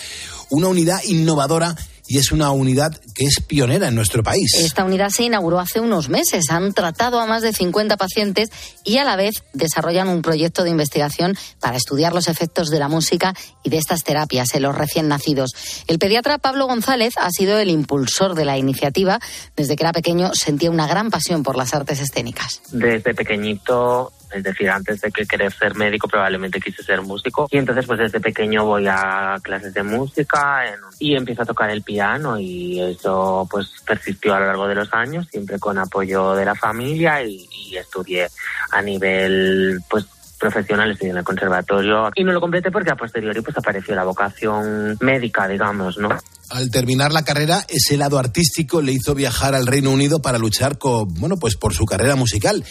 Una 0.52 0.68
unidad 0.68 1.02
innovadora 1.06 1.76
y 2.14 2.20
es 2.20 2.32
una 2.32 2.52
unidad 2.52 2.96
que 3.16 3.26
es 3.26 3.42
pionera 3.42 3.88
en 3.88 3.96
nuestro 3.96 4.22
país. 4.22 4.54
Esta 4.60 4.84
unidad 4.84 5.10
se 5.10 5.24
inauguró 5.24 5.60
hace 5.60 5.80
unos 5.80 6.10
meses. 6.10 6.46
Han 6.52 6.72
tratado 6.72 7.20
a 7.20 7.26
más 7.26 7.42
de 7.42 7.54
50 7.54 7.98
pacientes 7.98 8.52
y 8.84 8.98
a 8.98 9.04
la 9.04 9.16
vez 9.16 9.44
desarrollan 9.54 10.10
un 10.10 10.22
proyecto 10.22 10.64
de 10.64 10.70
investigación 10.70 11.36
para 11.60 11.76
estudiar 11.76 12.14
los 12.14 12.28
efectos 12.28 12.70
de 12.70 12.78
la 12.78 12.88
música 12.88 13.34
y 13.64 13.72
de 13.72 13.80
estas 13.80 14.04
terapias 14.04 14.54
en 14.54 14.62
los 14.62 14.78
recién 14.78 15.08
nacidos. 15.08 15.54
El 15.88 15.98
pediatra 15.98 16.38
Pablo 16.38 16.68
González 16.68 17.16
ha 17.18 17.32
sido 17.32 17.58
el 17.58 17.72
impulsor 17.72 18.36
de 18.36 18.46
la 18.46 18.60
iniciativa. 18.60 19.20
Desde 19.56 19.76
que 19.76 19.82
era 19.82 19.92
pequeño 19.92 20.36
sentía 20.36 20.70
una 20.70 20.86
gran 20.86 21.10
pasión 21.10 21.42
por 21.42 21.58
las 21.58 21.74
artes 21.74 22.00
escénicas. 22.00 22.62
Desde 22.70 23.16
pequeñito 23.16 24.14
Es 24.34 24.44
decir, 24.44 24.70
antes 24.70 25.02
de 25.02 25.12
que 25.12 25.26
querer 25.26 25.52
ser 25.54 25.76
médico 25.76 26.08
probablemente 26.08 26.60
quise 26.60 26.84
ser 26.84 27.02
músico. 27.02 27.48
Y 27.52 27.58
entonces 27.58 27.86
pues 27.86 28.00
desde 28.00 28.20
pequeño 28.20 28.66
voy 28.66 28.88
a 28.88 29.36
clases 29.42 29.74
de 29.74 29.84
música 29.84 30.64
y 31.00 31.16
empiezo 31.16 31.44
a 31.44 31.46
tocar 31.46 31.70
el 31.70 31.84
piano 31.84 32.40
y 32.40 32.82
eso 32.82 33.48
pues 33.50 33.68
persistió 33.86 34.34
a 34.34 34.40
lo 34.40 34.48
largo 34.48 34.68
de 34.68 34.76
los 34.76 34.94
años, 34.94 35.28
siempre 35.30 35.60
con 35.60 35.78
apoyo 35.78 36.36
de 36.36 36.46
la 36.46 36.56
familia 36.56 37.24
y, 37.24 37.48
y 37.52 37.78
estudié 37.78 38.28
a 38.72 38.82
nivel 38.82 39.80
pues 39.90 40.06
profesional, 40.44 40.92
estudié 40.92 41.12
en 41.12 41.18
el 41.18 41.24
conservatorio 41.24 42.10
y 42.16 42.24
no 42.24 42.34
lo 42.34 42.42
completé 42.42 42.70
porque 42.70 42.92
a 42.92 42.96
posteriori 42.96 43.42
pues 43.42 43.58
apareció 43.58 43.96
la 43.96 44.04
vocación 44.04 44.98
médica, 45.00 45.48
digamos, 45.48 45.98
¿no? 45.98 46.10
Al 46.50 46.70
terminar 46.70 47.14
la 47.14 47.24
carrera, 47.24 47.66
ese 47.70 47.98
lado 47.98 48.20
artístico 48.20 48.82
le 48.82 48.92
hizo 48.92 49.16
viajar 49.16 49.56
al 49.56 49.66
Reino 49.66 49.90
Unido 49.90 50.22
para 50.22 50.38
luchar 50.38 50.78
con, 50.78 51.08
bueno, 51.14 51.38
pues 51.38 51.56
por 51.56 51.74
su 51.74 51.86
carrera 51.86 52.16
musical. 52.16 52.64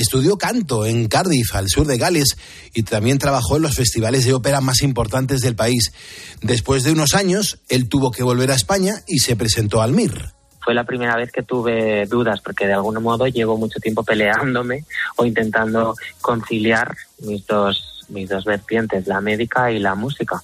Estudió 0.00 0.38
canto 0.38 0.86
en 0.86 1.08
Cardiff, 1.08 1.54
al 1.54 1.68
sur 1.68 1.86
de 1.86 1.98
Gales, 1.98 2.38
y 2.72 2.84
también 2.84 3.18
trabajó 3.18 3.56
en 3.56 3.62
los 3.62 3.74
festivales 3.74 4.24
de 4.24 4.32
ópera 4.32 4.62
más 4.62 4.80
importantes 4.80 5.42
del 5.42 5.54
país. 5.54 5.92
Después 6.40 6.84
de 6.84 6.92
unos 6.92 7.14
años, 7.14 7.58
él 7.68 7.86
tuvo 7.86 8.10
que 8.10 8.22
volver 8.22 8.50
a 8.50 8.54
España 8.54 9.02
y 9.06 9.18
se 9.18 9.36
presentó 9.36 9.82
al 9.82 9.92
MIR 9.92 10.32
fue 10.62 10.74
la 10.74 10.84
primera 10.84 11.16
vez 11.16 11.32
que 11.32 11.42
tuve 11.42 12.04
dudas 12.06 12.40
porque 12.42 12.66
de 12.66 12.74
algún 12.74 13.02
modo 13.02 13.26
llevo 13.26 13.56
mucho 13.56 13.80
tiempo 13.80 14.02
peleándome 14.04 14.84
o 15.16 15.24
intentando 15.24 15.94
conciliar 16.20 16.94
mis 17.20 17.46
dos, 17.46 18.04
mis 18.10 18.28
dos 18.28 18.44
vertientes, 18.44 19.06
la 19.06 19.22
médica 19.22 19.72
y 19.72 19.78
la 19.78 19.94
música. 19.94 20.42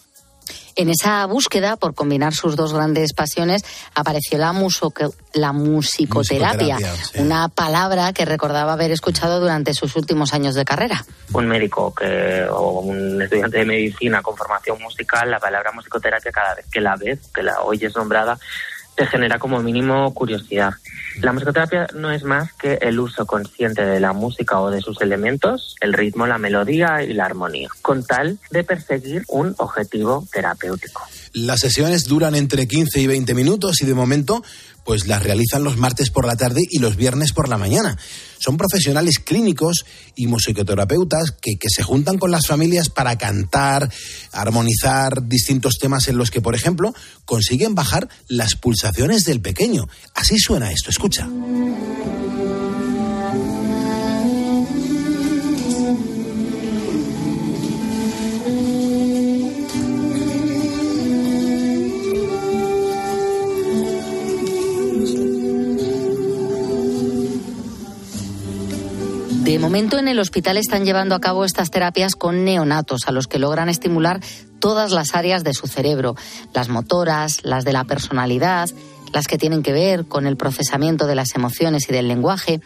En 0.77 0.91
esa 0.91 1.25
búsqueda 1.25 1.77
por 1.77 1.95
combinar 1.95 2.35
sus 2.35 2.55
dos 2.55 2.75
grandes 2.75 3.15
pasiones 3.15 3.63
apareció 3.95 4.37
la, 4.37 4.55
la 5.33 5.53
musicoterapia, 5.53 6.77
una 7.15 7.49
palabra 7.49 8.13
que 8.13 8.27
recordaba 8.27 8.75
haber 8.75 8.91
escuchado 8.91 9.41
durante 9.41 9.73
sus 9.73 9.97
últimos 9.97 10.35
años 10.35 10.55
de 10.55 10.67
carrera. 10.67 11.03
Un 11.33 11.49
médico 11.49 11.95
que, 11.95 12.45
o 12.51 12.81
un 12.81 13.23
estudiante 13.23 13.59
de 13.59 13.65
medicina 13.65 14.21
con 14.21 14.37
formación 14.37 14.79
musical, 14.83 15.31
la 15.31 15.41
palabra 15.41 15.73
musicoterapia 15.73 16.31
cada 16.31 16.55
vez 16.55 16.67
que 16.71 16.81
la 16.83 16.95
ves, 16.97 17.21
que 17.35 17.43
la 17.43 17.63
oyes 17.63 17.97
nombrada, 17.97 18.39
te 18.97 19.07
genera 19.07 19.39
como 19.39 19.63
mínimo 19.63 20.13
curiosidad. 20.15 20.73
La 21.21 21.33
musicoterapia 21.33 21.87
no 21.95 22.11
es 22.11 22.25
más 22.25 22.53
que 22.55 22.75
el 22.81 22.99
uso 22.99 23.27
consciente 23.27 23.85
de 23.85 24.01
la 24.01 24.13
música 24.13 24.61
o 24.61 24.71
de 24.71 24.81
sus 24.81 25.01
elementos, 25.01 25.77
el 25.81 25.93
ritmo, 25.93 26.27
la 26.27 26.39
melodía 26.39 27.03
y 27.03 27.13
la 27.13 27.27
armonía, 27.27 27.69
con 27.83 28.05
tal 28.05 28.39
de 28.51 28.65
perseguir 28.65 29.23
un 29.29 29.55
objetivo 29.59 30.27
terapéutico. 30.33 31.03
Las 31.33 31.61
sesiones 31.61 32.05
duran 32.05 32.35
entre 32.35 32.67
15 32.67 33.01
y 33.01 33.07
20 33.07 33.35
minutos 33.35 33.83
y 33.83 33.87
de 33.87 33.95
momento 33.95 34.43
pues 34.87 35.07
las 35.07 35.23
realizan 35.23 35.65
los 35.65 35.77
martes 35.77 36.11
por 36.11 36.27
la 36.27 36.37
tarde 36.37 36.63
y 36.71 36.79
los 36.79 36.97
viernes 36.97 37.33
por 37.33 37.49
la 37.49 37.59
mañana. 37.59 37.99
Son 38.39 38.57
profesionales 38.57 39.19
clínicos 39.19 39.85
y 40.15 40.29
musicoterapeutas 40.29 41.33
que, 41.33 41.57
que, 41.59 41.69
se 41.69 41.83
juntan 41.83 42.19
con 42.19 42.31
las 42.31 42.47
familias 42.47 42.89
para 42.89 43.19
cantar, 43.19 43.91
armonizar 44.33 45.27
distintos 45.27 45.79
temas 45.79 46.07
en 46.09 46.17
los 46.17 46.31
que, 46.31 46.41
por 46.41 46.55
ejemplo, 46.55 46.95
consiguen 47.25 47.75
bajar 47.75 48.09
las 48.29 48.55
pulsaciones 48.55 49.25
del 49.25 49.41
pequeño. 49.41 49.89
Así 50.15 50.39
suena 50.39 50.71
esto, 50.71 50.91
escucha. 50.91 51.29
De 69.47 69.61
momento 69.61 69.97
en 69.97 70.09
el 70.09 70.19
hospital 70.19 70.57
están 70.57 70.85
llevando 70.85 71.15
a 71.15 71.21
cabo 71.21 71.45
estas 71.45 71.71
terapias 71.71 72.17
con 72.17 72.45
neonatos, 72.45 73.03
a 73.07 73.13
los 73.13 73.29
que 73.29 73.39
logran 73.39 73.69
estimular 73.69 74.19
todas 74.59 74.91
las 74.91 75.15
áreas 75.15 75.45
de 75.45 75.55
su 75.55 75.69
cerebro, 75.69 76.17
las 76.53 76.69
motoras, 76.69 77.45
las 77.45 77.65
de 77.65 77.73
la 77.73 77.85
personalidad, 77.85 78.69
las 79.13 79.29
que 79.29 79.39
tienen 79.39 79.63
que 79.63 79.73
ver 79.73 80.07
con 80.07 80.27
el 80.27 80.37
procesamiento 80.37 81.07
de 81.07 81.15
las 81.15 81.37
emociones 81.37 81.89
y 81.89 81.93
del 81.93 82.09
lenguaje. 82.09 82.61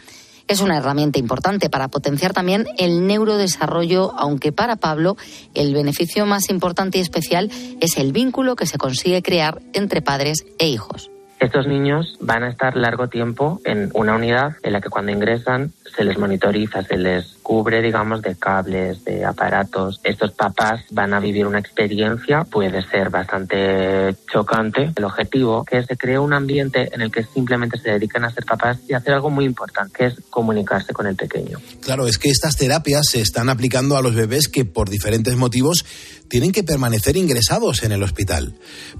Es 0.47 0.59
una 0.61 0.75
herramienta 0.75 1.19
importante 1.19 1.69
para 1.69 1.87
potenciar 1.87 2.33
también 2.33 2.65
el 2.79 3.05
neurodesarrollo, 3.05 4.13
aunque 4.17 4.51
para 4.51 4.75
Pablo 4.75 5.17
el 5.53 5.75
beneficio 5.75 6.25
más 6.25 6.49
importante 6.49 6.97
y 6.97 7.01
especial 7.01 7.51
es 7.79 7.97
el 7.97 8.11
vínculo 8.11 8.55
que 8.55 8.65
se 8.65 8.79
consigue 8.79 9.21
crear 9.21 9.61
entre 9.73 10.01
padres 10.01 10.45
e 10.57 10.67
hijos. 10.67 11.11
Estos 11.41 11.65
niños 11.65 12.17
van 12.19 12.43
a 12.43 12.49
estar 12.49 12.77
largo 12.77 13.07
tiempo 13.07 13.59
en 13.65 13.89
una 13.95 14.15
unidad 14.15 14.57
en 14.61 14.73
la 14.73 14.79
que 14.79 14.89
cuando 14.89 15.11
ingresan 15.11 15.73
se 15.95 16.03
les 16.03 16.15
monitoriza, 16.19 16.83
se 16.83 16.97
les 16.97 17.33
cubre, 17.41 17.81
digamos, 17.81 18.21
de 18.21 18.35
cables, 18.35 19.03
de 19.05 19.25
aparatos. 19.25 19.99
Estos 20.03 20.33
papás 20.33 20.81
van 20.91 21.15
a 21.15 21.19
vivir 21.19 21.47
una 21.47 21.57
experiencia, 21.57 22.43
puede 22.43 22.83
ser 22.83 23.09
bastante 23.09 24.15
chocante. 24.31 24.91
El 24.95 25.03
objetivo 25.03 25.65
que 25.65 25.81
se 25.83 25.97
cree 25.97 26.19
un 26.19 26.33
ambiente 26.33 26.89
en 26.93 27.01
el 27.01 27.11
que 27.11 27.23
simplemente 27.23 27.79
se 27.79 27.89
dedican 27.89 28.23
a 28.23 28.29
ser 28.29 28.45
papás 28.45 28.77
y 28.87 28.93
hacer 28.93 29.15
algo 29.15 29.31
muy 29.31 29.45
importante, 29.45 29.93
que 29.97 30.05
es 30.05 30.21
comunicarse 30.29 30.93
con 30.93 31.07
el 31.07 31.15
pequeño. 31.15 31.57
Claro, 31.81 32.05
es 32.05 32.19
que 32.19 32.29
estas 32.29 32.55
terapias 32.55 33.01
se 33.09 33.19
están 33.19 33.49
aplicando 33.49 33.97
a 33.97 34.03
los 34.03 34.13
bebés 34.13 34.47
que 34.47 34.63
por 34.63 34.91
diferentes 34.91 35.35
motivos 35.35 35.85
tienen 36.31 36.53
que 36.53 36.63
permanecer 36.63 37.17
ingresados 37.17 37.83
en 37.83 37.91
el 37.91 38.03
hospital. 38.03 38.55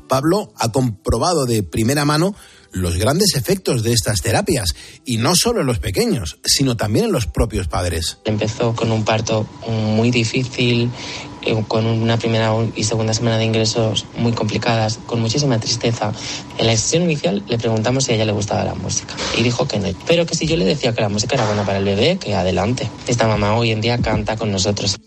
Pablo 0.09 0.51
ha 0.57 0.73
comprobado 0.73 1.45
de 1.45 1.63
primera 1.63 2.03
mano 2.03 2.35
los 2.73 2.97
grandes 2.97 3.35
efectos 3.35 3.83
de 3.83 3.93
estas 3.93 4.21
terapias, 4.21 4.75
y 5.05 5.17
no 5.17 5.33
solo 5.35 5.61
en 5.61 5.67
los 5.67 5.79
pequeños, 5.79 6.39
sino 6.43 6.75
también 6.75 7.05
en 7.05 7.11
los 7.13 7.27
propios 7.27 7.69
padres. 7.69 8.17
Empezó 8.25 8.75
con 8.75 8.91
un 8.91 9.05
parto 9.05 9.47
muy 9.95 10.11
difícil, 10.11 10.89
eh, 11.43 11.63
con 11.69 11.85
una 11.85 12.17
primera 12.17 12.53
y 12.75 12.83
segunda 12.83 13.13
semana 13.13 13.37
de 13.37 13.45
ingresos 13.45 14.05
muy 14.17 14.33
complicadas, 14.33 14.99
con 15.05 15.21
muchísima 15.21 15.57
tristeza. 15.57 16.11
En 16.57 16.67
la 16.67 16.75
sesión 16.75 17.03
inicial 17.03 17.43
le 17.47 17.57
preguntamos 17.57 18.03
si 18.03 18.11
a 18.11 18.15
ella 18.15 18.25
le 18.25 18.33
gustaba 18.33 18.65
la 18.65 18.75
música 18.75 19.15
y 19.37 19.43
dijo 19.43 19.69
que 19.69 19.79
no, 19.79 19.87
pero 20.05 20.25
que 20.25 20.35
si 20.35 20.47
yo 20.47 20.57
le 20.57 20.65
decía 20.65 20.93
que 20.93 21.01
la 21.01 21.09
música 21.09 21.35
era 21.35 21.45
buena 21.45 21.65
para 21.65 21.77
el 21.77 21.85
bebé, 21.85 22.17
que 22.17 22.35
adelante. 22.35 22.89
Esta 23.07 23.25
mamá 23.25 23.55
hoy 23.55 23.71
en 23.71 23.79
día 23.79 23.97
canta 23.99 24.35
con 24.35 24.51
nosotros. 24.51 24.99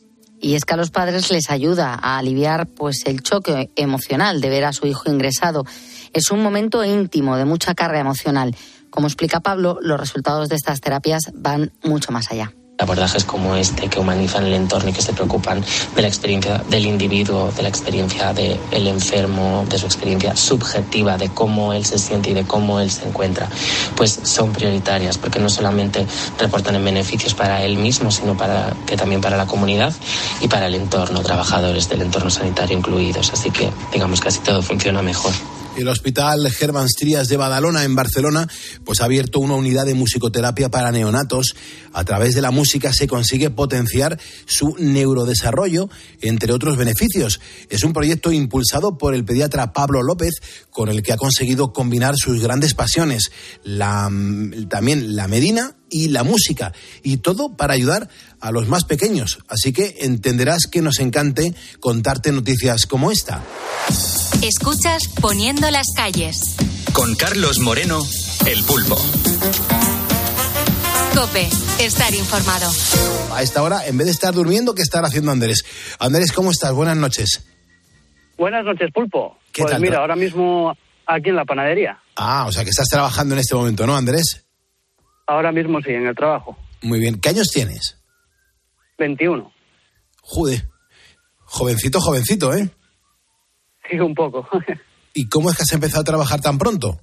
Y 0.45 0.57
es 0.57 0.67
que 0.67 0.75
a 0.75 0.77
los 0.77 0.91
padres 0.91 1.31
les 1.31 1.49
ayuda 1.49 1.95
a 1.95 2.19
aliviar 2.19 2.67
pues 2.67 3.05
el 3.07 3.23
choque 3.23 3.71
emocional 3.77 4.43
de 4.43 4.51
ver 4.51 4.67
a 4.67 4.75
su 4.75 4.87
hijo 4.87 5.11
ingresado 5.11 5.65
es 6.13 6.31
un 6.31 6.43
momento 6.43 6.85
íntimo 6.85 7.39
de 7.39 7.47
mucha 7.47 7.75
carga 7.75 7.99
emocional. 7.99 8.55
Como 8.91 9.07
explica 9.07 9.41
Pablo, 9.41 9.79
los 9.81 9.99
resultados 9.99 10.51
de 10.51 10.57
estas 10.57 10.83
terapias 10.83 11.33
van 11.33 11.73
mucho 11.83 12.13
más 12.13 12.31
allá 12.31 12.53
abordajes 12.79 13.25
como 13.25 13.55
este 13.55 13.89
que 13.89 14.01
humanizan 14.01 14.47
el 14.47 14.55
entorno 14.55 14.91
y 14.91 14.93
que 14.93 15.03
se 15.03 15.13
preocupan 15.13 15.65
de 15.95 16.03
la 16.03 16.09
experiencia 16.09 16.59
del 16.69 16.87
individuo, 16.87 17.53
de 17.53 17.63
la 17.63 17.69
experiencia 17.69 18.33
del 18.33 18.87
enfermo, 18.87 19.65
de 19.69 19.79
su 19.79 19.87
experiencia 19.87 20.35
subjetiva, 20.37 21.17
de 21.17 21.29
cómo 21.29 21.73
él 21.73 21.85
se 21.85 21.99
siente 21.99 22.31
y 22.31 22.35
de 22.35 22.45
cómo 22.45 22.81
él 22.81 22.91
se 22.91 23.07
encuentra, 23.07 23.49
pues 23.97 24.21
son 24.25 24.53
prioritarias 24.53 25.19
porque 25.19 25.39
no 25.39 25.49
solamente 25.49 26.07
reportan 26.39 26.75
en 26.75 26.85
beneficios 26.85 27.35
para 27.35 27.63
él 27.63 27.77
mismo, 27.77 28.11
sino 28.11 28.37
para 28.37 28.75
que 28.87 28.97
también 28.97 29.21
para 29.21 29.37
la 29.37 29.47
comunidad 29.47 29.95
y 30.41 30.49
para 30.49 30.67
el 30.67 30.75
entorno, 30.75 31.21
trabajadores 31.21 31.89
del 31.89 32.03
entorno 32.03 32.31
sanitario 32.31 32.77
incluidos. 32.77 33.33
Así 33.33 33.51
que 33.51 33.71
digamos 33.93 34.21
que 34.21 34.29
así 34.29 34.41
todo 34.41 34.63
funciona 34.63 35.01
mejor. 35.03 35.33
El 35.77 35.89
Hospital 35.89 36.49
Germán 36.51 36.89
Strías 36.89 37.27
de 37.29 37.37
Badalona, 37.37 37.83
en 37.83 37.97
Barcelona, 37.97 38.49
pues 38.85 39.01
ha 39.01 39.07
abierto 39.07 39.41
una 39.41 39.55
unidad 39.55 39.87
de 39.87 39.95
musicoterapia 39.95 40.71
para 40.71 40.93
neonatos. 40.93 41.57
A 41.93 42.05
través 42.05 42.37
de 42.37 42.43
la 42.43 42.53
música 42.53 42.93
se 42.93 43.09
consigue 43.09 43.51
potenciar 43.51 44.21
su 44.47 44.77
neurodesarrollo, 44.79 45.91
entre 46.21 46.53
otros 46.53 46.77
beneficios. 46.77 47.41
Es 47.71 47.83
un 47.83 47.93
proyecto 47.93 48.31
impulsado 48.31 48.97
por 48.99 49.15
el 49.15 49.25
pediatra 49.25 49.73
Pablo 49.73 50.03
López, 50.03 50.35
con 50.71 50.89
el 50.89 51.03
que 51.03 51.13
ha 51.13 51.17
conseguido 51.17 51.73
combinar 51.73 52.15
sus 52.17 52.41
grandes 52.41 52.75
pasiones, 52.75 53.33
la, 53.65 54.09
también 54.69 55.17
la 55.17 55.27
medina 55.27 55.77
y 55.95 56.09
la 56.09 56.25
música, 56.25 56.73
y 57.05 57.19
todo 57.19 57.57
para 57.57 57.75
ayudar 57.75 58.09
a 58.41 58.51
los 58.51 58.67
más 58.67 58.85
pequeños. 58.85 59.39
Así 59.47 59.73
que 59.73 59.99
entenderás 60.01 60.67
que 60.67 60.83
nos 60.83 60.99
encante 60.99 61.55
contarte 61.79 62.33
noticias 62.33 62.87
como 62.87 63.13
esta. 63.13 63.45
Escuchas 64.43 65.09
Poniendo 65.21 65.71
las 65.71 65.87
calles. 65.97 66.57
Con 66.93 67.15
Carlos 67.15 67.61
Moreno, 67.61 68.03
El 68.45 68.65
Pulpo. 68.65 68.97
Cope, 71.15 71.49
estar 71.79 72.13
informado. 72.13 72.69
A 73.33 73.43
esta 73.43 73.63
hora, 73.63 73.87
en 73.87 73.97
vez 73.97 74.07
de 74.07 74.13
estar 74.13 74.35
durmiendo, 74.35 74.75
¿qué 74.75 74.83
estar 74.83 75.05
haciendo 75.05 75.31
Andrés? 75.31 75.65
Andrés, 76.01 76.33
¿cómo 76.33 76.51
estás? 76.51 76.73
Buenas 76.73 76.97
noches. 76.97 77.47
Buenas 78.37 78.65
noches, 78.65 78.91
Pulpo. 78.93 79.39
pues 79.57 79.79
mira, 79.79 79.99
ahora 79.99 80.17
mismo 80.17 80.77
aquí 81.07 81.29
en 81.31 81.37
la 81.37 81.45
panadería. 81.45 82.01
Ah, 82.17 82.47
o 82.49 82.53
sea 82.53 82.65
que 82.65 82.71
estás 82.71 82.89
trabajando 82.89 83.37
en 83.37 83.41
este 83.43 83.55
momento, 83.55 83.87
¿no, 83.87 83.97
Andrés? 83.97 84.44
Ahora 85.27 85.53
mismo 85.53 85.81
sí, 85.81 85.91
en 85.91 86.07
el 86.07 86.15
trabajo. 86.15 86.57
Muy 86.83 86.99
bien. 86.99 87.21
¿Qué 87.21 87.31
años 87.31 87.49
tienes? 87.49 87.99
21. 88.99 89.53
Jude. 90.21 90.63
Jovencito, 91.45 92.01
jovencito, 92.01 92.55
¿eh? 92.55 92.69
Sí, 93.89 93.99
un 93.99 94.15
poco. 94.15 94.49
¿Y 95.15 95.29
cómo 95.29 95.51
es 95.51 95.57
que 95.57 95.63
has 95.63 95.73
empezado 95.73 96.03
a 96.03 96.05
trabajar 96.05 96.41
tan 96.41 96.59
pronto? 96.59 97.01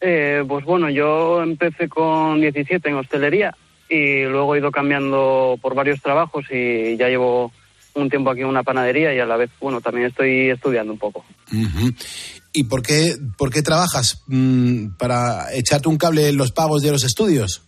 Eh, 0.00 0.44
pues 0.48 0.64
bueno, 0.64 0.88
yo 0.88 1.42
empecé 1.42 1.88
con 1.88 2.40
17 2.40 2.88
en 2.88 2.94
hostelería 2.94 3.54
y 3.88 4.22
luego 4.24 4.54
he 4.54 4.58
ido 4.58 4.70
cambiando 4.70 5.58
por 5.60 5.74
varios 5.74 6.00
trabajos 6.00 6.46
y 6.50 6.96
ya 6.96 7.08
llevo 7.08 7.52
un 7.94 8.08
tiempo 8.08 8.30
aquí 8.30 8.40
en 8.40 8.46
una 8.46 8.62
panadería 8.62 9.12
y 9.12 9.18
a 9.18 9.26
la 9.26 9.36
vez, 9.36 9.50
bueno, 9.60 9.80
también 9.80 10.06
estoy 10.06 10.50
estudiando 10.50 10.92
un 10.92 10.98
poco. 10.98 11.24
¿Y 12.52 12.64
por 12.64 12.82
qué, 12.82 13.16
por 13.38 13.52
qué 13.52 13.62
trabajas? 13.62 14.22
Mm, 14.26 14.96
¿Para 14.98 15.54
echarte 15.54 15.88
un 15.88 15.96
cable 15.96 16.28
en 16.28 16.36
los 16.36 16.52
pagos 16.52 16.82
de 16.82 16.90
los 16.90 17.04
estudios? 17.04 17.62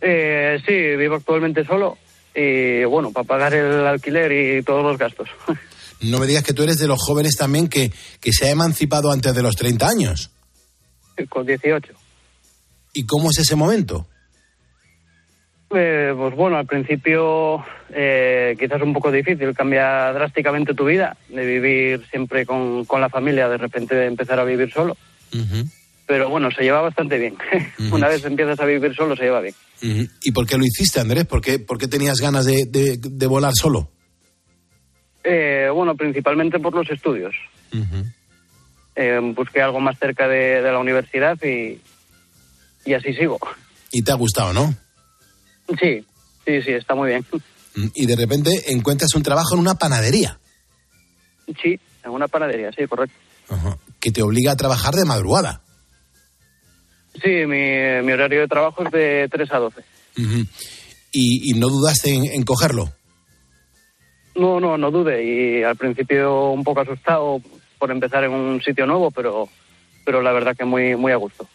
Eh, 0.00 0.58
sí, 0.66 0.96
vivo 0.96 1.16
actualmente 1.16 1.64
solo 1.64 1.96
y 2.36 2.84
bueno, 2.84 3.12
para 3.12 3.26
pagar 3.26 3.54
el 3.54 3.86
alquiler 3.86 4.30
y 4.30 4.62
todos 4.62 4.84
los 4.84 4.98
gastos. 4.98 5.28
No 5.98 6.18
me 6.18 6.26
digas 6.26 6.44
que 6.44 6.52
tú 6.52 6.62
eres 6.62 6.76
de 6.76 6.86
los 6.86 7.00
jóvenes 7.00 7.36
también 7.36 7.68
que, 7.68 7.90
que 8.20 8.30
se 8.30 8.46
ha 8.46 8.50
emancipado 8.50 9.10
antes 9.10 9.34
de 9.34 9.40
los 9.40 9.56
30 9.56 9.88
años. 9.88 10.30
Con 11.30 11.46
18. 11.46 11.90
¿Y 12.92 13.06
cómo 13.06 13.30
es 13.30 13.38
ese 13.38 13.56
momento? 13.56 14.06
Eh, 15.74 16.14
pues 16.16 16.34
bueno, 16.36 16.56
al 16.58 16.66
principio 16.66 17.64
eh, 17.90 18.54
quizás 18.58 18.80
un 18.82 18.92
poco 18.92 19.10
difícil, 19.10 19.52
cambia 19.54 20.12
drásticamente 20.12 20.74
tu 20.74 20.84
vida, 20.84 21.16
de 21.28 21.44
vivir 21.44 22.06
siempre 22.10 22.46
con, 22.46 22.84
con 22.84 23.00
la 23.00 23.08
familia, 23.08 23.48
de 23.48 23.56
repente 23.56 24.06
empezar 24.06 24.38
a 24.38 24.44
vivir 24.44 24.72
solo. 24.72 24.96
Pero 26.06 26.30
bueno, 26.30 26.50
se 26.52 26.62
lleva 26.62 26.80
bastante 26.82 27.18
bien. 27.18 27.36
Una 27.92 28.06
vez 28.08 28.24
empiezas 28.24 28.60
a 28.60 28.64
vivir 28.64 28.94
solo, 28.94 29.16
se 29.16 29.24
lleva 29.24 29.40
bien. 29.40 29.54
¿Y 30.22 30.30
por 30.30 30.46
qué 30.46 30.56
lo 30.56 30.64
hiciste, 30.64 31.00
Andrés? 31.00 31.24
¿Por 31.26 31.40
qué, 31.40 31.58
por 31.58 31.78
qué 31.78 31.88
tenías 31.88 32.20
ganas 32.20 32.44
de, 32.46 32.64
de- 32.66 32.96
de 32.98 33.26
volar 33.26 33.52
solo? 33.54 33.90
Eh, 35.24 35.68
bueno, 35.74 35.96
principalmente 35.96 36.60
por 36.60 36.72
los 36.74 36.88
estudios. 36.88 37.34
Eh, 38.94 39.20
busqué 39.34 39.60
algo 39.60 39.80
más 39.80 39.98
cerca 39.98 40.28
de, 40.28 40.62
de 40.62 40.72
la 40.72 40.78
universidad 40.78 41.36
y, 41.42 41.80
y 42.84 42.94
así 42.94 43.12
sigo. 43.14 43.38
Y 43.90 44.02
te 44.02 44.12
ha 44.12 44.14
gustado, 44.14 44.52
¿no? 44.52 44.72
Sí, 45.80 46.04
sí, 46.44 46.62
sí, 46.62 46.72
está 46.72 46.94
muy 46.94 47.08
bien. 47.10 47.24
Mm, 47.74 47.86
Y 47.94 48.06
de 48.06 48.16
repente 48.16 48.50
encuentras 48.72 49.14
un 49.14 49.22
trabajo 49.22 49.54
en 49.54 49.60
una 49.60 49.74
panadería 49.74 50.38
Sí, 51.62 51.78
en 52.04 52.10
una 52.10 52.26
panadería, 52.28 52.70
sí, 52.72 52.86
correcto. 52.86 53.14
que 54.00 54.10
te 54.10 54.22
obliga 54.22 54.52
a 54.52 54.56
trabajar 54.56 54.94
de 54.94 55.04
madrugada. 55.04 55.60
Sí, 57.22 57.30
mi, 57.46 58.02
mi 58.04 58.12
horario 58.12 58.40
de 58.40 58.48
trabajo 58.48 58.84
es 58.84 58.90
de 58.92 59.28
3 59.30 59.52
a 59.52 59.58
12. 59.58 59.80
Ujú. 60.18 60.44
y, 61.12 61.50
y 61.50 61.54
no 61.58 61.68
dudaste 61.68 62.12
en, 62.14 62.24
en 62.26 62.42
cogerlo. 62.42 62.90
No, 64.34 64.60
no, 64.60 64.76
no 64.76 64.90
dude. 64.90 65.24
Y 65.24 65.62
al 65.62 65.76
principio 65.76 66.50
un 66.50 66.62
poco 66.64 66.80
asustado 66.80 67.40
por 67.78 67.90
empezar 67.90 68.24
en 68.24 68.32
un 68.32 68.60
sitio 68.62 68.86
nuevo, 68.86 69.10
pero, 69.10 69.48
pero 70.04 70.20
la 70.22 70.32
verdad 70.32 70.56
que 70.56 70.64
muy, 70.64 70.94
muy 70.96 71.12
a 71.12 71.16
gusto. 71.16 71.48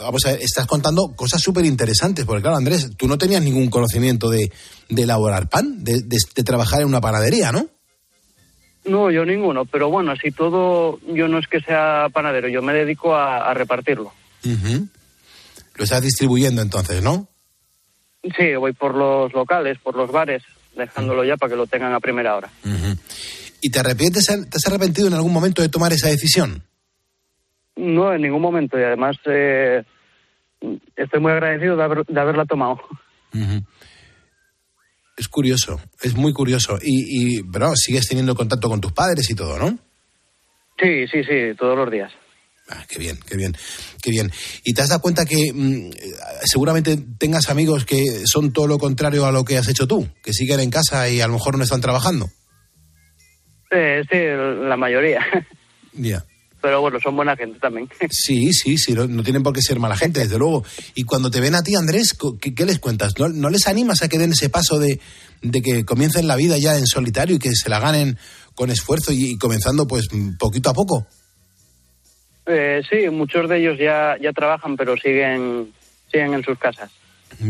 Vamos 0.00 0.24
a 0.26 0.32
ver, 0.32 0.40
estás 0.42 0.66
contando 0.66 1.14
cosas 1.14 1.40
súper 1.40 1.64
interesantes, 1.64 2.24
porque 2.24 2.42
claro, 2.42 2.56
Andrés, 2.56 2.90
tú 2.96 3.06
no 3.06 3.16
tenías 3.18 3.42
ningún 3.42 3.70
conocimiento 3.70 4.28
de, 4.30 4.50
de 4.88 5.02
elaborar 5.02 5.48
pan, 5.48 5.84
de, 5.84 6.00
de- 6.02 6.16
de 6.34 6.42
trabajar 6.44 6.80
en 6.80 6.88
una 6.88 7.00
panadería, 7.00 7.52
¿no? 7.52 7.66
No, 8.84 9.10
yo 9.10 9.24
ninguno, 9.24 9.64
pero 9.66 9.90
bueno, 9.90 10.12
así 10.12 10.30
todo, 10.30 10.98
yo 11.14 11.28
no 11.28 11.38
es 11.38 11.46
que 11.46 11.60
sea 11.60 12.06
panadero, 12.12 12.48
yo 12.48 12.62
me 12.62 12.72
dedico 12.72 13.14
a, 13.14 13.48
a 13.50 13.54
repartirlo. 13.54 14.12
Lo 15.74 15.84
estás 15.84 16.02
distribuyendo 16.02 16.62
entonces, 16.62 17.02
¿no? 17.02 17.28
Sí, 18.36 18.54
voy 18.58 18.72
por 18.72 18.94
los 18.94 19.32
locales, 19.32 19.78
por 19.78 19.94
los 19.94 20.10
bares, 20.10 20.42
dejándolo 20.76 21.22
ya 21.24 21.36
para 21.36 21.50
que 21.50 21.56
lo 21.56 21.66
tengan 21.66 21.92
a 21.92 22.00
primera 22.00 22.34
hora. 22.36 22.50
¿Y 23.60 23.70
te 23.70 23.78
arrepientes, 23.78 24.24
te 24.26 24.32
has 24.56 24.66
arrepentido 24.66 25.06
en 25.08 25.14
algún 25.14 25.32
momento 25.32 25.62
de 25.62 25.68
tomar 25.68 25.92
esa 25.92 26.08
decisión? 26.08 26.62
No, 27.78 28.12
en 28.12 28.22
ningún 28.22 28.42
momento, 28.42 28.78
y 28.78 28.82
además 28.82 29.16
eh, 29.26 29.82
estoy 30.96 31.20
muy 31.20 31.30
agradecido 31.32 31.76
de, 31.76 31.82
haber- 31.84 32.06
de 32.06 32.20
haberla 32.20 32.44
tomado. 32.44 32.80
Es 35.16 35.28
curioso, 35.28 35.80
es 36.02 36.14
muy 36.16 36.32
curioso. 36.32 36.78
Y, 36.82 37.38
y 37.38 37.42
pero 37.42 37.74
sigues 37.76 38.06
teniendo 38.08 38.34
contacto 38.34 38.68
con 38.68 38.80
tus 38.80 38.92
padres 38.92 39.28
y 39.30 39.34
todo, 39.34 39.58
¿no? 39.58 39.78
Sí, 40.80 41.06
sí, 41.08 41.22
sí, 41.24 41.54
todos 41.58 41.76
los 41.76 41.90
días. 41.90 42.12
Ah, 42.70 42.84
qué 42.88 42.98
bien, 42.98 43.18
qué 43.26 43.36
bien, 43.36 43.54
qué 44.02 44.10
bien. 44.10 44.30
¿Y 44.62 44.74
te 44.74 44.82
has 44.82 44.88
dado 44.90 45.00
cuenta 45.00 45.24
que 45.24 45.52
mm, 45.54 45.90
seguramente 46.44 46.96
tengas 47.18 47.48
amigos 47.48 47.84
que 47.84 48.04
son 48.26 48.52
todo 48.52 48.66
lo 48.66 48.78
contrario 48.78 49.24
a 49.24 49.32
lo 49.32 49.44
que 49.44 49.56
has 49.56 49.68
hecho 49.68 49.86
tú, 49.86 50.06
que 50.22 50.32
siguen 50.32 50.60
en 50.60 50.70
casa 50.70 51.08
y 51.08 51.20
a 51.20 51.26
lo 51.26 51.32
mejor 51.34 51.56
no 51.56 51.64
están 51.64 51.80
trabajando? 51.80 52.26
Eh, 53.70 54.02
sí, 54.10 54.18
la 54.68 54.76
mayoría. 54.76 55.24
Ya. 55.94 56.22
Pero 56.60 56.80
bueno, 56.80 56.98
son 57.00 57.14
buena 57.14 57.36
gente 57.36 57.58
también. 57.58 57.88
Sí, 58.10 58.52
sí, 58.52 58.78
sí, 58.78 58.94
no, 58.94 59.22
tienen 59.22 59.42
por 59.42 59.52
qué 59.52 59.62
ser 59.62 59.78
mala 59.78 59.96
gente, 59.96 60.20
desde 60.20 60.38
luego. 60.38 60.64
Y 60.94 61.04
cuando 61.04 61.30
te 61.30 61.40
ven 61.40 61.54
a 61.54 61.62
ti, 61.62 61.76
Andrés, 61.76 62.16
¿qué, 62.40 62.54
qué 62.54 62.66
les 62.66 62.78
cuentas? 62.78 63.12
¿No, 63.18 63.28
no 63.28 63.50
les 63.50 63.66
animas 63.66 64.02
a 64.02 64.08
que 64.08 64.18
den 64.18 64.32
ese 64.32 64.48
paso 64.48 64.78
de, 64.78 65.00
de 65.42 65.62
que 65.62 65.84
comiencen 65.84 66.26
la 66.26 66.36
vida 66.36 66.58
ya 66.58 66.76
en 66.76 66.86
solitario 66.86 67.36
y 67.36 67.38
que 67.38 67.54
se 67.54 67.68
la 67.68 67.80
ganen 67.80 68.18
con 68.54 68.70
esfuerzo 68.70 69.12
y, 69.12 69.32
y 69.32 69.38
comenzando 69.38 69.86
pues 69.86 70.08
poquito 70.38 70.70
a 70.70 70.74
poco? 70.74 71.06
Eh, 72.46 72.82
sí, 72.88 73.08
muchos 73.10 73.48
de 73.48 73.58
ellos 73.58 73.78
ya, 73.78 74.16
ya 74.20 74.32
trabajan, 74.32 74.76
pero 74.76 74.96
siguen, 74.96 75.72
siguen 76.10 76.32
en 76.32 76.42
sus 76.42 76.58
casas. 76.58 76.90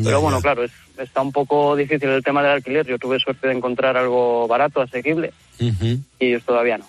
pero 0.02 0.20
bueno, 0.20 0.40
claro, 0.40 0.64
es, 0.64 0.72
está 0.98 1.22
un 1.22 1.30
poco 1.30 1.76
difícil 1.76 2.09
el 2.09 2.24
tema 2.24 2.42
del 2.42 2.52
alquiler. 2.52 2.84
Yo 2.84 2.98
tuve 2.98 3.20
suerte 3.20 3.46
de 3.46 3.54
encontrar 3.54 3.96
algo 3.96 4.48
barato, 4.48 4.80
asequible, 4.80 5.32
y 5.61 6.02
ellos 6.18 6.42
todavía 6.44 6.78
no. 6.78 6.86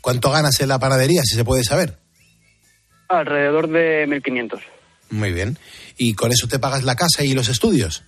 ¿Cuánto 0.00 0.30
ganas 0.30 0.60
en 0.60 0.68
la 0.68 0.78
panadería, 0.78 1.22
si 1.24 1.36
se 1.36 1.44
puede 1.44 1.64
saber? 1.64 1.98
Alrededor 3.08 3.68
de 3.68 4.06
1.500. 4.08 4.60
Muy 5.10 5.32
bien. 5.32 5.58
¿Y 5.98 6.14
con 6.14 6.32
eso 6.32 6.48
te 6.48 6.58
pagas 6.58 6.84
la 6.84 6.96
casa 6.96 7.24
y 7.24 7.34
los 7.34 7.48
estudios? 7.48 8.04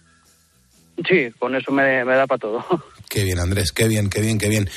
Sí, 1.08 1.30
con 1.38 1.54
eso 1.54 1.72
me, 1.72 2.04
me 2.04 2.14
da 2.14 2.26
para 2.26 2.38
todo. 2.38 2.64
Qué 3.08 3.22
bien, 3.22 3.38
Andrés, 3.38 3.70
qué 3.70 3.86
bien, 3.86 4.08
qué 4.08 4.20
bien, 4.20 4.38
qué 4.38 4.48
bien. 4.48 4.68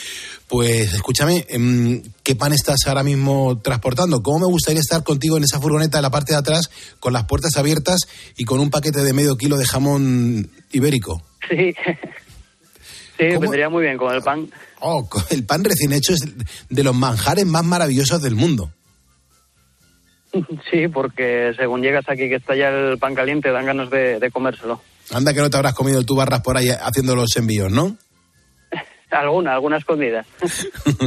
Pues 0.48 0.94
escúchame, 0.94 1.46
em, 1.50 2.04
¿qué 2.24 2.36
pan 2.36 2.54
estás 2.54 2.86
ahora 2.86 3.02
mismo 3.02 3.60
transportando? 3.64 4.22
¿Cómo 4.22 4.40
me 4.40 4.46
gustaría 4.46 4.80
estar 4.80 5.04
contigo 5.04 5.38
en 5.38 5.44
esa 5.44 5.60
furgoneta 5.60 5.98
en 5.98 6.04
la 6.04 6.12
parte 6.12 6.34
de 6.34 6.38
atrás, 6.38 6.70
con 7.00 7.14
las 7.14 7.24
puertas 7.24 7.58
abiertas 7.58 8.02
y 8.36 8.46
con 8.46 8.60
un 8.60 8.70
paquete 8.70 9.04
de 9.04 9.14
medio 9.14 9.38
kilo 9.38 9.58
de 9.58 9.66
jamón 9.66 10.52
ibérico? 10.72 11.24
Sí, 11.50 11.74
sí 13.18 13.38
vendría 13.38 13.70
muy 13.70 13.84
bien 13.84 13.98
con 13.98 14.14
el 14.14 14.22
pan. 14.22 14.50
Oh, 14.80 15.08
el 15.30 15.46
pan 15.46 15.64
recién 15.64 15.94
hecho 15.94 16.14
es 16.14 16.22
de 16.70 16.84
los 16.84 16.96
manjares 16.96 17.46
más 17.46 17.64
maravillosos 17.64 18.22
del 18.22 18.36
mundo. 18.36 18.72
Sí, 20.70 20.88
porque 20.88 21.54
según 21.58 21.82
llegas 21.82 22.08
aquí 22.08 22.30
que 22.30 22.36
está 22.36 22.56
ya 22.56 22.70
el 22.70 22.98
pan 23.00 23.16
caliente, 23.16 23.52
dan 23.52 23.66
ganas 23.66 23.90
de, 23.90 24.20
de 24.20 24.32
comérselo. 24.32 24.82
Anda 25.12 25.34
que 25.34 25.40
no 25.40 25.50
te 25.50 25.58
habrás 25.58 25.74
comido 25.74 26.04
tú 26.04 26.16
barras 26.16 26.42
por 26.42 26.58
ahí 26.58 26.70
haciendo 26.70 27.16
los 27.16 27.36
envíos, 27.38 27.72
¿no? 27.72 27.98
Alguna, 29.10 29.54
alguna 29.54 29.78
escondida. 29.78 30.26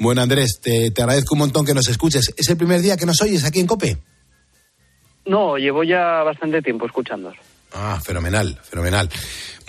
Bueno, 0.00 0.22
Andrés, 0.22 0.60
te, 0.62 0.90
te 0.92 1.02
agradezco 1.02 1.34
un 1.34 1.40
montón 1.40 1.66
que 1.66 1.74
nos 1.74 1.86
escuches. 1.88 2.32
¿Es 2.34 2.48
el 2.48 2.56
primer 2.56 2.80
día 2.80 2.96
que 2.96 3.04
nos 3.04 3.20
oyes 3.20 3.44
aquí 3.44 3.60
en 3.60 3.66
COPE? 3.66 3.98
No, 5.26 5.58
llevo 5.58 5.84
ya 5.84 6.22
bastante 6.22 6.62
tiempo 6.62 6.86
escuchando. 6.86 7.34
Ah, 7.74 8.00
fenomenal, 8.02 8.58
fenomenal. 8.62 9.10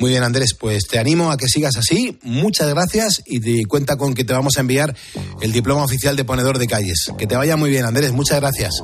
Muy 0.02 0.10
bien, 0.10 0.24
Andrés, 0.24 0.56
pues 0.60 0.88
te 0.88 0.98
animo 0.98 1.32
a 1.32 1.38
que 1.38 1.46
sigas 1.48 1.78
así. 1.78 2.18
Muchas 2.24 2.68
gracias 2.70 3.22
y 3.24 3.40
te 3.40 3.68
cuenta 3.68 3.98
con 3.98 4.16
que 4.16 4.24
te 4.24 4.34
vamos 4.34 4.58
a 4.58 4.62
enviar 4.62 4.96
el 5.42 5.52
diploma 5.52 5.84
oficial 5.84 6.16
de 6.16 6.24
ponedor 6.24 6.58
de 6.58 6.66
calles. 6.66 7.12
Que 7.20 7.28
te 7.28 7.36
vaya 7.36 7.56
muy 7.56 7.70
bien, 7.70 7.86
Andrés. 7.86 8.12
Muchas 8.12 8.40
gracias. 8.40 8.82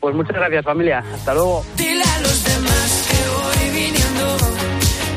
Pues 0.00 0.14
muchas 0.14 0.34
gracias, 0.34 0.64
familia. 0.64 1.04
Hasta 1.14 1.34
luego. 1.34 1.62
Dile 1.76 2.02
a 2.02 2.20
los 2.20 2.42
demás 2.42 3.06
que 3.10 3.68
voy 3.68 3.82
viniendo. 3.82 4.38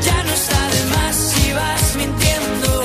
Ya 0.04 0.24
no 0.24 0.34
está 0.34 0.70
de 0.72 0.86
más 0.90 1.16
si 1.16 1.54
vas 1.54 1.96
mintiendo. 1.96 2.84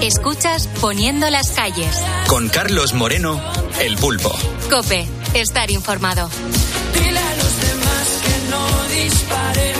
Escuchas 0.00 0.68
Poniendo 0.80 1.28
las 1.28 1.50
calles. 1.50 2.02
Con 2.28 2.48
Carlos 2.48 2.94
Moreno, 2.94 3.42
El 3.78 3.98
Pulpo. 3.98 4.32
Cope, 4.70 5.06
estar 5.34 5.70
informado. 5.70 6.30
Dile 6.94 7.18
a 7.18 7.36
los 7.36 7.60
demás 7.60 8.20
que 8.24 8.50
no 8.50 8.88
disparen. 9.04 9.77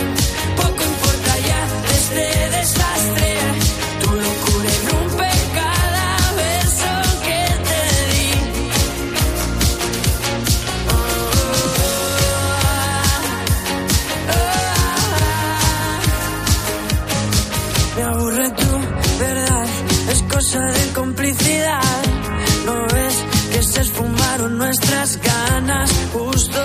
Nuestras 24.59 25.17
ganas 25.21 25.89
justo 26.11 26.61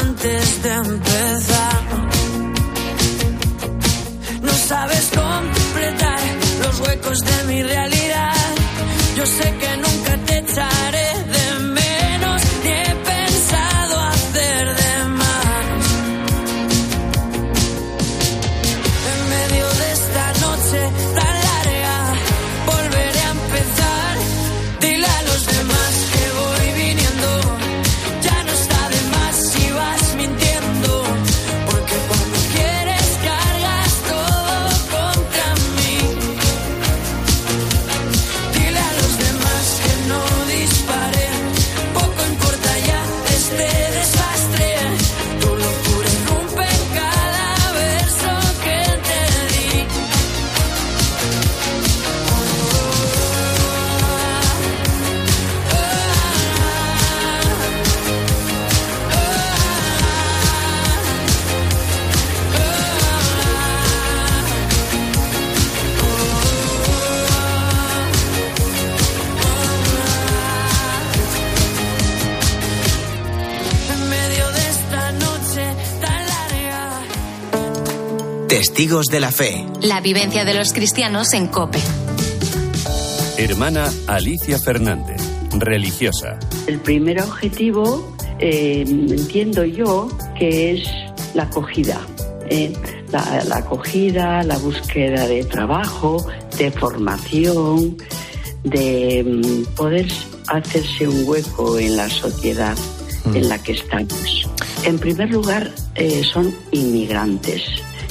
antes 0.00 0.62
de 0.62 0.72
empezar. 0.72 1.82
No 4.42 4.52
sabes 4.52 5.10
completar 5.22 6.20
los 6.62 6.80
huecos 6.80 7.18
de 7.20 7.44
mi 7.48 7.62
realidad. 7.62 8.34
Yo 9.16 9.24
sé 9.24 9.54
que 9.58 9.69
Testigos 78.80 79.06
de 79.08 79.20
la 79.20 79.30
Fe. 79.30 79.66
La 79.82 80.00
vivencia 80.00 80.46
de 80.46 80.54
los 80.54 80.72
cristianos 80.72 81.34
en 81.34 81.48
Cope. 81.48 81.78
Hermana 83.36 83.90
Alicia 84.06 84.58
Fernández, 84.58 85.20
religiosa. 85.52 86.38
El 86.66 86.78
primer 86.78 87.20
objetivo, 87.20 88.16
eh, 88.38 88.86
entiendo 88.88 89.66
yo, 89.66 90.08
que 90.38 90.70
es 90.72 90.88
la 91.34 91.42
acogida. 91.42 92.00
eh, 92.48 92.72
la, 93.12 93.44
la 93.46 93.56
acogida, 93.58 94.42
la 94.44 94.56
búsqueda 94.56 95.26
de 95.26 95.44
trabajo, 95.44 96.26
de 96.56 96.70
formación, 96.70 97.98
de 98.64 99.22
mm, 99.44 99.74
poder 99.74 100.06
hacerse 100.46 101.06
un 101.06 101.28
hueco 101.28 101.78
en 101.78 101.98
la 101.98 102.08
sociedad 102.08 102.78
en 103.34 103.46
la 103.46 103.62
que 103.62 103.72
estamos. 103.72 104.48
En 104.84 104.98
primer 104.98 105.28
lugar, 105.28 105.70
eh, 105.96 106.22
son 106.24 106.54
inmigrantes. 106.72 107.62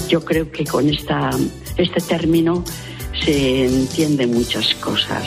Yo 0.09 0.25
creo 0.25 0.51
que 0.51 0.65
con 0.65 0.89
esta, 0.89 1.29
este 1.77 2.01
término 2.01 2.63
se 3.23 3.65
entienden 3.65 4.33
muchas 4.33 4.73
cosas. 4.75 5.23